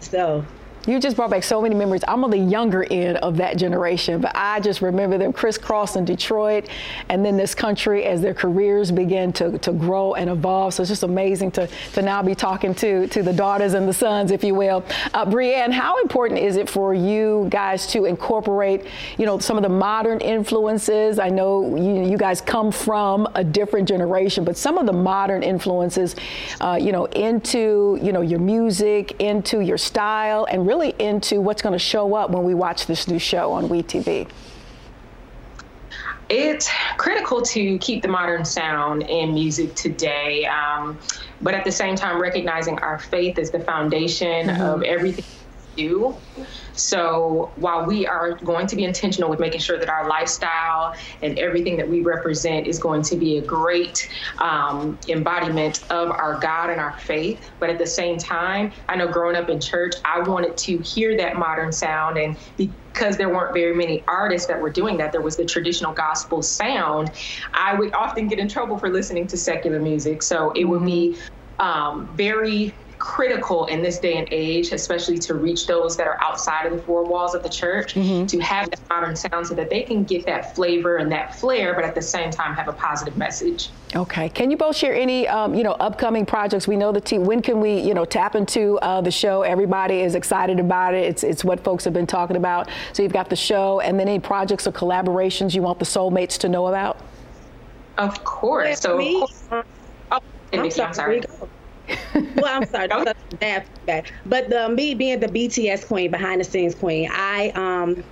so 0.01 0.45
you 0.87 0.99
just 0.99 1.17
brought 1.17 1.31
back 1.31 1.45
so 1.45 1.63
many 1.63 1.75
memories. 1.75 2.03
I'm 2.09 2.25
on 2.25 2.31
the 2.31 2.39
younger 2.39 2.85
end 2.91 3.19
of 3.19 3.37
that 3.37 3.57
generation, 3.57 4.21
but 4.21 4.33
I 4.35 4.59
just 4.61 4.83
remember 4.83 5.17
them 5.17 5.33
crisscrossing 5.33 6.05
Detroit 6.05 6.69
and 7.09 7.25
then 7.25 7.37
this 7.37 7.55
country 7.55 8.05
as 8.05 8.21
their 8.21 8.35
careers 8.35 8.91
began 8.91 9.33
to, 9.35 9.59
to 9.59 9.73
grow 9.73 10.15
and 10.15 10.29
evolve. 10.29 10.75
So 10.75 10.83
it's 10.83 10.91
just 10.91 11.05
amazing 11.05 11.53
to, 11.53 11.69
to 11.93 12.03
now 12.03 12.23
be 12.23 12.35
talking 12.35 12.75
to, 12.77 13.07
to 13.07 13.23
the 13.23 13.33
daughters 13.33 13.75
and 13.75 13.89
the 13.89 13.93
sons, 13.93 14.33
if 14.33 14.43
you 14.43 14.55
will. 14.55 14.85
Uh, 15.15 15.25
Brianne, 15.25 15.71
how 15.71 16.01
important 16.01 16.41
is 16.41 16.57
it 16.57 16.69
for 16.69 16.95
you 16.95 17.47
guys 17.49 17.87
to 17.89 18.07
incorporate, 18.07 18.85
you 19.19 19.27
know, 19.27 19.39
some 19.39 19.57
of 19.57 19.63
the 19.63 19.69
modern 19.69 20.21
influences? 20.21 21.21
I 21.21 21.29
know 21.29 21.77
you, 21.77 22.11
you 22.11 22.17
guys 22.17 22.41
come 22.41 22.73
from 22.73 23.29
a 23.37 23.45
different 23.45 23.87
generation, 23.87 24.43
but 24.45 24.57
some 24.57 24.79
of 24.79 24.87
the 24.87 24.93
modern 24.93 25.45
influences, 25.45 26.17
uh, 26.61 26.77
you 26.81 26.91
know, 26.91 27.05
into, 27.07 28.01
you 28.03 28.13
know, 28.13 28.23
your 28.23 28.41
music, 28.41 29.21
into 29.21 29.61
your 29.61 29.79
style, 29.79 30.47
and 30.51 30.67
really 30.67 30.72
into 30.81 31.41
what's 31.41 31.63
going 31.63 31.75
to 31.75 31.79
show 31.79 32.15
up 32.15 32.31
when 32.31 32.45
we 32.45 32.55
watch 32.55 32.87
this 32.87 33.09
new 33.09 33.19
show 33.19 33.53
on 33.53 33.69
WeTV? 33.69 34.29
It's 36.29 36.71
critical 36.97 37.43
to 37.43 37.79
keep 37.79 38.03
the 38.03 38.09
modern 38.09 38.45
sound 38.45 39.03
in 39.03 39.35
music 39.35 39.75
today, 39.75 40.47
um, 40.47 40.99
but 41.43 41.53
at 41.53 41.65
the 41.65 41.73
same 41.73 41.95
time, 41.95 42.21
recognizing 42.21 42.79
our 42.79 42.99
faith 42.99 43.39
as 43.39 43.51
the 43.51 43.61
foundation 43.61 44.47
mm-hmm. 44.47 44.63
of 44.63 44.83
everything 44.83 45.25
do. 45.77 46.17
So 46.75 47.53
while 47.57 47.85
we 47.85 48.07
are 48.07 48.33
going 48.37 48.67
to 48.69 48.77
be 48.77 48.85
intentional 48.85 49.29
with 49.29 49.41
making 49.41 49.61
sure 49.61 49.79
that 49.79 49.89
our 49.89 50.09
lifestyle 50.09 50.95
and 51.23 51.39
everything 51.39 51.77
that 51.77 51.89
we 51.89 52.03
represent 52.03 52.67
is 52.67 52.79
going 52.79 53.03
to 53.03 53.17
be 53.17 53.39
a 53.39 53.43
great 53.43 54.09
um, 54.39 54.99
embodiment 55.09 55.85
of 55.91 56.11
our 56.11 56.39
God 56.41 56.71
and 56.71 56.81
our 56.81 56.97
faith, 56.99 57.51
but 57.59 57.71
at 57.71 57.79
the 57.79 57.87
same 57.87 58.19
time, 58.19 58.73
I 58.89 58.97
know 58.97 59.09
growing 59.09 59.37
up 59.37 59.49
in 59.49 59.61
church, 59.61 59.95
I 60.05 60.21
wanted 60.21 60.57
to 60.57 60.79
hear 60.79 61.17
that 61.19 61.37
modern 61.37 61.73
sound 61.73 62.19
and 62.19 62.37
because 62.57 63.17
there 63.17 63.29
weren't 63.29 63.55
very 63.55 63.75
many 63.75 64.05
artists 64.07 64.47
that 64.49 64.61
were 64.61 64.71
doing 64.71 64.99
that, 64.99 65.13
there 65.13 65.23
was 65.23 65.37
the 65.37 65.45
traditional 65.45 65.93
gospel 65.93 66.43
sound. 66.43 67.11
I 67.55 67.75
would 67.75 67.95
often 67.95 68.29
get 68.29 68.39
in 68.39 68.49
trouble 68.49 68.79
for 68.79 68.91
listening 68.91 69.27
to 69.29 69.37
secular 69.37 69.81
music. 69.81 70.23
So 70.23 70.53
it 70.53 70.65
would 70.65 70.85
be 70.85 71.17
um, 71.59 72.15
very 72.17 72.75
critical 73.03 73.67
in 73.67 73.83
this 73.83 73.99
day 73.99 74.17
and 74.17 74.29
age, 74.31 74.71
especially 74.71 75.19
to 75.19 75.35
reach 75.35 75.67
those 75.67 75.97
that 75.97 76.07
are 76.07 76.17
outside 76.23 76.67
of 76.67 76.73
the 76.73 76.81
four 76.85 77.03
walls 77.03 77.35
of 77.35 77.43
the 77.43 77.49
church, 77.49 77.95
mm-hmm. 77.95 78.27
to 78.27 78.39
have 78.39 78.71
that 78.71 78.79
modern 78.89 79.17
sound 79.17 79.45
so 79.45 79.55
that 79.55 79.69
they 79.69 79.83
can 79.83 80.05
get 80.05 80.25
that 80.25 80.55
flavor 80.55 80.99
and 80.99 81.11
that 81.11 81.35
flair, 81.35 81.75
but 81.75 81.85
at 81.85 81.97
the 81.97 82.01
same 82.01 82.31
time 82.31 82.55
have 82.55 82.69
a 82.69 82.73
positive 82.73 83.17
message. 83.17 83.71
Okay. 83.97 84.29
Can 84.29 84.53
you 84.53 84.57
both 84.57 84.77
share 84.77 84.95
any, 84.95 85.27
um, 85.27 85.53
you 85.53 85.65
know, 85.65 85.73
upcoming 85.73 86.25
projects? 86.25 86.69
We 86.69 86.77
know 86.77 86.93
the 86.93 87.01
team. 87.01 87.25
When 87.25 87.43
can 87.43 87.61
we, 87.61 87.81
you 87.81 87.93
know, 87.93 88.05
tap 88.05 88.37
into 88.37 88.79
uh, 88.79 89.01
the 89.01 89.11
show? 89.11 89.43
Everybody 89.43 89.99
is 90.03 90.15
excited 90.15 90.61
about 90.61 90.95
it. 90.95 91.05
It's 91.05 91.25
it's 91.25 91.45
what 91.45 91.59
folks 91.65 91.83
have 91.83 91.93
been 91.93 92.07
talking 92.07 92.37
about. 92.37 92.71
So 92.93 93.03
you've 93.03 93.13
got 93.13 93.29
the 93.31 93.37
show, 93.37 93.81
and 93.81 93.99
then 93.99 94.07
any 94.07 94.21
projects 94.21 94.65
or 94.69 94.73
collaborations 94.73 95.57
you 95.57 95.63
want 95.63 95.81
the 95.81 95.85
soulmates 95.85 96.39
to 96.39 96.49
know 96.49 96.69
about. 96.69 97.01
Of 97.99 98.23
course. 98.23 98.81
So. 98.81 99.01
Of 99.01 99.05
course. 99.05 99.45
Oh, 99.51 100.21
I'm 100.53 100.71
sorry. 100.71 100.87
I'm 100.87 100.95
sorry 100.95 101.23
well, 102.15 102.63
I'm 102.63 102.67
sorry, 102.67 102.89
that's 102.89 103.35
bad. 103.41 103.67
That 103.87 104.11
but 104.27 104.51
the, 104.51 104.69
me 104.69 104.95
being 104.95 105.21
the 105.21 105.29
BTS 105.29 105.87
queen, 105.87 106.11
behind 106.11 106.41
the 106.41 106.45
scenes 106.45 106.75
queen, 106.75 107.09
I 107.13 107.51
um 107.51 108.05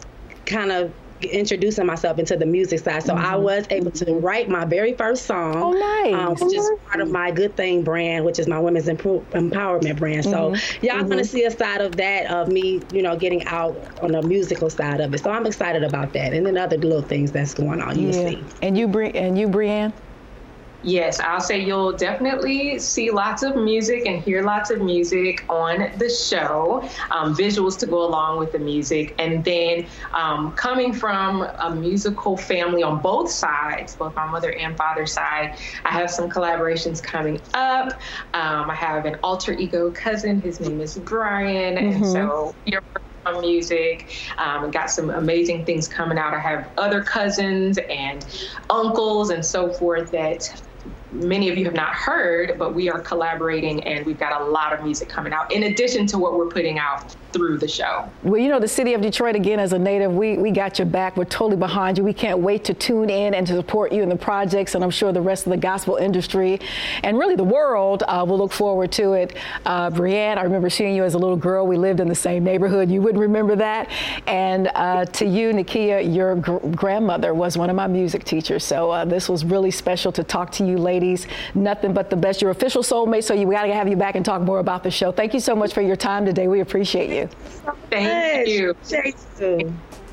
kind 0.47 0.73
of 0.73 0.93
introducing 1.23 1.87
myself 1.87 2.19
into 2.19 2.37
the 2.37 2.47
music 2.47 2.81
side. 2.81 3.03
So 3.03 3.15
mm-hmm. 3.15 3.25
I 3.25 3.37
was 3.37 3.67
able 3.71 3.91
to 3.93 4.15
write 4.15 4.49
my 4.49 4.65
very 4.65 4.95
first 4.95 5.27
song. 5.27 5.57
Oh, 5.57 5.73
nice. 5.73 6.15
Um, 6.15 6.49
which 6.49 6.57
is 6.57 6.71
part 6.87 7.01
of 7.01 7.11
my 7.11 7.31
Good 7.31 7.57
Thing 7.57 7.83
brand, 7.83 8.25
which 8.25 8.39
is 8.39 8.47
my 8.47 8.59
women's 8.59 8.87
empowerment 8.87 9.99
brand. 9.99 10.25
Mm-hmm. 10.25 10.31
So 10.31 10.49
y'all 10.83 10.99
mm-hmm. 10.99 11.07
going 11.07 11.19
to 11.19 11.25
see 11.25 11.45
a 11.45 11.51
side 11.51 11.81
of 11.81 11.97
that, 11.97 12.31
of 12.31 12.49
me, 12.49 12.81
you 12.93 13.03
know, 13.03 13.17
getting 13.17 13.45
out 13.45 13.77
on 14.03 14.13
the 14.13 14.23
musical 14.23 14.71
side 14.71 15.01
of 15.01 15.13
it. 15.15 15.23
So 15.23 15.31
I'm 15.31 15.47
excited 15.47 15.85
about 15.85 16.13
that. 16.15 16.33
And 16.33 16.47
then 16.47 16.57
other 16.57 16.79
little 16.79 17.03
things 17.03 17.33
that's 17.33 17.55
going 17.55 17.81
on, 17.81 17.99
you'll 17.99 18.15
yeah. 18.15 18.31
see. 18.31 18.45
And 18.63 18.77
you, 18.77 18.89
Bri- 18.89 19.13
and 19.13 19.39
you, 19.39 19.49
Brianne? 19.49 19.93
Yes, 20.83 21.21
I'll 21.21 21.41
say 21.41 21.63
you'll 21.63 21.93
definitely 21.93 22.79
see 22.79 23.11
lots 23.11 23.43
of 23.43 23.57
music 23.57 24.07
and 24.07 24.23
hear 24.23 24.43
lots 24.43 24.71
of 24.71 24.81
music 24.81 25.45
on 25.49 25.93
the 25.99 26.09
show, 26.09 26.89
um, 27.11 27.35
visuals 27.35 27.79
to 27.81 27.87
go 27.87 28.03
along 28.07 28.39
with 28.39 28.53
the 28.53 28.59
music. 28.59 29.15
And 29.19 29.45
then 29.45 29.87
um, 30.15 30.53
coming 30.53 30.93
from 30.93 31.43
a 31.43 31.75
musical 31.75 32.37
family 32.37 32.83
on 32.83 33.01
both 33.01 33.31
sides, 33.31 33.95
both 33.95 34.17
my 34.17 34.27
mother 34.27 34.53
and 34.53 34.77
father's 34.77 35.13
side, 35.13 35.59
I 35.85 35.91
have 35.91 36.11
some 36.11 36.31
collaborations 36.31 37.03
coming 37.03 37.41
up. 37.53 37.93
Um, 38.33 38.71
I 38.71 38.75
have 38.75 39.05
an 39.05 39.17
alter 39.23 39.53
ego 39.53 39.91
cousin, 39.91 40.41
his 40.41 40.61
name 40.61 40.81
is 40.81 40.97
Brian. 40.97 41.77
Mm-hmm. 41.77 42.05
And 42.05 42.07
so 42.07 42.55
you're 42.65 42.83
on 43.27 43.41
music. 43.43 44.09
Um, 44.39 44.71
got 44.71 44.91
some 44.91 45.11
amazing 45.11 45.67
things 45.67 45.87
coming 45.87 46.17
out. 46.17 46.33
I 46.33 46.39
have 46.39 46.71
other 46.79 47.03
cousins 47.03 47.79
and 47.91 48.25
uncles 48.71 49.31
and 49.31 49.45
so 49.45 49.73
forth 49.73 50.11
that 50.13 50.63
many 51.13 51.49
of 51.49 51.59
you 51.59 51.65
have 51.65 51.75
not 51.75 51.95
heard, 51.95 52.59
but 52.59 52.75
we 52.75 52.89
are 52.89 53.01
collaborating 53.01 53.83
and 53.85 54.07
we've 54.07 54.19
got 54.19 54.41
a 54.41 54.45
lot 54.45 54.73
of 54.73 54.83
music 54.85 55.09
coming 55.09 55.33
out 55.33 55.53
in 55.53 55.65
addition 55.65 56.07
to 56.07 56.19
what 56.19 56.35
we're 56.37 56.49
putting 56.49 56.79
out 56.79 57.15
through 57.33 57.59
the 57.59 57.69
show. 57.69 58.09
Well, 58.23 58.41
you 58.41 58.49
know, 58.49 58.61
the 58.61 58.69
city 58.69 58.95
of 58.95 59.01
Detroit, 59.01 59.37
again, 59.37 59.59
as 59.59 59.73
a 59.73 59.79
native, 59.79 60.15
we, 60.15 60.37
we 60.37 60.51
got 60.51 60.79
your 60.79 60.87
back. 60.87 61.17
We're 61.17 61.25
totally 61.25 61.57
behind 61.57 61.99
you. 61.99 62.05
We 62.05 62.13
can't 62.13 62.39
wait 62.39 62.65
to 62.65 62.75
tune 62.75 63.11
in 63.11 63.35
and 63.35 63.47
to 63.47 63.55
support 63.55 63.93
you 63.93 64.03
in 64.03 64.09
the 64.09 64.17
projects, 64.17 64.75
and 64.75 64.83
I'm 64.83 64.91
sure 64.91 65.13
the 65.13 65.21
rest 65.21 65.47
of 65.47 65.51
the 65.51 65.57
gospel 65.57 65.97
industry 65.97 66.61
and 67.03 67.19
really 67.19 67.37
the 67.37 67.45
world 67.45 68.03
uh, 68.07 68.25
will 68.27 68.39
look 68.39 68.53
forward 68.53 68.93
to 68.93 69.13
it. 69.13 69.37
Uh, 69.67 69.91
Brianne, 69.91 70.39
I 70.39 70.43
remember 70.43 70.71
seeing 70.71 70.95
you 70.95 71.05
as 71.05 71.15
a 71.15 71.19
little 71.19 71.37
girl. 71.37 71.67
We 71.67 71.77
lived 71.77 72.01
in 72.01 72.09
the 72.09 72.15
same 72.15 72.45
neighborhood. 72.45 72.91
You 72.91 73.01
wouldn't 73.03 73.21
remember 73.21 73.57
that. 73.57 73.91
And 74.27 74.71
uh, 74.75 75.05
to 75.05 75.27
you, 75.27 75.53
Nakia, 75.53 76.15
your 76.15 76.37
gr- 76.37 76.59
grandmother 76.75 77.35
was 77.35 77.57
one 77.57 77.71
of 77.71 77.77
my 77.77 77.87
music 77.87 78.25
teachers. 78.25 78.65
So 78.65 78.91
uh, 78.91 79.05
this 79.05 79.29
was 79.29 79.45
really 79.45 79.71
special 79.71 80.13
to 80.13 80.25
talk 80.25 80.51
to 80.53 80.67
you 80.67 80.79
ladies. 80.79 81.27
Nothing 81.55 81.93
but 81.93 82.11
the 82.11 82.17
best. 82.17 82.41
Your 82.41 82.51
official 82.51 82.83
soulmate, 82.83 83.25
so 83.25 83.35
you, 83.35 83.47
we 83.47 83.55
got 83.55 83.67
to 83.67 83.75
have 83.75 83.89
you 83.89 83.97
back 83.97 84.15
and 84.15 84.25
talk 84.25 84.43
more 84.43 84.61
about 84.61 84.83
the 84.83 84.91
show. 84.91 85.13
Thank 85.13 85.35
you 85.35 85.41
so 85.41 85.55
much 85.55 85.75
for 85.75 85.83
your 85.83 85.97
time 85.97 86.25
today. 86.25 86.49
We 86.49 86.61
appreciate 86.61 87.11
you 87.11 87.20
you. 87.21 87.29
Thank 87.91 88.49
you. 88.49 88.75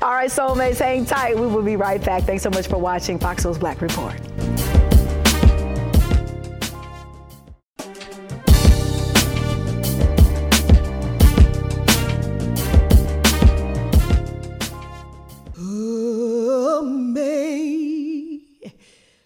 All 0.00 0.12
right, 0.12 0.30
soulmates, 0.30 0.78
hang 0.78 1.04
tight. 1.04 1.36
We 1.36 1.46
will 1.46 1.62
be 1.62 1.76
right 1.76 2.02
back. 2.04 2.22
Thanks 2.22 2.42
so 2.44 2.50
much 2.50 2.68
for 2.68 2.78
watching 2.78 3.18
Fox 3.18 3.42
Soul's 3.42 3.58
Black 3.58 3.80
Report. 3.82 4.14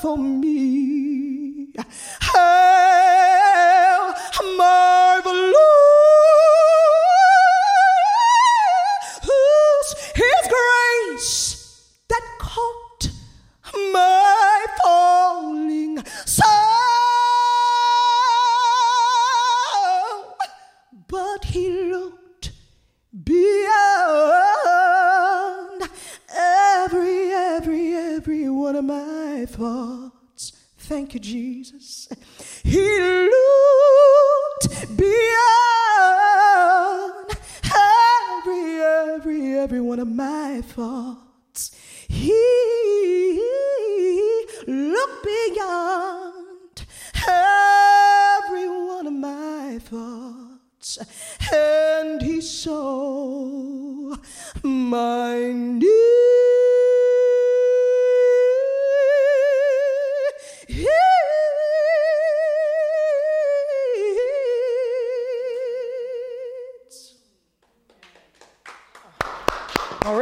for 0.00 0.16
me. 0.16 0.49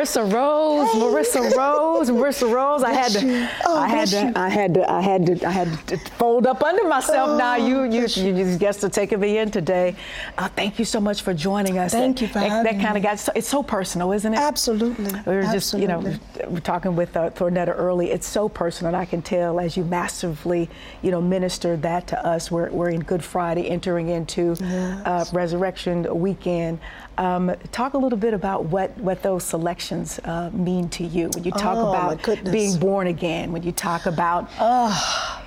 Marissa 0.08 0.32
Rose, 0.32 0.88
Marissa 0.88 1.56
Rose, 1.56 2.10
Marissa 2.10 2.52
Rose. 2.52 2.82
I 2.82 2.92
had 2.92 3.12
to, 3.12 3.50
Oh, 3.66 3.76
I 3.76 3.88
had 3.88 4.08
to. 4.08 4.32
I 4.36 4.48
had 4.48 4.74
to, 4.74 4.90
I 4.90 5.00
had 5.00 5.26
to, 5.26 5.46
I 5.46 5.50
had 5.50 5.86
to 5.88 5.98
fold 6.16 6.46
up 6.46 6.62
under 6.62 6.84
myself. 6.84 7.38
now 7.38 7.54
Oh, 7.54 7.66
you, 7.66 7.82
you, 7.84 8.00
bless 8.00 8.16
you, 8.16 8.34
you 8.34 8.56
guessed 8.58 8.80
to 8.80 8.88
taking 8.88 9.20
me 9.20 9.38
in 9.38 9.50
today. 9.50 9.96
Uh, 10.36 10.48
thank 10.48 10.78
you 10.78 10.84
so 10.84 11.00
much 11.00 11.22
for 11.22 11.34
joining 11.34 11.78
us. 11.78 11.92
Thank 11.92 12.16
that, 12.16 12.22
you 12.22 12.28
for 12.28 12.40
that, 12.40 12.48
having 12.50 12.78
That 12.78 12.84
kind 12.84 12.96
of 12.96 13.02
got, 13.02 13.18
so, 13.18 13.32
it's 13.34 13.48
so 13.48 13.62
personal, 13.62 14.12
isn't 14.12 14.32
it? 14.32 14.38
Absolutely. 14.38 15.12
We 15.26 15.36
were 15.36 15.42
just, 15.42 15.74
you 15.74 15.86
know, 15.88 15.98
Absolutely. 15.98 16.46
we're 16.48 16.60
talking 16.60 16.96
with 16.96 17.16
uh, 17.16 17.30
Thornetta 17.30 17.74
early. 17.76 18.10
It's 18.10 18.26
so 18.26 18.48
personal, 18.48 18.94
and 18.94 18.96
I 18.96 19.04
can 19.04 19.20
tell 19.22 19.60
as 19.60 19.76
you 19.76 19.84
massively, 19.84 20.70
you 21.02 21.10
know, 21.10 21.20
ministered 21.20 21.82
that 21.82 22.06
to 22.08 22.26
us. 22.26 22.50
We're, 22.50 22.70
we're 22.70 22.90
in 22.90 23.00
Good 23.00 23.22
Friday, 23.22 23.68
entering 23.68 24.08
into 24.08 24.52
uh, 25.04 25.24
Resurrection 25.32 26.18
Weekend. 26.18 26.78
Um, 27.18 27.52
talk 27.72 27.94
a 27.94 27.98
little 27.98 28.18
bit 28.18 28.32
about 28.32 28.66
what, 28.66 28.96
what 28.98 29.22
those 29.22 29.42
selections 29.42 29.97
uh, 30.24 30.50
mean 30.52 30.88
to 30.90 31.04
you. 31.04 31.28
When 31.34 31.44
you 31.44 31.50
talk 31.52 31.76
Oh, 31.76 31.88
about 31.90 32.22
being 32.52 32.78
born 32.78 33.06
again, 33.06 33.52
when 33.52 33.62
you 33.62 33.72
talk 33.72 34.06
about 34.06 34.48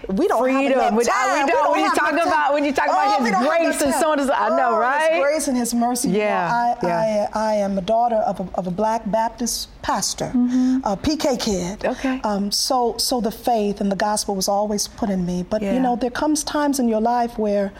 we 0.09 0.27
don't 0.27 0.41
freedom, 0.41 0.79
have 0.79 0.93
enough 0.93 1.05
time. 1.07 1.37
we 1.37 1.43
We 1.45 1.51
don't, 1.51 1.63
don't 1.63 1.71
when 1.71 1.83
you 1.83 1.91
talk 1.95 2.11
about 2.13 2.53
when 2.53 2.65
you 2.65 2.73
talk 2.73 2.87
Oh, 2.89 2.91
about 3.17 3.21
His 3.27 3.47
grace 3.47 3.81
and 3.81 3.93
so 3.95 4.11
on. 4.11 4.19
I 4.19 4.49
know, 4.49 4.75
Oh, 4.75 4.79
right? 4.79 5.11
His 5.13 5.21
grace 5.21 5.47
and 5.47 5.57
His 5.57 5.73
mercy. 5.73 6.07
You 6.09 6.13
know, 6.15 6.19
Yeah, 6.19 6.75
I, 6.81 6.85
yeah. 6.85 7.27
I, 7.33 7.39
I 7.51 7.53
am 7.55 7.77
a 7.77 7.81
daughter 7.81 8.17
of 8.17 8.39
a, 8.39 8.47
of 8.55 8.67
a 8.67 8.71
black 8.71 9.01
Baptist 9.09 9.69
pastor, 9.81 10.25
a 10.25 10.97
PK 10.97 11.39
kid. 11.39 11.79
Mm-hmm. 11.79 11.87
Okay. 11.91 12.21
Um, 12.23 12.51
so, 12.51 12.95
so 12.97 13.19
the 13.21 13.31
faith 13.31 13.81
and 13.81 13.91
the 13.91 13.95
gospel 13.95 14.35
was 14.35 14.47
always 14.47 14.87
put 14.87 15.09
in 15.09 15.25
me. 15.25 15.43
But 15.43 15.61
Yeah. 15.61 15.73
you 15.73 15.79
know, 15.79 15.95
there 15.95 16.11
comes 16.11 16.43
times 16.43 16.79
in 16.79 16.87
your 16.87 17.01
life 17.01 17.37
where 17.37 17.71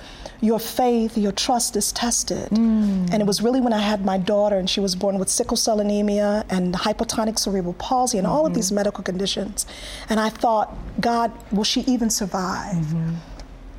your 0.42 0.60
faith, 0.60 1.18
your 1.18 1.32
trust 1.32 1.76
is 1.76 1.92
tested. 1.92 2.50
Mm. 2.50 3.12
And 3.12 3.22
it 3.22 3.28
was 3.28 3.42
really 3.44 3.62
when 3.62 3.74
I 3.74 3.78
had 3.80 4.04
my 4.04 4.18
daughter, 4.18 4.58
and 4.58 4.68
she 4.68 4.80
was 4.80 4.96
born 4.96 5.20
with 5.20 5.30
sickle 5.30 5.56
cell 5.58 5.80
anemia 5.80 6.46
and 6.50 6.74
hypotonic 6.74 7.38
cerebral 7.38 7.74
palsy 7.76 8.18
and 8.18 8.26
all 8.26 8.46
of 8.46 8.52
Mm-hmm. 8.52 8.56
these 8.56 8.72
medical 8.72 9.04
conditions. 9.04 9.66
And 10.10 10.20
I 10.20 10.30
thought, 10.30 10.76
God, 11.00 11.32
will 11.52 11.64
she 11.64 11.82
even 11.82 12.10
survive? 12.12 12.76
Mm-hmm. 12.76 13.16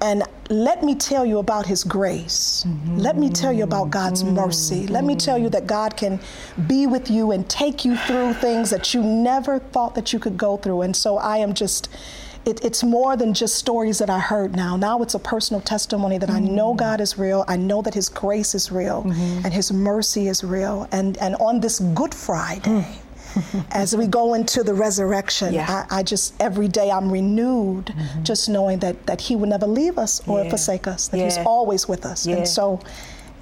And 0.03 0.24
let 0.51 0.83
me 0.83 0.97
tell 0.97 1.24
you 1.24 1.39
about 1.39 1.64
His 1.64 1.85
grace. 1.85 2.64
Mm-hmm. 2.66 2.97
Let 2.99 3.16
me 3.16 3.30
tell 3.30 3.53
you 3.53 3.62
about 3.62 3.91
God's 3.91 4.24
mm-hmm. 4.24 4.35
mercy. 4.35 4.87
Let 4.89 5.05
me 5.05 5.14
tell 5.14 5.39
you 5.39 5.49
that 5.51 5.68
God 5.68 5.97
can 5.97 6.18
be 6.66 6.89
with 6.89 7.09
you 7.09 7.30
and 7.30 7.49
take 7.49 7.85
you 7.85 7.97
through 7.97 8.35
things 8.35 8.68
that 8.70 8.93
you 8.93 9.01
never 9.03 9.61
thought 9.61 9.95
that 9.95 10.12
you 10.12 10.18
could 10.18 10.37
go 10.37 10.57
through. 10.57 10.83
And 10.83 10.95
so 10.95 11.18
I 11.18 11.39
am 11.39 11.55
just. 11.55 11.89
It, 12.45 12.64
it's 12.64 12.83
more 12.83 13.16
than 13.16 13.35
just 13.35 13.55
stories 13.55 13.99
that 13.99 14.11
I 14.11 14.18
heard 14.18 14.57
now. 14.57 14.76
Now 14.76 15.01
it's 15.03 15.14
a 15.14 15.20
personal 15.20 15.61
testimony 15.61 16.18
that 16.18 16.28
I 16.28 16.41
mm-hmm. 16.41 16.57
know 16.57 16.74
God 16.74 17.01
is 17.01 17.16
real. 17.16 17.45
I 17.47 17.57
know 17.57 17.83
that 17.83 17.95
His 17.95 18.09
grace 18.09 18.57
is 18.57 18.72
real 18.72 19.03
and 19.07 19.53
His 19.55 19.72
mercy 19.72 20.26
is 20.26 20.43
real. 20.43 20.89
And, 20.91 21.16
and 21.18 21.37
on 21.37 21.61
this 21.61 21.78
Good 21.78 22.12
Friday, 22.12 22.68
mm. 22.68 22.97
as 23.70 23.97
we 23.97 24.07
go 24.07 24.35
into 24.35 24.62
the 24.62 24.74
resurrection, 24.74 25.55
Yeah. 25.55 25.87
I, 25.91 25.99
I 25.99 26.03
just 26.03 26.35
every 26.41 26.68
day 26.68 26.91
I'm 26.91 27.11
renewed, 27.11 27.87
mm-hmm. 27.87 28.22
just 28.22 28.49
knowing 28.49 28.78
that 28.80 29.07
that 29.07 29.20
He 29.20 29.37
would 29.37 29.49
never 29.49 29.66
leave 29.66 29.99
us 29.99 30.20
or 30.26 30.43
Yeah. 30.43 30.51
forsake 30.51 30.87
us. 30.87 31.09
That 31.09 31.18
He's 31.18 31.39
always 31.39 31.89
with 31.89 32.05
us. 32.07 32.26
Yeah. 32.26 32.37
And 32.37 32.49
so, 32.49 32.80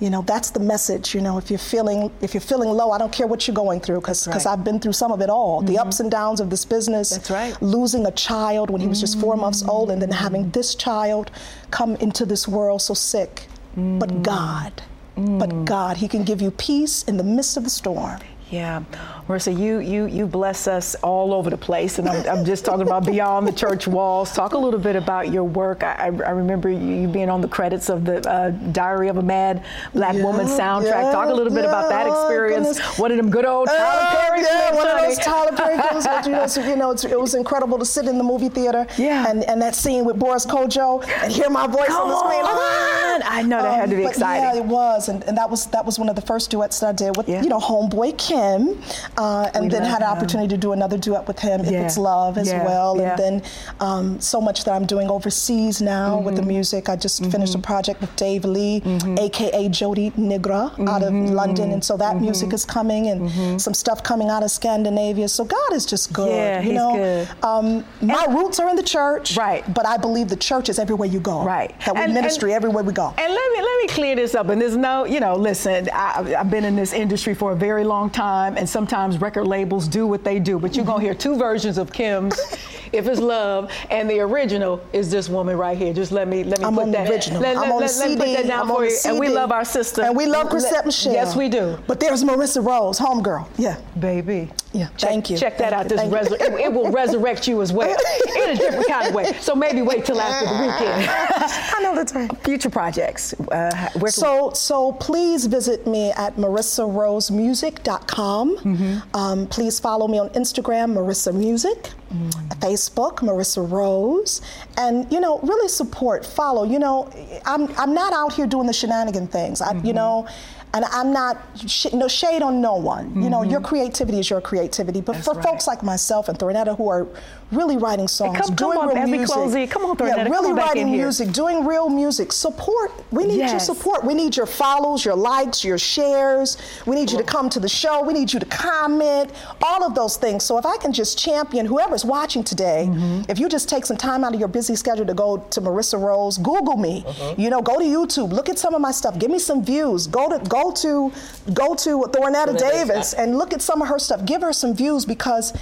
you 0.00 0.08
know, 0.08 0.22
that's 0.22 0.50
the 0.50 0.60
message. 0.60 1.14
You 1.14 1.20
know, 1.20 1.38
if 1.38 1.50
you're 1.50 1.58
feeling 1.58 2.10
if 2.20 2.34
you're 2.34 2.40
feeling 2.40 2.70
low, 2.70 2.90
I 2.90 2.98
don't 2.98 3.12
care 3.12 3.26
what 3.26 3.46
you're 3.46 3.54
going 3.54 3.80
through, 3.80 4.00
because 4.00 4.24
That's 4.24 4.46
right. 4.46 4.52
I've 4.52 4.64
been 4.64 4.80
through 4.80 4.94
some 4.94 5.12
of 5.12 5.20
it 5.20 5.30
all. 5.30 5.60
The 5.60 5.74
mm-hmm. 5.74 5.88
ups 5.88 6.00
and 6.00 6.10
downs 6.10 6.40
of 6.40 6.50
this 6.50 6.64
business. 6.64 7.10
That's 7.10 7.30
right. 7.30 7.60
Losing 7.62 8.06
a 8.06 8.12
child 8.12 8.70
when 8.70 8.80
he 8.80 8.86
was 8.86 9.00
just 9.00 9.20
four 9.20 9.36
months 9.36 9.62
old, 9.62 9.90
and 9.90 10.00
then 10.00 10.10
having 10.10 10.46
mm. 10.46 10.52
this 10.52 10.74
child 10.74 11.30
come 11.70 11.96
into 11.96 12.24
this 12.24 12.48
world 12.48 12.82
so 12.82 12.94
sick. 12.94 13.46
But 13.76 14.10
mm. 14.10 14.22
God, 14.22 14.82
but 15.16 15.50
mm. 15.50 15.64
God, 15.64 15.98
He 15.98 16.08
can 16.08 16.24
give 16.24 16.40
you 16.40 16.50
peace 16.50 17.04
in 17.04 17.16
the 17.16 17.24
midst 17.24 17.56
of 17.56 17.64
the 17.64 17.70
storm. 17.70 18.20
Yeah, 18.50 18.82
Marissa, 19.28 19.56
you 19.56 19.78
you 19.78 20.06
you 20.06 20.26
bless 20.26 20.66
us 20.66 20.96
all 20.96 21.32
over 21.32 21.50
the 21.50 21.56
place, 21.56 22.00
and 22.00 22.08
I'm, 22.08 22.28
I'm 22.28 22.44
just 22.44 22.64
talking 22.64 22.82
about 22.82 23.06
beyond 23.06 23.46
the 23.46 23.52
church 23.52 23.86
walls. 23.86 24.32
Talk 24.32 24.54
a 24.54 24.58
little 24.58 24.80
bit 24.80 24.96
about 24.96 25.30
your 25.30 25.44
work. 25.44 25.84
I, 25.84 26.06
I 26.06 26.08
remember 26.08 26.68
you 26.68 27.06
being 27.06 27.30
on 27.30 27.40
the 27.42 27.46
credits 27.46 27.88
of 27.88 28.04
the 28.04 28.28
uh, 28.28 28.50
Diary 28.72 29.06
of 29.06 29.18
a 29.18 29.22
Mad 29.22 29.64
Black 29.94 30.16
yeah, 30.16 30.24
Woman 30.24 30.46
soundtrack. 30.46 30.84
Yeah, 30.84 31.12
Talk 31.12 31.28
a 31.28 31.32
little 31.32 31.52
bit 31.54 31.62
yeah, 31.62 31.70
about 31.70 31.88
that 31.90 32.08
experience. 32.08 32.80
Oh, 32.82 33.02
one 33.02 33.12
of 33.12 33.18
them 33.18 33.30
good 33.30 33.44
old 33.44 33.68
Tyler 33.68 33.78
uh, 33.78 34.16
Perry 34.16 34.42
yeah, 34.42 34.74
one 34.74 34.88
of 34.88 35.00
those 35.00 35.18
Tyler 35.18 35.56
Perry 35.56 35.80
films. 35.88 36.04
But 36.06 36.26
you 36.26 36.32
know, 36.32 36.46
so, 36.48 36.68
you 36.68 36.74
know 36.74 36.90
it 36.90 37.20
was 37.20 37.34
incredible 37.34 37.78
to 37.78 37.84
sit 37.84 38.06
in 38.06 38.18
the 38.18 38.24
movie 38.24 38.48
theater. 38.48 38.84
Yeah. 38.98 39.30
And, 39.30 39.44
and 39.44 39.62
that 39.62 39.76
scene 39.76 40.04
with 40.04 40.18
Boris 40.18 40.44
Kodjoe 40.44 41.06
and 41.22 41.32
hear 41.32 41.50
my 41.50 41.68
voice 41.68 41.86
Come 41.86 42.10
on 42.10 42.10
the 42.10 42.18
screen. 42.18 42.42
Like, 42.42 43.09
ah! 43.24 43.38
I 43.40 43.42
know 43.42 43.62
that 43.62 43.74
um, 43.74 43.80
had 43.80 43.90
to 43.90 43.96
be 43.96 44.04
um, 44.04 44.10
exciting. 44.10 44.42
Yeah, 44.42 44.56
it 44.56 44.64
was, 44.64 45.08
and, 45.08 45.22
and 45.24 45.36
that 45.36 45.50
was 45.50 45.66
that 45.66 45.84
was 45.84 45.98
one 45.98 46.08
of 46.08 46.16
the 46.16 46.22
first 46.22 46.50
duets 46.50 46.80
that 46.80 46.88
I 46.88 46.92
did 46.92 47.16
with 47.16 47.28
you 47.28 47.48
know 47.48 47.58
Homeboy 47.58 48.18
Kim 48.18 48.80
uh, 49.16 49.50
and 49.54 49.64
we 49.64 49.68
then 49.70 49.84
had 49.84 50.02
an 50.02 50.08
opportunity 50.08 50.48
to 50.48 50.56
do 50.56 50.72
another 50.72 50.98
duet 50.98 51.26
with 51.26 51.38
him, 51.38 51.60
yeah. 51.64 51.70
If 51.70 51.86
It's 51.86 51.98
Love, 51.98 52.38
as 52.38 52.48
yeah. 52.48 52.64
well. 52.64 52.96
Yeah. 52.96 53.10
And 53.10 53.18
then 53.18 53.42
um, 53.80 54.20
so 54.20 54.40
much 54.40 54.64
that 54.64 54.72
I'm 54.72 54.86
doing 54.86 55.08
overseas 55.08 55.80
now 55.82 56.16
mm-hmm. 56.16 56.24
with 56.24 56.36
the 56.36 56.42
mm-hmm. 56.42 56.48
music. 56.48 56.88
I 56.88 56.96
just 56.96 57.22
mm-hmm. 57.22 57.30
finished 57.30 57.54
a 57.54 57.58
project 57.58 58.00
with 58.00 58.14
Dave 58.16 58.44
Lee, 58.44 58.80
mm-hmm. 58.80 59.18
aka 59.18 59.68
Joey 59.68 60.10
Negro, 60.12 60.72
out 60.88 61.02
of 61.02 61.12
mm-hmm. 61.12 61.34
London, 61.34 61.72
and 61.72 61.84
so 61.84 61.96
that 61.96 62.14
mm-hmm. 62.14 62.24
music 62.24 62.52
is 62.52 62.64
coming, 62.64 63.08
and 63.08 63.60
some 63.60 63.74
stuff 63.74 64.02
coming 64.02 64.28
out 64.28 64.42
of 64.42 64.50
Scandinavia. 64.50 65.28
So 65.28 65.44
God 65.44 65.72
is 65.72 65.86
just 65.86 66.12
good. 66.12 66.30
Yeah, 66.30 66.62
you 66.62 66.72
know, 66.72 66.94
good. 66.94 67.28
Um, 67.42 67.84
my 68.00 68.24
and, 68.24 68.34
roots 68.34 68.58
are 68.60 68.68
in 68.68 68.76
the 68.76 68.82
church, 68.82 69.36
right? 69.36 69.62
But 69.72 69.86
I 69.86 69.96
believe 69.96 70.28
the 70.28 70.36
church 70.36 70.68
is 70.68 70.78
everywhere 70.78 71.08
you 71.08 71.20
go, 71.20 71.44
right? 71.44 71.74
That 71.84 71.94
we 71.94 72.02
and, 72.02 72.14
ministry 72.14 72.52
and, 72.52 72.56
everywhere 72.56 72.84
we 72.84 72.92
go. 72.92 73.09
And 73.18 73.32
let 73.32 73.52
me 73.52 73.62
let 73.62 73.78
me 73.82 73.86
clear 73.88 74.16
this 74.16 74.34
up. 74.34 74.48
And 74.48 74.60
there's 74.60 74.76
no, 74.76 75.04
you 75.04 75.20
know, 75.20 75.34
listen, 75.36 75.88
I, 75.92 76.34
I've 76.38 76.50
been 76.50 76.64
in 76.64 76.76
this 76.76 76.92
industry 76.92 77.34
for 77.34 77.52
a 77.52 77.56
very 77.56 77.84
long 77.84 78.10
time, 78.10 78.56
and 78.56 78.68
sometimes 78.68 79.20
record 79.20 79.46
labels 79.46 79.88
do 79.88 80.06
what 80.06 80.24
they 80.24 80.38
do, 80.38 80.58
but 80.58 80.76
you're 80.76 80.84
gonna 80.84 81.02
hear 81.02 81.14
two 81.14 81.36
versions 81.36 81.78
of 81.78 81.92
Kim's 81.92 82.38
if 82.92 83.06
it's 83.06 83.20
love, 83.20 83.70
and 83.90 84.08
the 84.08 84.20
original 84.20 84.80
is 84.92 85.10
this 85.10 85.28
woman 85.28 85.56
right 85.56 85.76
here. 85.76 85.92
Just 85.92 86.12
let 86.12 86.28
me 86.28 86.44
let 86.44 86.58
me 86.58 86.64
I'm 86.64 86.74
put 86.74 86.92
that. 86.92 87.08
Original. 87.10 87.40
Let, 87.40 87.56
I'm 87.56 87.62
let, 87.62 87.72
on 87.72 87.80
let, 87.80 87.96
let, 87.96 88.18
put 88.18 88.26
that 88.26 88.46
down 88.46 88.62
I'm 88.62 88.68
for 88.68 88.84
you. 88.84 88.90
CD. 88.90 89.10
And 89.10 89.20
we 89.20 89.28
love 89.28 89.52
our 89.52 89.64
sister. 89.64 90.02
And 90.02 90.16
we 90.16 90.26
love 90.26 90.48
Chrisette 90.48 90.86
Michele. 90.86 91.12
Yes, 91.12 91.36
we 91.36 91.48
do. 91.48 91.78
But 91.86 92.00
there's 92.00 92.24
Marissa 92.24 92.64
Rose, 92.64 92.98
homegirl. 92.98 93.46
Yeah, 93.58 93.80
baby. 93.98 94.50
Yeah. 94.72 94.88
Check, 94.96 95.10
Thank 95.10 95.30
you. 95.30 95.36
Check 95.36 95.58
that 95.58 95.72
Thank 95.72 95.82
out. 95.82 95.88
This 95.88 96.00
resur- 96.00 96.40
it, 96.40 96.60
it, 96.60 96.72
will 96.72 96.90
resurrect 96.92 97.48
you 97.48 97.60
as 97.60 97.72
well 97.72 97.96
in 98.36 98.50
a 98.50 98.56
different 98.56 98.86
kind 98.86 99.08
of 99.08 99.14
way. 99.14 99.32
So 99.40 99.54
maybe 99.54 99.82
wait 99.82 100.04
till 100.04 100.20
after 100.20 100.46
the 100.46 100.60
weekend. 100.60 101.10
I 101.10 101.80
know 101.82 101.94
that's 101.94 102.14
right. 102.14 102.30
Future 102.44 102.70
projects. 102.90 103.34
Uh, 103.52 103.88
so 104.08 104.50
so 104.52 104.92
please 104.92 105.46
visit 105.46 105.86
me 105.86 106.10
at 106.12 106.36
marissarosemusic.com. 106.36 108.56
Mm-hmm. 108.56 109.16
Um, 109.16 109.46
please 109.46 109.80
follow 109.80 110.08
me 110.08 110.18
on 110.18 110.30
Instagram, 110.30 110.94
Marissa 110.94 111.34
Music. 111.34 111.90
Mm. 112.10 112.32
Facebook, 112.58 113.18
Marissa 113.18 113.70
Rose, 113.70 114.40
and 114.76 115.06
you 115.12 115.20
know, 115.20 115.38
really 115.44 115.68
support, 115.68 116.26
follow. 116.26 116.64
You 116.64 116.80
know, 116.80 117.08
I'm 117.46 117.68
I'm 117.78 117.94
not 117.94 118.12
out 118.12 118.32
here 118.32 118.48
doing 118.48 118.66
the 118.66 118.72
shenanigan 118.72 119.28
things. 119.28 119.60
I, 119.60 119.74
mm-hmm. 119.74 119.86
You 119.86 119.92
know, 119.92 120.26
and 120.72 120.84
I'm 120.86 121.12
not 121.12 121.42
sh- 121.66 121.92
no 121.92 122.08
shade 122.08 122.42
on 122.42 122.60
no 122.60 122.76
one. 122.76 123.10
Mm-hmm. 123.10 123.22
You 123.22 123.30
know, 123.30 123.42
your 123.42 123.60
mm-hmm. 123.60 123.68
creativity 123.68 124.20
is 124.20 124.30
your 124.30 124.40
creativity. 124.40 125.00
But 125.00 125.14
That's 125.14 125.24
for 125.26 125.34
right. 125.34 125.44
folks 125.44 125.66
like 125.66 125.82
myself 125.82 126.28
and 126.28 126.38
Thornetta 126.38 126.76
who 126.76 126.88
are 126.88 127.08
really 127.50 127.76
writing 127.76 128.06
songs, 128.06 128.36
hey, 128.36 128.42
come, 128.42 128.54
doing 128.54 128.78
come 128.78 128.88
on, 128.90 128.94
real 128.94 129.06
music, 129.08 129.34
close 129.34 129.70
come 129.70 129.84
on, 129.84 129.96
Thornetta, 129.96 130.16
yeah, 130.18 130.28
really 130.28 130.52
writing 130.52 130.92
music, 130.92 131.32
doing 131.32 131.66
real 131.66 131.88
music. 131.88 132.32
Support. 132.32 132.92
We 133.10 133.24
need 133.24 133.38
yes. 133.38 133.50
your 133.50 133.60
support. 133.60 134.04
We 134.04 134.14
need 134.14 134.36
your 134.36 134.46
follows, 134.46 135.04
your 135.04 135.16
likes, 135.16 135.64
your 135.64 135.78
shares. 135.78 136.56
We 136.86 136.94
need 136.94 137.10
you 137.10 137.18
to 137.18 137.24
come 137.24 137.50
to 137.50 137.60
the 137.60 137.68
show. 137.68 138.02
We 138.02 138.12
need 138.12 138.32
you 138.32 138.38
to 138.38 138.46
comment. 138.46 139.32
All 139.62 139.82
of 139.82 139.94
those 139.94 140.16
things. 140.16 140.44
So 140.44 140.58
if 140.58 140.66
I 140.66 140.76
can 140.76 140.92
just 140.92 141.18
champion 141.18 141.66
whoever's 141.66 142.04
watching 142.04 142.44
today, 142.44 142.86
mm-hmm. 142.88 143.22
if 143.28 143.38
you 143.38 143.48
just 143.48 143.68
take 143.68 143.84
some 143.84 143.96
time 143.96 144.22
out 144.22 144.34
of 144.34 144.38
your 144.38 144.48
busy 144.48 144.76
schedule 144.76 145.06
to 145.06 145.14
go 145.14 145.38
to 145.38 145.60
Marissa 145.60 146.00
Rose, 146.00 146.38
Google 146.38 146.76
me. 146.76 147.04
Uh-huh. 147.06 147.34
You 147.36 147.50
know, 147.50 147.60
go 147.60 147.78
to 147.78 147.84
YouTube, 147.84 148.32
look 148.32 148.48
at 148.48 148.58
some 148.58 148.74
of 148.74 148.80
my 148.80 148.92
stuff, 148.92 149.18
give 149.18 149.30
me 149.30 149.38
some 149.38 149.64
views. 149.64 150.06
Go 150.06 150.28
to 150.28 150.38
go 150.48 150.59
go 150.60 150.72
to 150.72 151.12
go 151.52 151.74
to 151.74 152.06
Thornetta 152.12 152.58
Davis 152.58 153.14
and 153.14 153.36
look 153.38 153.52
at 153.52 153.62
some 153.62 153.82
of 153.82 153.88
her 153.88 153.98
stuff. 153.98 154.24
Give 154.24 154.42
her 154.42 154.52
some 154.52 154.74
views 154.74 155.04
because 155.04 155.52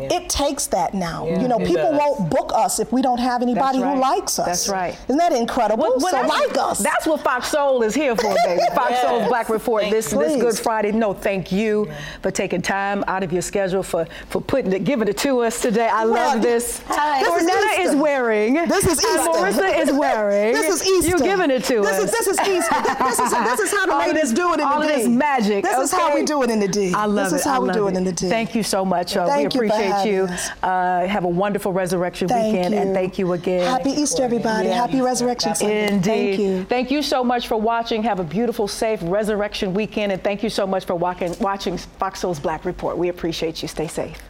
yeah. 0.00 0.14
It 0.14 0.28
takes 0.28 0.66
that 0.68 0.94
now. 0.94 1.26
Yeah, 1.26 1.42
you 1.42 1.48
know, 1.48 1.58
people 1.58 1.90
does. 1.90 1.98
won't 1.98 2.30
book 2.30 2.52
us 2.54 2.78
if 2.78 2.92
we 2.92 3.02
don't 3.02 3.18
have 3.18 3.42
anybody 3.42 3.80
right. 3.80 3.94
who 3.94 4.00
likes 4.00 4.38
us. 4.38 4.46
That's 4.46 4.68
right. 4.68 4.98
Isn't 5.04 5.18
that 5.18 5.32
incredible? 5.32 5.82
Well, 5.82 5.98
well, 5.98 6.22
so 6.22 6.28
like 6.28 6.56
us. 6.58 6.78
That's 6.78 7.06
what 7.06 7.20
Fox 7.20 7.48
Soul 7.48 7.82
is 7.82 7.94
here 7.94 8.14
for, 8.16 8.34
baby. 8.44 8.60
Fox 8.74 8.90
yes. 8.90 9.02
Soul's 9.02 9.28
Black 9.28 9.48
Report 9.48 9.82
thank 9.82 9.94
this 9.94 10.10
this 10.10 10.40
Good 10.40 10.58
Friday. 10.58 10.92
No, 10.92 11.12
thank 11.12 11.52
you 11.52 11.86
yeah. 11.86 12.00
for 12.22 12.30
taking 12.30 12.62
time 12.62 13.04
out 13.06 13.22
of 13.22 13.32
your 13.32 13.42
schedule 13.42 13.82
for 13.82 14.06
for 14.28 14.40
putting 14.40 14.72
it, 14.72 14.84
giving 14.84 15.08
it 15.08 15.18
to 15.18 15.40
us 15.40 15.60
today. 15.60 15.88
I 15.88 16.04
love 16.04 16.42
this. 16.42 16.82
Hi. 16.86 17.20
This 17.20 17.28
Ornetta 17.28 17.80
is, 17.84 17.90
is, 17.90 17.96
wearing. 17.96 18.54
This 18.54 18.86
is 18.86 18.98
Easter. 18.98 19.30
Marissa 19.30 19.78
is 19.78 19.92
wearing. 19.92 20.54
this 20.54 20.80
is 20.80 20.86
Easter. 20.86 21.10
You're 21.10 21.18
giving 21.18 21.50
it 21.50 21.64
to 21.64 21.80
this 21.80 21.98
us. 21.98 22.04
Is, 22.04 22.10
this 22.10 22.26
is 22.26 22.40
Easter. 22.40 22.74
this 22.98 23.18
is 23.18 23.30
this 23.30 23.60
is 23.60 23.70
how 23.72 23.86
the 23.86 23.92
all 23.92 24.06
ladies 24.06 24.32
do 24.32 24.52
it 24.52 24.60
in 24.60 24.66
all 24.66 24.80
the 24.80 24.86
D. 24.86 24.92
All 24.92 24.98
this 24.98 25.08
magic. 25.08 25.64
This 25.64 25.74
okay. 25.74 25.82
is 25.82 25.92
how 25.92 26.14
we 26.14 26.24
do 26.24 26.42
it 26.42 26.50
in 26.50 26.60
the 26.60 26.68
D. 26.68 26.92
I 26.94 27.06
love 27.06 27.30
this 27.30 27.32
it. 27.32 27.36
This 27.36 27.40
is 27.42 27.46
how 27.46 27.60
we 27.60 27.72
do 27.72 27.88
it 27.88 27.96
in 27.96 28.04
the 28.04 28.12
D. 28.12 28.28
Thank 28.28 28.54
you 28.54 28.62
so 28.62 28.84
much. 28.84 29.14
We 29.16 29.44
appreciate 29.44 29.85
you. 30.06 30.28
Uh, 30.62 31.06
have 31.06 31.24
a 31.24 31.28
wonderful 31.28 31.72
resurrection 31.72 32.28
thank 32.28 32.54
weekend, 32.54 32.74
you. 32.74 32.80
and 32.80 32.94
thank 32.94 33.18
you 33.18 33.32
again. 33.32 33.66
Happy 33.66 33.90
Easter, 33.90 34.22
everybody. 34.22 34.68
Yeah. 34.68 34.74
Happy 34.74 35.00
Resurrection 35.00 35.54
Sunday. 35.54 35.88
Indeed. 35.88 36.04
Thank 36.04 36.38
you. 36.38 36.64
Thank 36.64 36.90
you 36.90 37.02
so 37.02 37.22
much 37.24 37.48
for 37.48 37.56
watching. 37.56 38.02
Have 38.02 38.20
a 38.20 38.24
beautiful, 38.24 38.68
safe 38.68 39.00
Resurrection 39.02 39.74
weekend, 39.74 40.12
and 40.12 40.22
thank 40.22 40.42
you 40.42 40.50
so 40.50 40.66
much 40.66 40.84
for 40.84 40.94
walking, 40.94 41.34
watching 41.40 41.78
Fox 41.78 42.20
Soul's 42.20 42.40
Black 42.40 42.64
Report. 42.64 42.96
We 42.96 43.08
appreciate 43.08 43.62
you. 43.62 43.68
Stay 43.68 43.88
safe. 43.88 44.20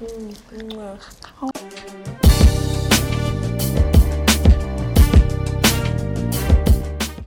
Mm-hmm. 0.00 0.96